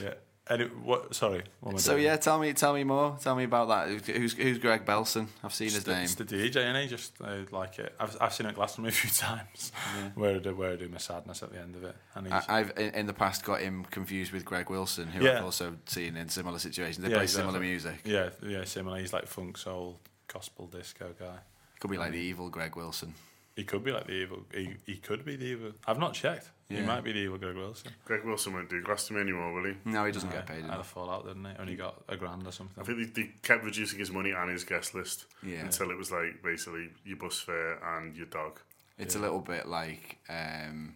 Yeah. 0.04 0.16
Any, 0.48 0.66
what? 0.66 1.16
Sorry. 1.16 1.42
What 1.62 1.80
so 1.80 1.96
yeah, 1.96 2.18
tell 2.18 2.38
me, 2.38 2.54
tell 2.54 2.74
me 2.74 2.84
more. 2.84 3.18
Tell 3.20 3.36
me 3.36 3.46
about 3.46 3.68
that. 3.70 3.88
Who's 4.16 4.34
who's 4.34 4.60
Greg 4.60 4.86
Belson? 4.86 5.28
I've 5.44 5.54
seen 5.54 5.68
It's 5.68 5.76
his 5.76 5.84
the, 5.86 5.94
name. 5.94 6.04
it's 6.04 6.16
the 6.16 6.24
DJ, 6.24 6.58
and 6.58 6.78
he 6.78 6.88
just 6.88 7.14
I 7.20 7.46
like 7.52 7.80
it. 7.80 7.96
I've, 8.00 8.16
I've 8.22 8.32
seen 8.34 8.46
it 8.46 8.54
Glastonbury 8.54 8.90
a 8.94 8.96
few 8.96 9.10
times. 9.10 9.72
Where 10.14 10.36
I 10.36 10.38
do 10.40 10.56
where 10.56 10.74
I 10.74 10.76
do 10.76 10.88
my 10.88 11.00
sadness 11.00 11.42
at 11.42 11.52
the 11.52 11.60
end 11.60 11.76
of 11.76 11.84
it, 11.84 11.96
and 12.14 12.28
he's, 12.28 12.34
I, 12.34 12.60
I've 12.60 12.78
in, 12.78 12.94
in 12.94 13.06
the 13.08 13.14
past 13.14 13.44
got 13.44 13.62
him 13.62 13.86
confused 13.90 14.32
with 14.34 14.46
Greg 14.46 14.70
Wilson, 14.70 15.08
who 15.08 15.24
Yeah. 15.26 15.40
I've 15.40 15.46
also 15.46 15.78
seen 15.88 16.16
in 16.16 16.30
similar 16.30 16.60
situations. 16.60 17.00
They 17.00 17.10
Yeah, 17.10 17.16
play 17.16 17.24
exactly. 17.24 17.42
similar 17.52 17.60
music. 17.60 18.02
yeah, 18.06 18.30
yeah, 18.44 18.64
similar. 18.66 19.00
He's 19.00 19.14
like 19.14 19.26
funk 19.26 19.58
soul, 19.58 20.00
gospel 20.32 20.68
disco 20.68 21.16
guy. 21.20 21.38
Could 21.80 21.90
be 21.90 21.98
like 21.98 22.10
mm. 22.10 22.14
the 22.14 22.20
evil 22.20 22.50
Greg 22.50 22.76
Wilson. 22.76 23.16
He 23.56 23.64
could 23.64 23.84
be 23.84 23.92
like 23.92 24.06
the 24.06 24.14
evil. 24.14 24.40
He, 24.54 24.76
he 24.86 24.98
could 24.98 25.26
be 25.26 25.38
the 25.38 25.46
evil. 25.46 25.72
I've 25.88 25.98
not 25.98 26.14
checked. 26.14 26.50
He 26.70 26.82
might 26.82 27.04
be 27.04 27.12
the 27.12 27.20
evil 27.20 27.38
Greg 27.38 27.56
Wilson. 27.56 27.92
Greg 28.06 28.24
Wilson 28.26 28.54
won't 28.54 28.70
do 28.70 28.82
Glastonbury 28.82 29.28
anymore, 29.30 29.54
will 29.54 29.66
he? 29.66 29.76
No, 29.86 30.04
he 30.06 30.12
doesn't 30.12 30.32
get 30.32 30.48
paid 30.48 30.64
Had 30.66 30.80
a 30.80 30.84
fallout, 30.84 31.26
didn't 31.28 31.46
he? 31.46 31.52
Only 31.60 31.76
got 31.76 32.04
a 32.10 32.18
grand 32.18 32.48
or 32.48 32.52
something. 32.52 32.82
I 32.82 32.86
think 32.86 33.14
they, 33.14 33.22
they 33.24 33.30
kept 33.44 33.64
reducing 33.64 34.00
his 34.00 34.10
money 34.12 34.32
and 34.32 34.50
his 34.50 34.64
guest 34.64 34.96
list 34.96 35.26
Yeah. 35.44 35.60
until 35.62 35.92
it 35.92 35.98
was 35.98 36.12
like 36.12 36.42
basically 36.44 36.90
your 37.04 37.18
bus 37.18 37.40
fare 37.40 37.78
and 37.98 38.16
your 38.16 38.26
dog. 38.26 38.60
It's 38.98 39.16
a 39.16 39.20
little 39.20 39.42
bit 39.42 39.68
like. 39.68 40.18
Um, 40.28 40.96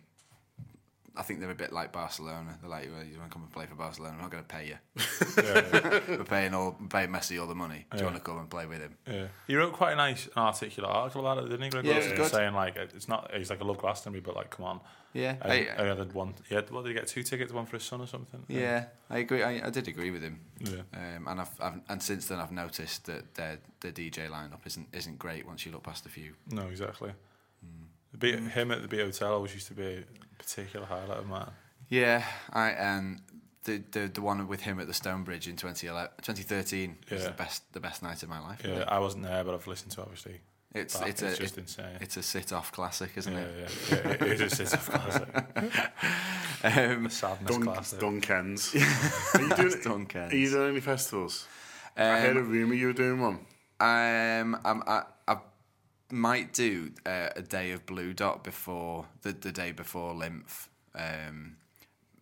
I 1.20 1.22
think 1.22 1.42
they're 1.42 1.52
a 1.52 1.56
bit 1.56 1.74
like 1.74 1.92
Barcelona. 1.92 2.58
They're 2.62 2.70
like, 2.70 2.90
well, 2.94 3.04
you 3.04 3.18
want 3.20 3.30
to 3.30 3.34
come 3.34 3.44
and 3.44 3.52
play 3.52 3.66
for 3.66 3.76
Barcelona? 3.76 4.16
I'm 4.16 4.22
not 4.22 4.32
going 4.32 4.44
to 4.44 4.48
pay 4.48 4.68
you. 4.68 4.78
We're 6.18 6.24
paying 6.24 6.54
all, 6.54 6.78
paying 6.90 7.10
Messi 7.10 7.40
all 7.40 7.48
the 7.48 7.56
money. 7.56 7.86
Do 7.92 7.98
you 7.98 8.06
want 8.06 8.16
to 8.16 8.22
come 8.22 8.38
and 8.38 8.50
play 8.50 8.66
with 8.66 8.80
him? 8.80 8.96
Yeah. 9.06 9.28
He 9.46 9.56
wrote 9.56 9.74
quite 9.74 9.94
a 9.94 9.96
nice 9.98 10.30
articulate 10.38 10.90
article 10.90 11.20
about 11.20 11.44
it, 11.44 11.50
didn't 11.50 11.64
he? 11.64 11.70
Greg 11.70 11.86
Yeah, 11.86 11.96
it 11.96 12.12
was 12.12 12.20
good. 12.20 12.32
Saying 12.32 12.54
like 12.54 12.78
it's 12.78 13.10
not. 13.10 13.32
He's 13.36 13.50
like 13.50 13.62
I 13.62 13.66
love 13.66 13.80
Glastonbury, 13.80 14.22
but 14.22 14.36
like 14.36 14.50
come 14.50 14.66
on. 14.66 14.80
Yeah, 15.12 15.36
I, 15.42 15.68
I, 15.78 15.84
I 15.84 15.96
had 15.96 16.14
one. 16.14 16.36
He 16.48 16.56
had 16.56 16.70
what 16.70 16.84
did 16.86 16.90
he 16.90 16.94
get? 16.94 17.08
Two 17.08 17.24
tickets, 17.24 17.52
one 17.52 17.66
for 17.66 17.78
his 17.78 17.84
son 17.84 18.00
or 18.00 18.08
something. 18.08 18.44
yeah, 18.48 18.86
I 19.10 19.18
agree. 19.20 19.44
I, 19.44 19.68
I 19.68 19.70
did 19.72 19.88
agree 19.88 20.12
with 20.12 20.22
him. 20.22 20.40
Yeah. 20.60 20.82
Um, 20.94 21.28
and 21.28 21.42
I've, 21.42 21.62
I've 21.62 21.82
and 21.90 22.02
since 22.02 22.28
then 22.28 22.40
I've 22.40 22.52
noticed 22.52 23.06
that 23.08 23.34
their 23.36 23.58
the 23.82 23.92
DJ 23.92 24.30
lineup 24.30 24.66
isn't 24.66 24.88
isn't 24.94 25.20
great 25.20 25.46
once 25.46 25.66
you 25.66 25.72
look 25.72 25.84
past 25.84 26.06
a 26.06 26.10
few. 26.10 26.34
No, 26.52 26.68
exactly. 26.68 27.12
The 28.20 28.32
beat, 28.34 28.40
him 28.52 28.72
at 28.72 28.82
the 28.82 28.88
Beat 28.88 29.02
Hotel 29.02 29.34
always 29.34 29.54
used 29.54 29.68
to 29.68 29.74
be 29.74 29.84
a 29.84 30.04
particular 30.38 30.86
highlight 30.86 31.20
of 31.20 31.28
mine. 31.28 31.50
Yeah, 31.90 32.24
I 32.52 32.74
um 32.76 33.22
the 33.64 33.82
the 33.92 34.08
the 34.14 34.22
one 34.22 34.48
with 34.48 34.62
him 34.62 34.80
at 34.80 34.88
the 34.88 34.94
Stonebridge 34.94 35.48
in 35.48 35.56
2011, 35.56 36.12
2013 36.22 36.98
was 37.12 37.24
the 37.26 37.32
best 37.32 37.72
the 37.74 37.80
best 37.80 38.04
night 38.04 38.22
of 38.24 38.30
my 38.30 38.40
life. 38.40 38.62
Yeah, 38.64 38.72
really. 38.72 38.84
I 38.86 39.00
wasn't 39.00 39.24
there, 39.24 39.44
but 39.44 39.54
I've 39.56 39.68
listened 39.68 39.92
to 39.94 40.02
it, 40.02 40.04
obviously. 40.04 40.42
It's 40.76 40.96
back. 41.00 41.10
it's, 41.10 41.22
It's 41.24 41.40
a 41.40 41.42
just 41.42 41.58
it- 41.58 41.62
insane. 41.62 41.98
It's 42.00 42.18
a 42.18 42.22
sit 42.22 42.54
off 42.54 42.72
classic, 42.72 43.12
isn't 43.16 43.34
Yeah, 43.34 43.40
it? 43.40 43.72
yeah, 43.92 43.98
yeah. 44.06 44.12
It 44.12 44.42
is 44.42 44.60
a 44.60 44.66
sit 44.68 44.80
classic. 44.80 45.28
Um, 46.62 47.04
The 47.06 47.10
sadness 47.10 47.52
Dun- 47.56 47.64
classic. 47.64 48.00
Dunkens. 48.00 48.76
are 49.36 49.42
you 49.42 49.50
doing? 49.56 49.82
Dunkens. 49.82 50.32
Are 50.32 50.36
you 50.36 50.50
doing 50.50 50.72
any 50.72 50.80
festivals? 50.82 51.48
I 51.98 52.20
heard 52.20 52.36
a 52.38 52.42
um, 52.42 52.50
rumor 52.52 52.74
you 52.74 52.88
were 52.88 52.94
doing 52.94 53.20
one. 53.22 53.40
um, 53.80 54.60
I'm, 54.66 54.84
I 54.86 55.04
I 55.28 55.38
might 56.12 56.54
do 56.54 56.92
uh, 57.06 57.30
a 57.36 57.42
day 57.42 57.72
of 57.72 57.86
Blue 57.86 58.14
Dot 58.14 58.44
before 58.44 59.06
the 59.22 59.32
the 59.32 59.52
day 59.52 59.72
before 59.72 60.14
LIMF, 60.14 60.68
um, 60.96 61.58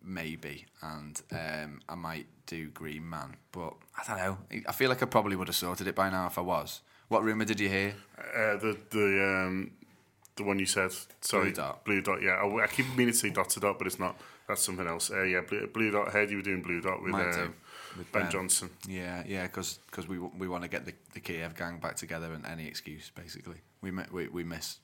maybe, 0.02 0.66
and 0.82 1.20
um, 1.32 1.80
I 1.88 1.94
might 1.94 2.26
do 2.46 2.68
Green 2.70 3.08
Man, 3.08 3.36
but 3.52 3.74
I 3.96 4.04
don't 4.06 4.18
know. 4.18 4.38
I 4.66 4.72
feel 4.72 4.88
like 4.88 5.02
I 5.02 5.06
probably 5.06 5.36
would 5.36 5.48
have 5.48 5.56
sorted 5.56 5.86
it 5.86 5.94
by 5.94 6.10
now 6.10 6.26
if 6.26 6.38
I 6.38 6.42
was. 6.42 6.80
What 7.08 7.22
rumor 7.24 7.44
did 7.44 7.60
you 7.60 7.68
hear? 7.68 7.94
Uh, 8.18 8.56
the 8.56 8.78
the 8.90 9.24
um, 9.24 9.70
the 10.36 10.44
one 10.44 10.58
you 10.58 10.66
said. 10.66 10.92
Sorry, 11.20 11.50
Blue 11.50 11.54
Dot. 11.54 11.84
Blue 11.84 12.02
dot. 12.02 12.22
Yeah, 12.22 12.32
I, 12.32 12.64
I 12.64 12.66
keep 12.66 12.86
meaning 12.96 13.12
to 13.12 13.18
say 13.18 13.30
dot 13.30 13.50
to 13.50 13.60
dot, 13.60 13.78
but 13.78 13.86
it's 13.86 13.98
not. 13.98 14.18
That's 14.46 14.62
something 14.62 14.86
else. 14.86 15.10
Uh, 15.10 15.24
yeah, 15.24 15.42
blue, 15.42 15.66
blue 15.66 15.90
dot. 15.90 16.08
Heard 16.08 16.30
you 16.30 16.36
were 16.36 16.42
doing 16.42 16.62
blue 16.62 16.80
dot 16.80 17.02
with, 17.02 17.14
um, 17.14 17.54
With 17.98 18.10
Ben 18.12 18.22
Ben. 18.22 18.30
Johnson. 18.30 18.70
Yeah, 18.88 19.24
yeah, 19.26 19.42
because 19.46 19.78
we 20.08 20.18
we 20.18 20.48
want 20.48 20.62
to 20.62 20.68
get 20.68 20.86
the, 20.86 20.94
the 21.12 21.20
Kiev 21.20 21.56
gang 21.56 21.78
back 21.78 21.96
together 21.96 22.32
and 22.32 22.46
any 22.46 22.66
excuse 22.66 23.10
basically. 23.14 23.56
We 23.82 23.90
we 24.12 24.28
we 24.28 24.44
miss 24.44 24.78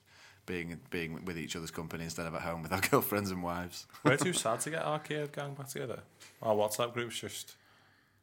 being 0.45 0.79
being 0.89 1.25
with 1.25 1.37
each 1.37 1.55
other's 1.55 1.71
company 1.71 2.03
instead 2.03 2.25
of 2.25 2.35
at 2.35 2.41
home 2.41 2.61
with 2.61 2.71
our 2.73 2.81
girlfriends 2.91 3.31
and 3.31 3.41
wives. 3.41 3.87
We're 4.03 4.17
too 4.17 4.33
sad 4.43 4.59
to 4.61 4.69
get 4.69 4.83
our 4.83 4.99
Kiev 4.99 5.31
gang 5.31 5.53
back 5.53 5.69
together. 5.69 6.01
Our 6.41 6.53
WhatsApp 6.55 6.93
group's 6.93 7.19
just 7.19 7.55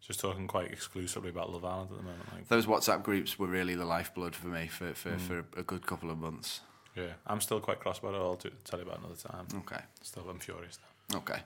just 0.01 0.21
talking 0.21 0.49
quite 0.49 0.71
exclusively 0.73 1.31
about 1.31 1.51
Love 1.53 1.65
Island 1.65 1.91
at 1.93 1.97
the 1.99 2.03
moment. 2.03 2.33
Like, 2.33 2.49
Those 2.49 2.67
WhatsApp 2.67 3.03
groups 3.05 3.39
were 3.39 3.47
really 3.47 3.75
the 3.77 3.85
lifeblood 3.85 4.35
for 4.35 4.49
me 4.49 4.67
for 4.67 4.95
for, 4.95 5.11
mm. 5.11 5.21
for 5.21 5.39
a 5.57 5.63
good 5.63 5.87
couple 5.87 6.11
of 6.11 6.19
months. 6.19 6.61
yeah, 6.97 7.15
I'm 7.27 7.41
still 7.41 7.61
quite 7.61 7.81
cross 7.81 7.99
about 7.99 8.15
it. 8.15 8.19
I'll 8.19 8.37
tell 8.37 8.79
you 8.79 8.87
about 8.87 8.99
another 8.99 9.15
time. 9.15 9.47
Okay, 9.59 9.83
Still, 10.03 10.29
I'm 10.29 10.39
furious. 10.39 10.79
okay. 11.15 11.41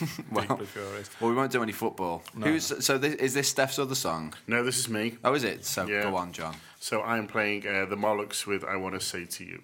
Well, 0.32 0.46
well, 1.20 1.30
we 1.30 1.36
won't 1.36 1.52
do 1.52 1.62
any 1.62 1.72
football. 1.72 2.22
Who's 2.42 2.84
so? 2.84 2.98
This, 2.98 3.14
is 3.14 3.34
this 3.34 3.48
Steph's 3.48 3.78
other 3.78 3.94
song? 3.94 4.34
No, 4.46 4.64
this 4.64 4.78
is 4.78 4.88
me. 4.88 5.16
Oh, 5.24 5.34
is 5.34 5.44
it? 5.44 5.64
So 5.64 5.86
Yeah. 5.86 6.02
go 6.02 6.16
on, 6.16 6.32
John. 6.32 6.56
So 6.80 7.02
I'm 7.02 7.26
playing 7.26 7.66
uh, 7.66 7.86
the 7.86 7.96
Molochs 7.96 8.46
with 8.46 8.64
"I 8.64 8.76
Want 8.76 8.94
to 8.94 9.00
Say 9.00 9.24
to 9.24 9.44
You." 9.44 9.62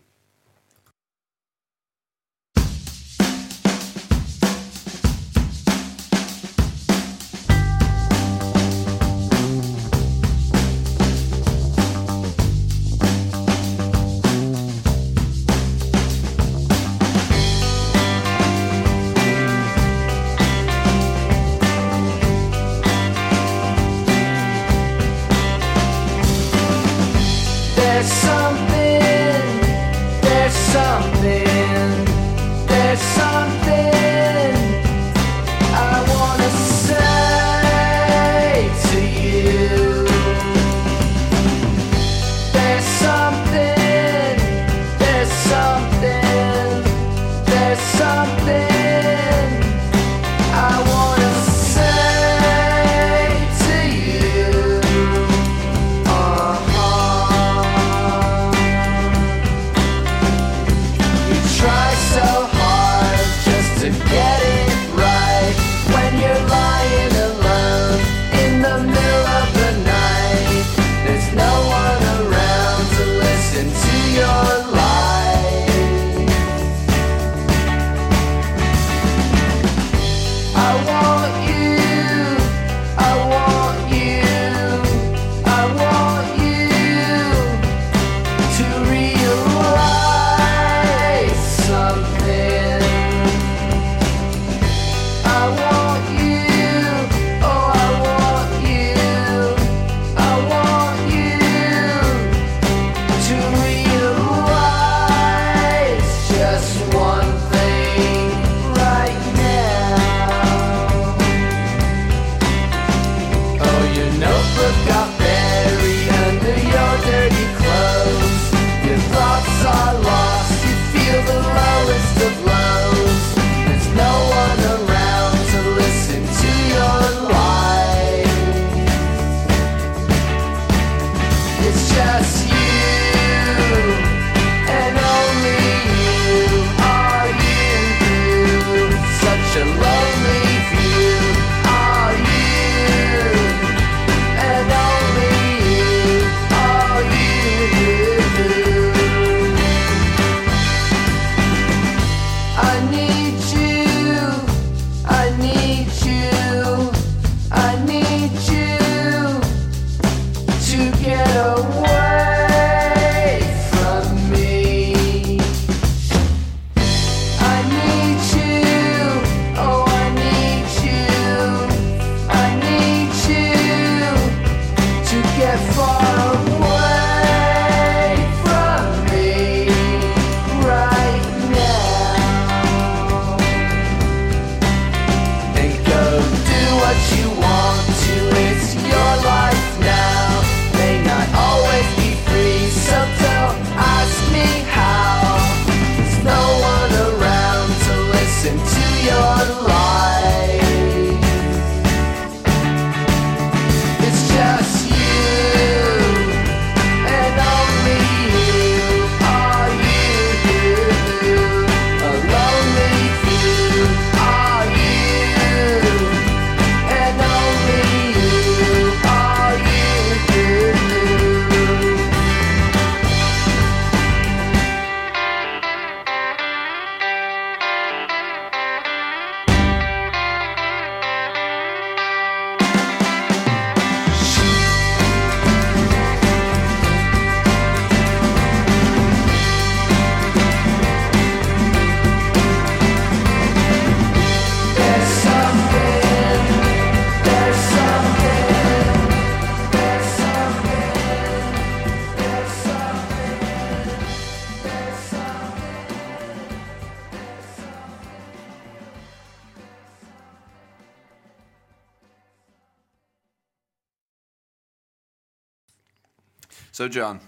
So, 266.81 266.89
John, 266.89 267.21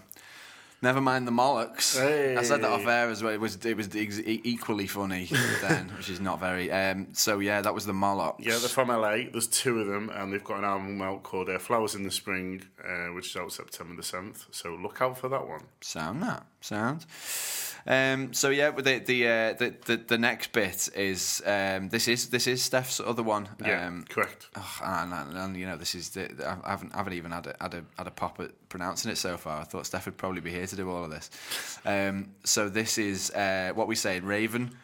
never 0.81 1.03
mind 1.03 1.27
the 1.29 1.31
Molochs. 1.31 2.01
I 2.01 2.43
said 2.43 2.63
that 2.63 2.71
off 2.71 2.87
air 2.87 3.11
as 3.11 3.23
well. 3.23 3.35
It 3.35 3.39
was 3.39 3.57
it 3.67 3.77
was 3.77 3.95
equally 3.95 4.87
funny 4.87 5.29
then, 5.61 5.91
which 5.95 6.09
is 6.09 6.21
not 6.21 6.41
very. 6.41 6.73
Um, 6.73 7.09
so 7.13 7.39
yeah, 7.39 7.61
that 7.61 7.75
was 7.75 7.85
the 7.85 7.93
Molochs. 7.93 8.43
Yeah, 8.43 8.57
they're 8.57 8.71
from 8.71 8.89
LA. 8.89 9.25
There's 9.31 9.49
two 9.49 9.79
of 9.81 9.89
them, 9.89 10.09
and 10.09 10.33
they've 10.33 10.43
got 10.43 10.61
an 10.61 10.65
album 10.65 11.03
out 11.03 11.23
called 11.23 11.51
uh, 11.51 11.59
Flowers 11.59 11.95
in 11.95 12.03
the 12.03 12.11
Spring, 12.11 12.63
uh, 12.83 13.09
which 13.09 13.29
is 13.29 13.37
out 13.37 13.53
September 13.53 13.95
the 13.95 14.01
7th. 14.01 14.47
So 14.53 14.71
look 14.71 15.03
out 15.03 15.19
for 15.19 15.29
that 15.29 15.47
one. 15.47 15.65
Sound 15.83 16.23
that 16.23 16.47
sound. 16.63 17.05
Um, 17.87 18.33
so 18.33 18.51
yeah, 18.51 18.71
the 18.71 18.99
the, 19.01 19.27
uh, 19.27 19.53
the 19.55 19.75
the 19.87 19.97
the 19.97 20.19
next 20.19 20.53
bit 20.53 20.89
is 20.95 21.43
um, 21.45 21.89
this 21.89 22.07
is 22.09 22.29
this 22.31 22.47
is 22.47 22.63
Steph's 22.63 23.01
other 23.01 23.23
one. 23.23 23.49
Yeah, 23.65 23.87
Um, 23.89 24.05
correct. 24.09 24.49
oh, 24.57 24.81
and, 24.85 25.13
and, 25.13 25.37
and, 25.37 25.57
you 25.57 25.67
know 25.67 25.77
this 25.77 25.95
is 25.95 26.11
the, 26.11 26.29
I 26.65 26.71
haven't 26.71 26.95
I 26.95 26.99
haven't 26.99 27.15
even 27.15 27.33
had 27.33 27.47
a, 27.49 27.57
had 27.61 27.75
a 27.75 27.85
had 27.99 28.07
a 28.07 28.11
pop 28.13 28.39
at 28.41 28.51
pronouncing 28.69 29.11
it 29.11 29.19
so 29.19 29.37
far. 29.37 29.61
I 29.61 29.65
thought 29.65 29.87
Steph 29.87 30.07
would 30.07 30.17
probably 30.17 30.41
be 30.41 30.51
here 30.51 30.67
to 30.67 30.77
do 30.77 30.89
all 30.91 31.05
of 31.05 31.11
this. 31.11 31.31
Um, 31.85 32.31
so 32.45 32.69
this 32.69 32.99
is 32.99 33.31
uh, 33.33 33.73
what 33.75 33.89
we 33.89 33.95
say 33.97 34.21
Raven. 34.21 34.77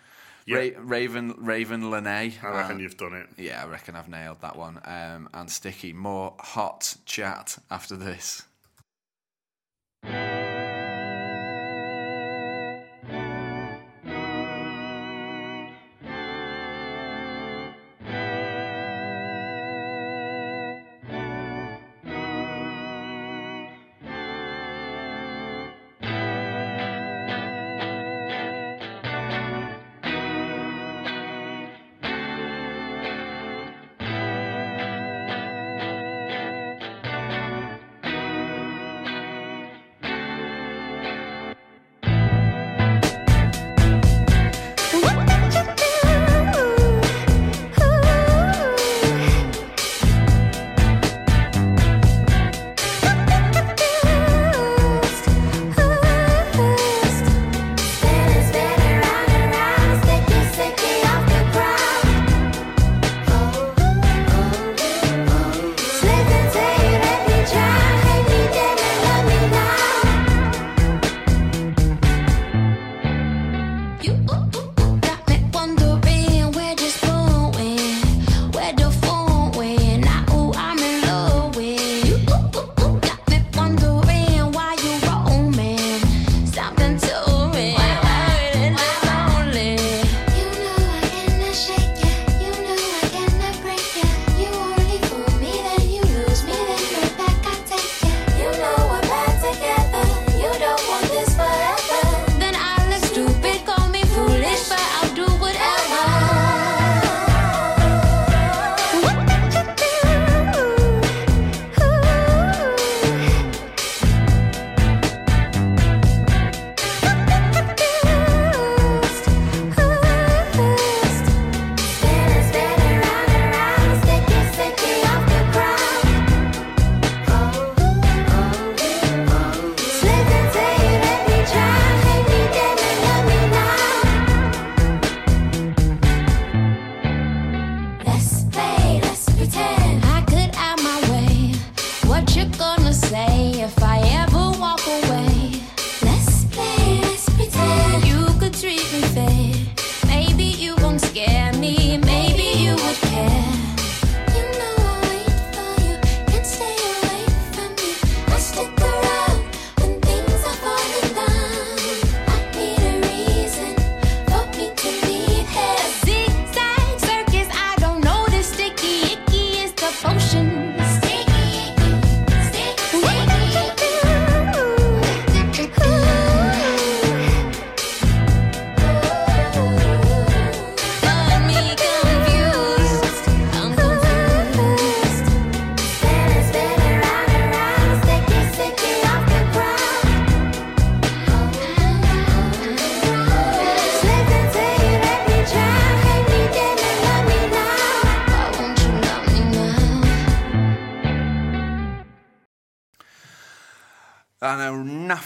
Ra- 0.51 0.70
Raven, 0.78 1.34
Raven, 1.36 1.90
Lene. 1.90 2.07
I 2.07 2.30
reckon 2.42 2.70
and- 2.72 2.80
you've 2.80 2.96
done 2.96 3.12
it. 3.12 3.26
Yeah, 3.36 3.62
I 3.62 3.66
reckon 3.68 3.94
I've 3.94 4.09
nailed 4.09 4.40
that 4.40 4.57
one. 4.57 4.80
Um, 4.86 5.28
and 5.34 5.51
Sticky, 5.51 5.92
more 5.92 6.34
hot 6.40 6.96
chat 7.05 7.59
after 7.70 7.96
this. 7.96 8.44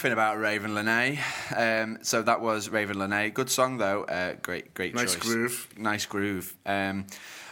Nothing 0.03 0.11
about 0.11 0.37
Raven 0.37 0.75
Lene. 0.75 1.17
Um, 1.55 1.99
so 2.01 2.21
that 2.23 2.41
was 2.41 2.67
Raven 2.67 2.99
Lene. 2.99 3.31
Good 3.31 3.49
song 3.49 3.77
though. 3.77 4.03
Uh, 4.03 4.33
great, 4.41 4.73
great 4.73 4.93
Nice 4.93 5.13
choice. 5.13 5.23
groove. 5.23 5.69
Nice 5.77 6.05
groove. 6.05 6.53
Um, 6.65 7.05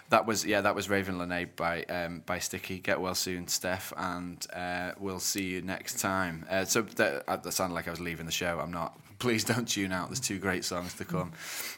that 0.10 0.26
was 0.26 0.45
yeah, 0.45 0.60
that 0.60 0.76
was 0.76 0.89
Raven 0.89 1.18
Lene 1.18 1.49
by 1.56 1.84
um, 1.84 2.24
by 2.26 2.39
Sticky. 2.39 2.80
Get 2.80 2.99
well 2.99 3.16
soon, 3.16 3.47
Steph, 3.47 3.93
and 3.95 4.45
uh, 4.54 4.91
we'll 4.99 5.22
see 5.22 5.43
you 5.43 5.62
next 5.62 6.02
time. 6.02 6.45
Uh, 6.49 6.66
so 6.66 6.82
that, 6.82 7.24
uh, 7.26 7.38
that 7.38 7.54
sounded 7.54 7.74
like 7.74 7.88
I 7.88 7.91
was 7.91 8.02
leaving 8.02 8.26
the 8.26 8.34
show. 8.34 8.60
I'm 8.60 8.72
not. 8.72 8.99
Please 9.20 9.45
don't 9.45 9.68
tune 9.68 9.93
out. 9.93 10.10
There's 10.10 10.20
two 10.20 10.39
great 10.39 10.66
songs 10.66 10.95
to 10.95 11.06
come. 11.06 11.32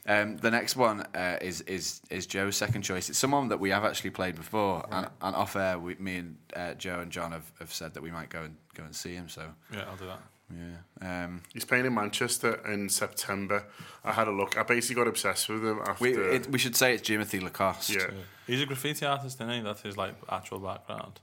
Um, 0.08 0.38
the 0.38 0.50
next 0.50 0.76
one 0.76 1.02
uh, 1.14 1.38
is 1.40 1.62
is 1.62 2.02
is 2.10 2.26
Joe's 2.26 2.58
second 2.58 2.82
choice. 2.82 3.10
It's 3.12 3.20
someone 3.20 3.50
that 3.50 3.60
we 3.60 3.70
have 3.70 3.86
actually 3.86 4.10
played 4.10 4.36
before, 4.36 4.84
and, 4.90 5.08
and 5.22 5.36
off 5.36 5.56
air, 5.56 5.78
we, 5.78 5.94
me 6.00 6.16
and 6.18 6.38
uh, 6.56 6.74
Joe 6.74 7.02
and 7.02 7.12
John 7.12 7.32
have, 7.32 7.52
have 7.60 7.72
said 7.72 7.94
that 7.94 8.02
we 8.02 8.10
might 8.10 8.30
go 8.30 8.42
and 8.42 8.56
go 8.74 8.84
and 8.84 8.96
see 8.96 9.14
him. 9.14 9.30
So 9.30 9.44
Yeah, 9.72 9.84
I'll 9.88 9.98
do 9.98 10.08
that. 10.08 10.20
Yeah. 10.58 11.26
Um, 11.26 11.42
He's 11.54 11.66
playing 11.66 11.86
in 11.86 11.94
Manchester 11.94 12.62
in 12.72 12.90
September. 12.90 13.66
I 14.04 14.12
had 14.14 14.28
a 14.28 14.32
look. 14.32 14.58
I 14.58 14.64
basically 14.64 14.96
got 15.04 15.08
obsessed 15.08 15.50
with 15.50 15.64
him 15.64 15.80
after. 15.86 16.04
we, 16.04 16.14
it, 16.16 16.50
we 16.50 16.60
should 16.60 16.76
say 16.76 16.94
it's 16.94 17.08
Jimothy 17.08 17.42
Lacoste. 17.42 17.96
yeah. 17.96 18.08
He's 18.48 18.62
a 18.62 18.66
graffiti 18.66 19.06
artist, 19.06 19.38
isn't 19.38 19.50
he? 19.50 19.62
That's 19.62 19.82
his 19.82 19.98
like 19.98 20.16
actual 20.30 20.60
background. 20.60 21.20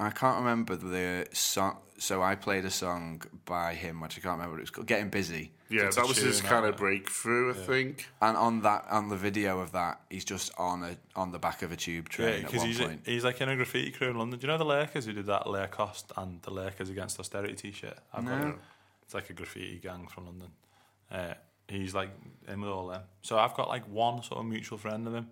I 0.00 0.10
can't 0.10 0.38
remember 0.38 0.76
the 0.76 1.26
song. 1.32 1.78
So 1.98 2.22
I 2.22 2.34
played 2.34 2.64
a 2.64 2.70
song 2.70 3.20
by 3.44 3.74
him, 3.74 4.00
which 4.00 4.16
I 4.16 4.20
can't 4.22 4.32
remember. 4.32 4.52
What 4.52 4.58
it 4.60 4.62
was 4.62 4.70
called 4.70 4.86
"Getting 4.86 5.10
Busy." 5.10 5.52
Yeah, 5.68 5.82
It's 5.82 5.96
that 5.96 6.08
was 6.08 6.16
his 6.16 6.40
kind 6.40 6.64
of 6.66 6.76
breakthrough, 6.76 7.50
I 7.50 7.52
think. 7.52 8.08
And 8.20 8.36
on 8.36 8.62
that, 8.62 8.86
on 8.90 9.08
the 9.08 9.16
video 9.16 9.60
of 9.60 9.72
that, 9.72 10.00
he's 10.10 10.24
just 10.24 10.50
on 10.58 10.82
a 10.82 10.96
on 11.14 11.30
the 11.32 11.38
back 11.38 11.62
of 11.62 11.70
a 11.70 11.76
tube 11.76 12.08
train 12.08 12.28
at 12.28 12.40
because 12.46 12.58
one 12.60 12.66
he's, 12.68 12.80
point. 12.80 13.00
he's 13.04 13.24
like 13.24 13.40
in 13.40 13.48
a 13.48 13.54
graffiti 13.56 13.90
crew 13.90 14.08
in 14.10 14.16
London. 14.18 14.38
Do 14.40 14.46
you 14.46 14.52
know 14.52 14.58
the 14.58 14.64
Lakers 14.64 15.04
who 15.06 15.12
did 15.12 15.26
that 15.26 15.46
Lacoste 15.46 16.10
and 16.16 16.40
the 16.42 16.50
Lakers 16.50 16.88
Against 16.90 17.20
Austerity 17.20 17.54
t-shirt? 17.54 17.98
I've 18.12 18.24
got 18.26 18.40
No. 18.40 18.48
it. 18.48 18.54
It's 19.04 19.14
like 19.14 19.28
a 19.30 19.32
graffiti 19.32 19.78
gang 19.78 20.06
from 20.08 20.26
London. 20.26 20.48
Uh, 21.10 21.34
he's 21.68 21.94
like 21.94 22.10
in 22.48 22.60
with 22.60 22.70
all 22.70 22.88
them. 22.88 23.02
So 23.22 23.38
I've 23.38 23.54
got 23.54 23.68
like 23.68 23.84
one 23.88 24.22
sort 24.22 24.40
of 24.40 24.46
mutual 24.46 24.78
friend 24.78 25.06
of 25.06 25.14
him 25.14 25.28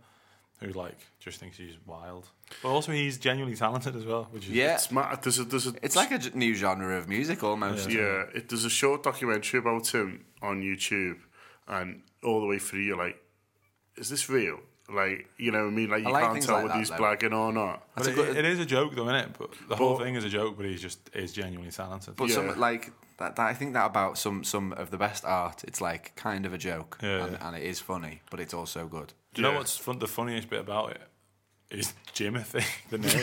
who 0.61 0.69
like 0.73 0.97
just 1.21 1.39
thinks 1.41 1.57
he's 1.57 1.77
wild. 1.87 2.29
But 2.63 2.69
also 2.71 2.93
he's 2.93 3.19
genuinely 3.19 3.57
talented 3.57 3.95
as 3.97 4.05
well, 4.05 4.29
which 4.31 4.45
is 4.45 4.51
yeah, 4.51 4.75
It's 4.75 4.91
mad. 4.91 5.23
There's 5.23 5.39
a, 5.39 5.45
there's 5.45 5.67
a, 5.67 5.75
it's 5.83 5.97
like 5.97 6.11
a 6.11 6.19
j- 6.19 6.31
new 6.35 6.55
genre 6.55 6.97
of 6.99 7.09
music 7.09 7.43
almost. 7.45 7.91
yeah. 7.91 8.25
It, 8.35 8.49
there's 8.49 8.65
a 8.65 8.71
short 8.71 9.03
documentary 9.03 9.61
about 9.61 9.87
him 9.95 10.25
on 10.43 10.63
YouTube, 10.63 11.19
and 11.67 12.03
all 12.25 12.41
the 12.41 12.47
way 12.47 12.59
through, 12.59 12.81
you're 12.81 12.97
like, 12.97 13.23
is 13.97 14.09
this 14.09 14.29
real? 14.29 14.59
Like, 14.91 15.27
you 15.37 15.53
know 15.53 15.65
what 15.65 15.73
I 15.73 15.77
mean? 15.77 15.91
Like, 15.91 16.03
you 16.03 16.11
like 16.11 16.25
can't 16.25 16.43
tell 16.43 16.55
like 16.55 16.63
whether 16.65 16.75
that, 16.75 16.79
he's 16.79 16.89
though. 16.91 16.97
blagging 16.97 17.33
or 17.37 17.53
not. 17.53 17.87
But 17.95 18.07
it, 18.09 18.15
good- 18.15 18.37
it 18.37 18.45
is 18.47 18.59
a 18.59 18.65
joke 18.67 18.95
though, 18.97 19.05
isn't 19.05 19.15
it? 19.17 19.29
But 19.39 19.51
the 19.69 19.77
whole 19.77 19.99
thing 19.99 20.15
is 20.15 20.25
a 20.25 20.31
joke, 20.31 20.57
but 20.57 20.65
he's 20.65 20.81
just 20.81 20.99
is 21.15 21.33
genuinely 21.33 21.71
talented. 21.71 22.17
But 22.17 22.29
Yeah. 22.31 22.35
some 22.37 22.59
like 22.59 22.91
that, 23.19 23.37
that, 23.37 23.47
I 23.47 23.53
think 23.53 23.75
that 23.75 23.85
about 23.85 24.17
some 24.17 24.45
some 24.45 24.73
of 24.73 24.91
the 24.91 24.97
best 24.97 25.27
art, 25.27 25.63
it's 25.65 25.83
like 25.83 26.17
kind 26.17 26.47
of 26.47 26.55
a 26.55 26.59
joke, 26.59 26.99
Yeah, 27.03 27.25
and, 27.25 27.33
yeah. 27.33 27.47
and 27.49 27.57
it 27.57 27.65
is 27.65 27.81
funny, 27.81 28.23
but 28.31 28.41
it's 28.41 28.55
also 28.55 28.87
good. 28.87 29.13
Do 29.35 29.43
you 29.43 29.49
know 29.49 29.55
what's 29.55 29.77
fun, 29.77 29.99
the 29.99 30.07
funniest 30.07 30.49
bit 30.49 30.61
about 30.61 30.93
it? 30.93 31.03
Is 31.71 31.93
Jimothy 32.15 32.65
the 32.91 32.99
name? 32.99 33.23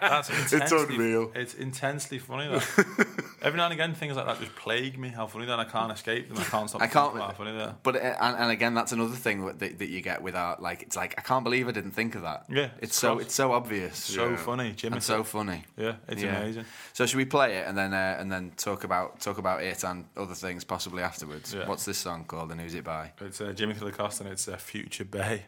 That's 0.00 0.30
intensely, 0.30 0.94
unreal. 0.94 1.32
It's 1.34 1.52
intensely 1.54 2.18
funny. 2.18 2.48
Though. 2.48 2.84
Every 3.42 3.58
now 3.58 3.64
and 3.64 3.72
again, 3.74 3.92
things 3.94 4.16
like 4.16 4.24
that 4.26 4.40
just 4.40 4.54
plague 4.56 4.98
me. 4.98 5.08
How 5.08 5.26
funny 5.26 5.44
that 5.46 5.58
I 5.58 5.64
can't 5.64 5.92
escape 5.92 6.28
them. 6.28 6.38
I 6.38 6.44
can't 6.44 6.68
stop. 6.70 6.80
I 6.80 6.86
can't. 6.86 7.14
how 7.16 7.30
funny 7.32 7.50
are. 7.60 7.76
But 7.82 7.96
uh, 7.96 8.14
and, 8.20 8.36
and 8.38 8.50
again, 8.50 8.72
that's 8.74 8.92
another 8.92 9.14
thing 9.14 9.44
that, 9.46 9.58
that 9.78 9.88
you 9.88 10.00
get 10.00 10.22
without. 10.22 10.62
Like 10.62 10.82
it's 10.82 10.96
like 10.96 11.14
I 11.18 11.22
can't 11.22 11.44
believe 11.44 11.68
I 11.68 11.72
didn't 11.72 11.90
think 11.90 12.14
of 12.14 12.22
that. 12.22 12.44
Yeah, 12.48 12.64
it's, 12.78 12.84
it's 12.84 12.96
so 12.96 13.12
cross- 13.16 13.22
it's 13.26 13.34
so 13.34 13.52
obvious 13.52 13.98
So 13.98 14.30
Yeah. 14.30 14.36
funny, 14.36 14.74
and 14.84 15.02
so 15.02 15.22
funny. 15.22 15.64
yeah, 15.76 15.96
it's 16.08 16.22
Yeah. 16.22 16.38
amazing. 16.38 16.64
So 16.94 17.04
should 17.04 17.18
we 17.18 17.26
play 17.26 17.58
it 17.58 17.66
and 17.68 17.76
then 17.76 17.92
uh, 17.92 18.16
and 18.18 18.32
then 18.32 18.52
talk 18.56 18.84
about 18.84 19.20
talk 19.20 19.36
about 19.38 19.62
it 19.62 19.84
and 19.84 20.06
other 20.16 20.34
things 20.34 20.64
possibly 20.64 21.02
afterwards? 21.02 21.52
Yeah. 21.52 21.68
What's 21.68 21.84
this 21.84 21.98
song 21.98 22.24
called 22.24 22.50
and 22.52 22.60
who's 22.60 22.74
it 22.74 22.84
by? 22.84 23.12
It's 23.20 23.40
uh, 23.42 23.52
Jimothy 23.54 23.82
Lacoste 23.82 24.22
and 24.22 24.30
it's 24.30 24.48
uh, 24.48 24.56
Future 24.56 25.04
Bae. 25.04 25.44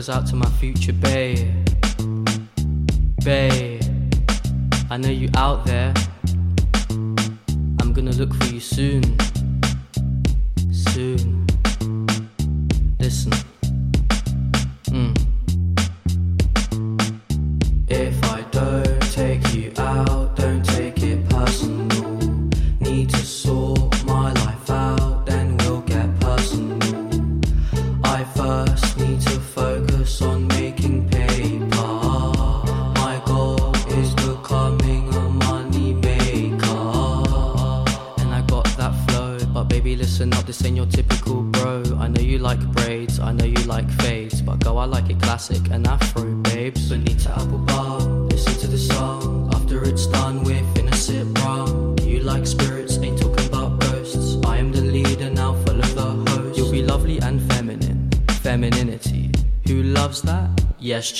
Goes 0.00 0.08
out 0.08 0.26
to 0.26 0.34
my 0.34 0.48
future 0.58 0.94
bae. 0.94 1.46
Bae, 3.22 3.78
I 4.88 4.96
know 4.96 5.10
you 5.10 5.28
out 5.36 5.66
there. 5.66 5.92
I'm 6.88 7.92
gonna 7.92 8.12
look 8.12 8.32
for 8.32 8.46
you 8.46 8.60
soon. 8.60 9.02
Soon. 10.72 11.46
Listen. 12.98 13.49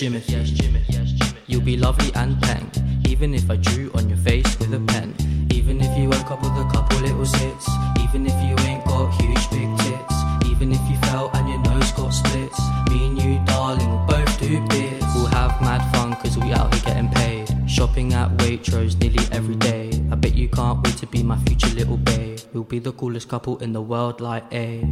Jimothy. 0.01 1.45
You'll 1.47 1.61
be 1.61 1.77
lovely 1.77 2.11
and 2.15 2.41
peng, 2.41 2.71
even 3.07 3.35
if 3.35 3.51
I 3.51 3.57
drew 3.57 3.91
on 3.93 4.09
your 4.09 4.17
face 4.17 4.59
with 4.59 4.73
a 4.73 4.81
pen. 4.81 5.15
Even 5.53 5.79
if 5.79 5.99
you 5.99 6.09
woke 6.09 6.31
up 6.31 6.41
with 6.41 6.53
a 6.53 6.67
couple 6.73 7.01
little 7.01 7.27
zits. 7.27 7.69
Even 8.03 8.25
if 8.25 8.33
you 8.43 8.57
ain't 8.67 8.83
got 8.87 9.11
huge 9.21 9.51
big 9.51 9.69
tits. 9.81 10.15
Even 10.47 10.73
if 10.73 10.81
you 10.89 10.97
fell 11.09 11.31
and 11.35 11.47
your 11.51 11.59
nose 11.65 11.93
got 11.93 12.15
splits. 12.15 12.59
Me 12.89 13.09
and 13.09 13.23
you, 13.23 13.43
darling, 13.45 13.91
will 13.91 14.07
both 14.07 14.41
do 14.41 14.67
bits. 14.69 15.05
We'll 15.15 15.27
have 15.27 15.61
mad 15.61 15.83
fun 15.95 16.17
cause 16.17 16.39
we 16.39 16.51
out 16.53 16.73
here 16.73 16.83
getting 16.87 17.11
paid. 17.11 17.69
Shopping 17.69 18.15
at 18.15 18.31
Waitrose 18.39 18.99
nearly 18.99 19.23
every 19.33 19.57
day. 19.57 19.91
I 20.11 20.15
bet 20.15 20.35
you 20.35 20.49
can't 20.49 20.83
wait 20.83 20.97
to 20.97 21.07
be 21.09 21.23
my 21.23 21.37
future 21.45 21.75
little 21.75 21.99
babe. 21.99 22.39
We'll 22.55 22.65
be 22.65 22.79
the 22.79 22.93
coolest 22.93 23.29
couple 23.29 23.59
in 23.59 23.75
the 23.75 23.83
world, 23.83 24.23
like 24.23 24.51
A. 24.55 24.83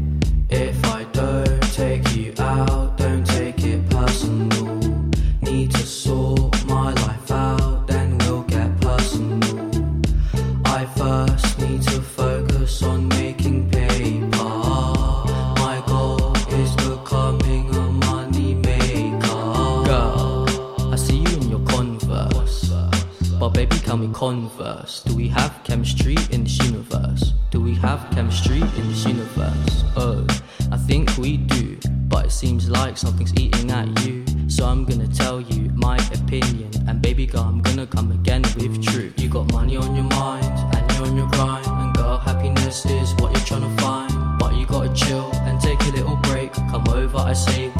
opinion. 36.38 36.70
And 36.88 37.02
baby 37.02 37.26
girl, 37.26 37.42
I'm 37.42 37.60
gonna 37.62 37.86
come 37.86 38.12
again 38.12 38.42
with 38.56 38.82
truth. 38.82 39.20
You 39.20 39.28
got 39.28 39.52
money 39.52 39.76
on 39.76 39.94
your 39.94 40.04
mind, 40.04 40.46
and 40.74 40.92
you're 40.92 41.06
on 41.06 41.16
your 41.16 41.28
grind. 41.28 41.66
And 41.66 41.94
girl, 41.94 42.18
happiness 42.18 42.86
is 42.86 43.14
what 43.16 43.32
you're 43.32 43.46
trying 43.46 43.62
to 43.62 43.82
find. 43.82 44.38
But 44.38 44.54
you 44.56 44.66
gotta 44.66 44.92
chill 44.94 45.30
and 45.46 45.60
take 45.60 45.80
a 45.82 45.90
little 45.90 46.16
break. 46.16 46.52
Come 46.52 46.88
over, 46.88 47.18
I 47.18 47.32
say 47.32 47.70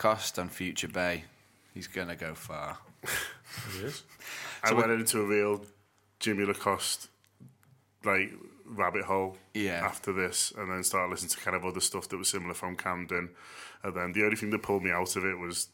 Lacoste 0.00 0.38
on 0.38 0.48
Future 0.50 0.88
Bae. 0.88 1.24
He's 1.72 1.86
gonna 1.86 2.16
go 2.16 2.34
far. 2.34 2.78
It 3.78 3.84
is. 3.84 4.02
I 4.62 4.74
went 4.74 4.90
into 4.90 5.20
a 5.20 5.24
real 5.24 5.64
Jimmy 6.20 6.44
Lacoste 6.44 7.08
like 8.04 8.32
rabbit 8.66 9.04
hole 9.04 9.38
Yeah. 9.54 9.80
after 9.82 10.12
this, 10.12 10.52
and 10.58 10.70
then 10.70 10.82
started 10.84 11.10
listening 11.10 11.30
to 11.30 11.38
kind 11.38 11.56
of 11.56 11.64
other 11.64 11.80
stuff 11.80 12.08
that 12.08 12.18
was 12.18 12.28
similar 12.28 12.52
from 12.52 12.76
Camden. 12.76 13.30
And 13.82 13.94
then 13.94 14.12
the 14.12 14.24
only 14.24 14.36
thing 14.36 14.50
that 14.50 14.62
pulled 14.62 14.82
me 14.82 14.90
out 14.90 15.16
of 15.16 15.24
it 15.24 15.38
was 15.38 15.68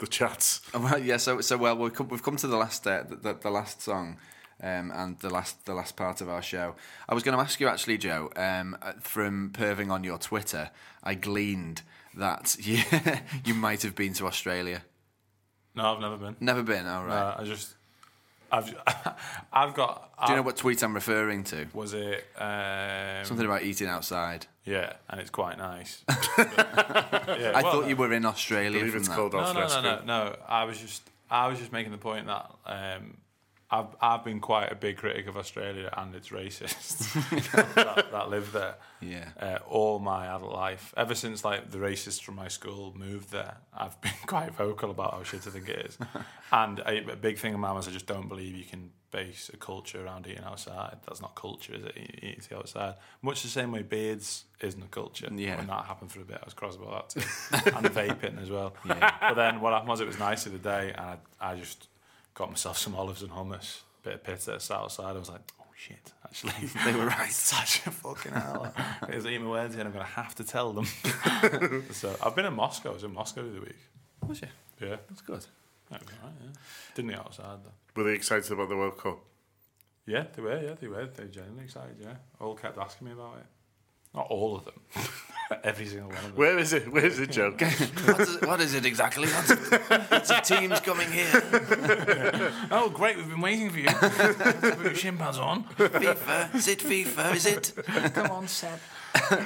the 0.00 0.06
chats. 0.06 0.60
Oh, 0.74 0.80
Well, 0.80 0.98
yeah. 0.98 1.16
So, 1.16 1.40
so 1.40 1.56
well, 1.56 1.76
we've 1.78 1.94
come, 1.94 2.08
we've 2.08 2.22
come 2.22 2.36
to 2.36 2.46
the 2.48 2.56
last, 2.58 2.86
uh, 2.86 3.04
the, 3.08 3.16
the, 3.16 3.32
the 3.34 3.50
last 3.50 3.80
song, 3.80 4.18
um, 4.62 4.90
and 4.92 5.18
the 5.20 5.30
last, 5.30 5.64
the 5.64 5.74
last 5.74 5.96
part 5.96 6.20
of 6.20 6.28
our 6.28 6.42
show. 6.42 6.74
I 7.08 7.14
was 7.14 7.22
going 7.22 7.36
to 7.38 7.42
ask 7.42 7.58
you 7.60 7.68
actually, 7.68 7.96
Joe, 7.98 8.30
um, 8.36 8.76
uh, 8.82 8.92
from 9.00 9.50
perving 9.54 9.90
on 9.90 10.04
your 10.04 10.18
Twitter, 10.18 10.70
I 11.02 11.14
gleaned 11.14 11.82
that 12.16 12.56
you, 12.66 12.78
you 13.44 13.54
might 13.54 13.82
have 13.82 13.94
been 13.94 14.12
to 14.14 14.26
Australia. 14.26 14.82
No, 15.74 15.94
I've 15.94 16.00
never 16.00 16.16
been. 16.16 16.36
Never 16.40 16.62
been. 16.62 16.86
All 16.86 17.04
right. 17.04 17.36
No, 17.36 17.42
I 17.42 17.44
just, 17.44 17.74
I've, 18.52 18.74
I've 19.52 19.74
got. 19.74 20.10
Do 20.26 20.32
you 20.32 20.36
know 20.36 20.42
what 20.42 20.56
tweet 20.56 20.82
I'm 20.82 20.94
referring 20.94 21.42
to? 21.44 21.66
was 21.74 21.92
it? 21.94 22.24
Um, 22.38 23.24
Something 23.24 23.46
about 23.46 23.62
eating 23.64 23.88
outside. 23.88 24.46
Yeah, 24.64 24.92
and 25.10 25.20
it's 25.20 25.30
quite 25.30 25.58
nice. 25.58 26.04
yeah, 26.08 27.52
I 27.54 27.60
well, 27.62 27.72
thought 27.72 27.88
you 27.88 27.96
were 27.96 28.12
in 28.12 28.24
Australia. 28.24 28.78
I 28.78 28.80
believe 28.80 28.92
from 28.92 29.00
it's 29.00 29.08
that. 29.08 29.16
called 29.16 29.32
No, 29.32 29.40
Off 29.40 29.54
no, 29.54 29.66
no, 29.82 29.96
no, 29.96 30.04
no. 30.04 30.36
I 30.48 30.64
was 30.64 30.78
just, 30.78 31.02
I 31.30 31.48
was 31.48 31.58
just 31.58 31.72
making 31.72 31.92
the 31.92 31.98
point 31.98 32.26
that 32.28 32.50
um, 32.64 33.16
I've, 33.74 33.96
I've 34.00 34.24
been 34.24 34.38
quite 34.38 34.70
a 34.70 34.76
big 34.76 34.98
critic 34.98 35.26
of 35.26 35.36
Australia 35.36 35.92
and 35.96 36.14
its 36.14 36.28
racists 36.28 37.12
that, 37.74 38.12
that 38.12 38.30
live 38.30 38.52
there. 38.52 38.76
Yeah. 39.00 39.30
Uh, 39.40 39.58
all 39.68 39.98
my 39.98 40.26
adult 40.26 40.52
life, 40.52 40.94
ever 40.96 41.16
since 41.16 41.44
like 41.44 41.72
the 41.72 41.78
racists 41.78 42.22
from 42.22 42.36
my 42.36 42.46
school 42.46 42.94
moved 42.96 43.32
there, 43.32 43.56
I've 43.76 44.00
been 44.00 44.12
quite 44.26 44.54
vocal 44.54 44.92
about 44.92 45.14
how 45.14 45.24
shit 45.24 45.46
I 45.48 45.50
think 45.50 45.68
it 45.68 45.86
is. 45.86 45.98
and 46.52 46.78
a, 46.80 47.12
a 47.12 47.16
big 47.16 47.38
thing 47.38 47.52
of 47.52 47.58
mine 47.58 47.74
was 47.74 47.88
I 47.88 47.90
just 47.90 48.06
don't 48.06 48.28
believe 48.28 48.54
you 48.54 48.64
can 48.64 48.92
base 49.10 49.50
a 49.52 49.56
culture 49.56 50.04
around 50.04 50.28
eating 50.28 50.44
outside. 50.44 50.98
That's 51.04 51.20
not 51.20 51.34
culture, 51.34 51.74
is 51.74 51.84
it? 51.84 51.96
Eating 51.96 52.56
outside. 52.56 52.94
Much 53.22 53.42
the 53.42 53.48
same 53.48 53.72
way 53.72 53.82
beards 53.82 54.44
isn't 54.60 54.82
a 54.82 54.88
culture. 54.88 55.28
Yeah. 55.34 55.56
When 55.56 55.66
that 55.66 55.86
happened 55.86 56.12
for 56.12 56.20
a 56.20 56.24
bit, 56.24 56.38
I 56.40 56.44
was 56.44 56.54
cross 56.54 56.76
about 56.76 57.10
that 57.10 57.22
too. 57.64 57.70
and 57.76 57.86
vaping 57.86 58.40
as 58.40 58.50
well. 58.50 58.74
Yeah. 58.84 59.12
But 59.20 59.34
then 59.34 59.60
what 59.60 59.72
happened 59.72 59.88
was 59.88 60.00
it 60.00 60.06
was 60.06 60.18
nice 60.20 60.46
of 60.46 60.52
the 60.52 60.58
day, 60.58 60.92
and 60.96 61.18
I, 61.40 61.50
I 61.50 61.56
just 61.56 61.88
got 62.34 62.50
myself 62.50 62.78
some 62.78 62.94
olives 62.94 63.22
and 63.22 63.30
hummus, 63.32 63.80
bit 64.02 64.14
of 64.14 64.24
pita, 64.24 64.58
sat 64.60 64.76
outside. 64.76 65.16
I 65.16 65.18
was 65.18 65.30
like, 65.30 65.40
oh 65.60 65.64
shit, 65.76 66.12
actually, 66.24 66.52
They 66.84 66.92
were 66.98 67.06
right. 67.06 67.30
such 67.32 67.86
a 67.86 67.90
fucking 67.90 68.32
hell. 68.32 68.72
It 69.08 69.14
was 69.14 69.26
eating 69.26 69.44
my 69.44 69.50
Wednesday, 69.50 69.80
and 69.80 69.88
I'm 69.88 69.92
gonna 69.92 70.04
have 70.04 70.34
to 70.36 70.44
tell 70.44 70.72
them. 70.72 70.84
so 71.92 72.16
I've 72.24 72.34
been 72.36 72.46
in 72.46 72.54
Moscow. 72.54 72.90
I 72.90 72.94
was 72.94 73.04
in 73.04 73.12
Moscow 73.14 73.42
the 73.42 73.50
other 73.50 73.60
week. 73.60 73.76
Was 74.26 74.40
you? 74.42 74.48
Yeah, 74.80 74.96
That's 75.08 75.20
good. 75.22 75.44
that 75.90 76.00
was 76.02 76.10
alright. 76.22 76.36
Yeah, 76.42 76.50
didn't 76.94 77.10
eat 77.12 77.16
outside 77.18 77.58
though. 77.64 77.72
Were 78.02 78.08
they 78.08 78.14
excited 78.16 78.50
about 78.50 78.68
the 78.68 78.76
World 78.76 78.98
Cup? 78.98 79.18
Yeah, 80.06 80.24
they 80.34 80.42
were. 80.42 80.60
Yeah, 80.60 80.74
they 80.80 80.88
were. 80.88 81.06
They 81.06 81.22
were 81.24 81.28
genuinely 81.30 81.64
excited. 81.64 81.96
Yeah, 82.00 82.14
all 82.40 82.54
kept 82.54 82.76
asking 82.78 83.06
me 83.06 83.12
about 83.12 83.36
it. 83.38 83.46
Not 84.14 84.26
all 84.28 84.56
of 84.56 84.64
them. 84.64 84.74
Every 85.64 85.86
single 85.86 86.08
one 86.08 86.16
of 86.16 86.22
them. 86.24 86.32
Where 86.36 86.58
is 86.58 86.72
it? 86.72 86.90
Where 86.92 87.04
is 87.04 87.18
the 87.18 87.26
joke? 87.26 87.60
what, 88.04 88.20
is, 88.20 88.40
what 88.42 88.60
is 88.60 88.74
it 88.74 88.86
exactly? 88.86 89.28
Lots 89.28 89.50
of, 89.50 89.90
lots 90.10 90.30
of 90.30 90.42
teams 90.42 90.80
coming 90.80 91.10
here. 91.10 91.42
Oh, 92.70 92.88
great! 92.88 93.16
We've 93.16 93.28
been 93.28 93.40
waiting 93.40 93.70
for 93.70 93.78
you. 93.78 93.88
Put 93.88 94.84
your 94.84 94.94
shin 94.94 95.16
pads 95.16 95.38
on. 95.38 95.64
FIFA. 95.64 96.54
Is 96.54 96.68
it 96.68 96.78
FIFA? 96.80 97.34
Is 97.34 97.46
it? 97.46 97.72
Come 98.14 98.30
on, 98.30 98.48
Seb. 98.48 98.78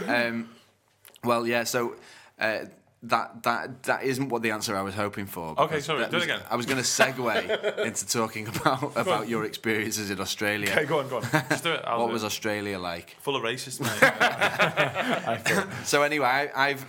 Um, 0.07 0.49
well, 1.25 1.47
yeah. 1.47 1.65
So 1.65 1.97
uh, 2.39 2.61
that 3.05 3.43
that 3.45 3.83
that 3.85 4.03
isn't 4.03 4.29
what 4.29 4.43
the 4.43 4.51
answer 4.51 4.77
I 4.77 4.83
was 4.83 4.95
hoping 4.95 5.27
for. 5.27 5.55
Okay, 5.59 5.81
sorry, 5.81 6.07
do 6.09 6.17
it 6.17 6.25
again. 6.25 6.41
I 6.51 6.57
was 6.57 6.67
going 6.67 6.79
to 6.79 6.83
segue 6.85 7.79
into 7.87 8.07
talking 8.07 8.49
about 8.49 8.97
about 8.97 9.29
your 9.29 9.45
experiences 9.45 10.11
in 10.11 10.21
Australia. 10.21 10.71
Okay, 10.73 10.85
go 10.85 10.99
on, 10.99 11.09
go 11.09 11.17
on. 11.19 11.23
Just 11.49 11.63
do 11.65 11.73
it. 11.73 11.83
I'll 11.87 12.01
What 12.01 12.07
do 12.09 12.13
was 12.15 12.25
it. 12.25 12.27
Australia 12.27 12.79
like? 12.79 13.17
full 13.21 13.37
of 13.37 13.43
racists. 13.43 13.79
So 15.85 16.03
anyway, 16.03 16.27
I, 16.27 16.69
I've 16.71 16.87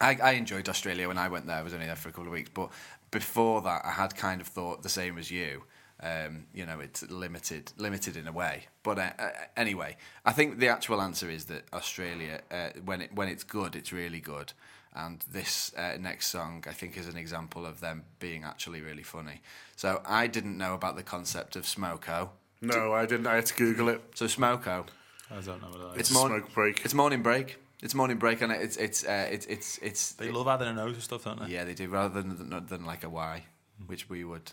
I, 0.00 0.16
I 0.22 0.32
enjoyed 0.32 0.68
Australia 0.68 1.08
when 1.08 1.18
I 1.18 1.28
went 1.28 1.46
there. 1.46 1.56
I 1.56 1.62
was 1.62 1.74
only 1.74 1.86
there 1.86 1.96
for 1.96 2.08
a 2.08 2.12
couple 2.12 2.26
of 2.26 2.32
weeks, 2.32 2.50
but 2.52 2.70
before 3.10 3.62
that, 3.62 3.82
I 3.84 3.92
had 3.92 4.16
kind 4.16 4.40
of 4.40 4.46
thought 4.48 4.82
the 4.82 4.88
same 4.88 5.18
as 5.18 5.30
you. 5.30 5.62
Um, 6.02 6.46
you 6.52 6.66
know, 6.66 6.80
it's 6.80 7.02
limited, 7.08 7.72
limited 7.76 8.16
in 8.16 8.26
a 8.26 8.32
way. 8.32 8.66
But 8.82 8.98
uh, 8.98 9.10
uh, 9.18 9.30
anyway, 9.56 9.96
I 10.24 10.32
think 10.32 10.58
the 10.58 10.68
actual 10.68 11.00
answer 11.00 11.30
is 11.30 11.44
that 11.46 11.64
Australia, 11.72 12.40
uh, 12.50 12.70
when 12.84 13.00
it 13.00 13.14
when 13.14 13.28
it's 13.28 13.44
good, 13.44 13.76
it's 13.76 13.92
really 13.92 14.20
good. 14.20 14.52
And 14.94 15.24
this 15.30 15.74
uh, 15.76 15.96
next 15.98 16.28
song, 16.28 16.64
I 16.68 16.72
think, 16.72 16.96
is 16.96 17.08
an 17.08 17.16
example 17.16 17.66
of 17.66 17.80
them 17.80 18.04
being 18.20 18.44
actually 18.44 18.80
really 18.80 19.02
funny. 19.02 19.40
So 19.74 20.00
I 20.06 20.28
didn't 20.28 20.56
know 20.56 20.74
about 20.74 20.94
the 20.96 21.02
concept 21.02 21.56
of 21.56 21.64
smoko. 21.64 22.28
No, 22.60 22.92
I 22.92 23.04
didn't. 23.04 23.26
I 23.26 23.34
had 23.34 23.46
to 23.46 23.54
Google 23.54 23.88
it. 23.88 24.00
So 24.14 24.26
smoko, 24.26 24.86
I 25.30 25.40
don't 25.40 25.60
know 25.60 25.68
what 25.68 25.94
that 25.94 26.00
it's 26.00 26.10
is. 26.10 26.16
morn- 26.16 26.40
smoke 26.40 26.54
break. 26.54 26.84
It's 26.84 26.94
morning 26.94 27.22
break. 27.22 27.56
It's 27.82 27.94
morning 27.94 28.16
break, 28.18 28.40
and 28.40 28.50
it's 28.52 28.76
it's 28.76 29.04
uh, 29.04 29.28
it's 29.30 29.46
it's 29.46 29.78
it's 29.78 30.12
They 30.12 30.30
love 30.30 30.48
adding 30.48 30.68
a 30.68 30.72
nose 30.72 30.94
and 30.94 31.02
stuff, 31.02 31.24
don't 31.24 31.40
they? 31.40 31.48
Yeah, 31.52 31.64
they 31.64 31.74
do. 31.74 31.88
Rather 31.88 32.22
than 32.22 32.48
than, 32.48 32.66
than 32.66 32.86
like 32.86 33.04
a 33.04 33.10
Y, 33.10 33.44
which 33.86 34.08
we 34.08 34.24
would, 34.24 34.52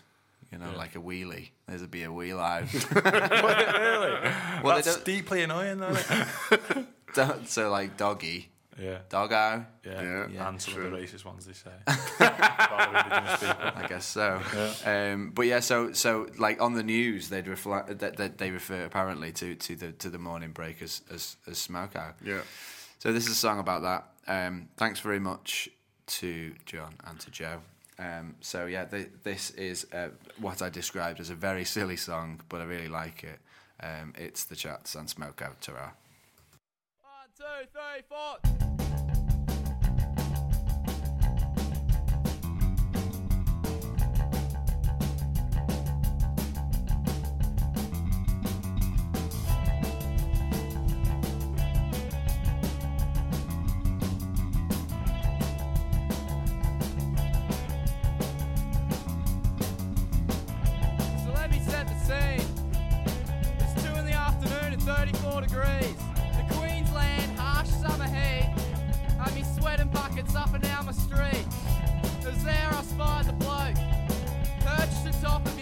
you 0.50 0.58
know, 0.58 0.72
like 0.76 0.96
a 0.96 0.98
wheelie. 0.98 1.48
There's 1.66 1.82
a 1.82 1.88
be 1.88 2.02
a 2.02 2.12
wheel 2.12 2.38
out. 2.38 2.64
really? 2.94 4.12
well, 4.62 4.76
they 4.76 4.82
That's 4.82 5.00
deeply 5.02 5.42
annoying, 5.42 5.78
though. 5.78 5.96
don't. 7.14 7.48
So 7.48 7.70
like 7.70 7.96
doggy, 7.96 8.50
yeah. 8.80 8.98
doggo. 9.08 9.64
Yeah. 9.84 10.26
Yeah, 10.30 10.48
and 10.48 10.60
some 10.60 10.74
true. 10.74 10.86
of 10.86 10.92
the 10.92 10.96
racist 10.96 11.24
ones 11.24 11.46
they 11.46 11.52
say. 11.52 11.70
About 11.86 12.92
the 12.92 13.04
indigenous 13.04 13.40
people. 13.40 13.72
I 13.76 13.86
guess 13.88 14.04
so. 14.04 14.40
Um, 14.84 15.32
but 15.34 15.46
yeah, 15.46 15.60
so 15.60 15.92
so 15.92 16.28
like 16.38 16.60
on 16.60 16.74
the 16.74 16.82
news, 16.82 17.28
they'd 17.28 17.48
reflect 17.48 17.98
that, 17.98 18.16
that 18.16 18.38
they 18.38 18.50
refer 18.50 18.84
apparently 18.84 19.32
to, 19.32 19.54
to 19.54 19.76
the 19.76 19.92
to 19.92 20.10
the 20.10 20.18
morning 20.18 20.52
break 20.52 20.82
as 20.82 21.02
as, 21.12 21.36
as 21.46 21.58
smoko. 21.58 22.14
Yeah. 22.24 22.40
So 22.98 23.12
this 23.12 23.26
is 23.26 23.32
a 23.32 23.36
song 23.36 23.58
about 23.58 23.82
that. 23.82 24.08
Um, 24.26 24.68
thanks 24.76 25.00
very 25.00 25.18
much 25.18 25.68
to 26.06 26.54
John 26.66 26.94
and 27.04 27.18
to 27.20 27.30
Joe. 27.30 27.60
Um, 27.98 28.36
so 28.40 28.66
yeah, 28.66 28.84
th- 28.84 29.10
this 29.22 29.50
is 29.50 29.86
uh, 29.92 30.08
what 30.38 30.62
I 30.62 30.70
described 30.70 31.20
as 31.20 31.30
a 31.30 31.34
very 31.34 31.64
silly 31.64 31.96
song, 31.96 32.40
but 32.48 32.60
I 32.60 32.64
really 32.64 32.88
like 32.88 33.24
it. 33.24 33.38
Um, 33.80 34.14
it's 34.16 34.44
the 34.44 34.56
Chats 34.56 34.94
and 34.94 35.08
Smoko 35.08 35.50
Ta-ra. 35.60 35.90
Two, 37.42 37.48
three, 37.72 38.02
four. 38.08 38.38
So 61.18 61.32
let 61.32 61.50
me 61.50 61.58
set 61.58 61.88
the 61.88 61.98
scene. 62.04 62.46
It's 63.58 63.82
two 63.82 63.92
in 63.98 64.04
the 64.06 64.12
afternoon 64.12 64.74
and 64.74 64.82
34 64.82 65.40
degrees. 65.40 66.11
markets 70.14 70.36
up 70.36 70.52
and 70.52 70.62
down 70.62 70.84
my 70.84 70.92
street. 70.92 71.46
As 72.26 72.44
there 72.44 72.68
I 72.70 72.82
spied 72.82 73.24
the 73.24 73.32
bloke, 73.32 73.76
perched 74.60 75.06
atop 75.06 75.46
of 75.46 75.61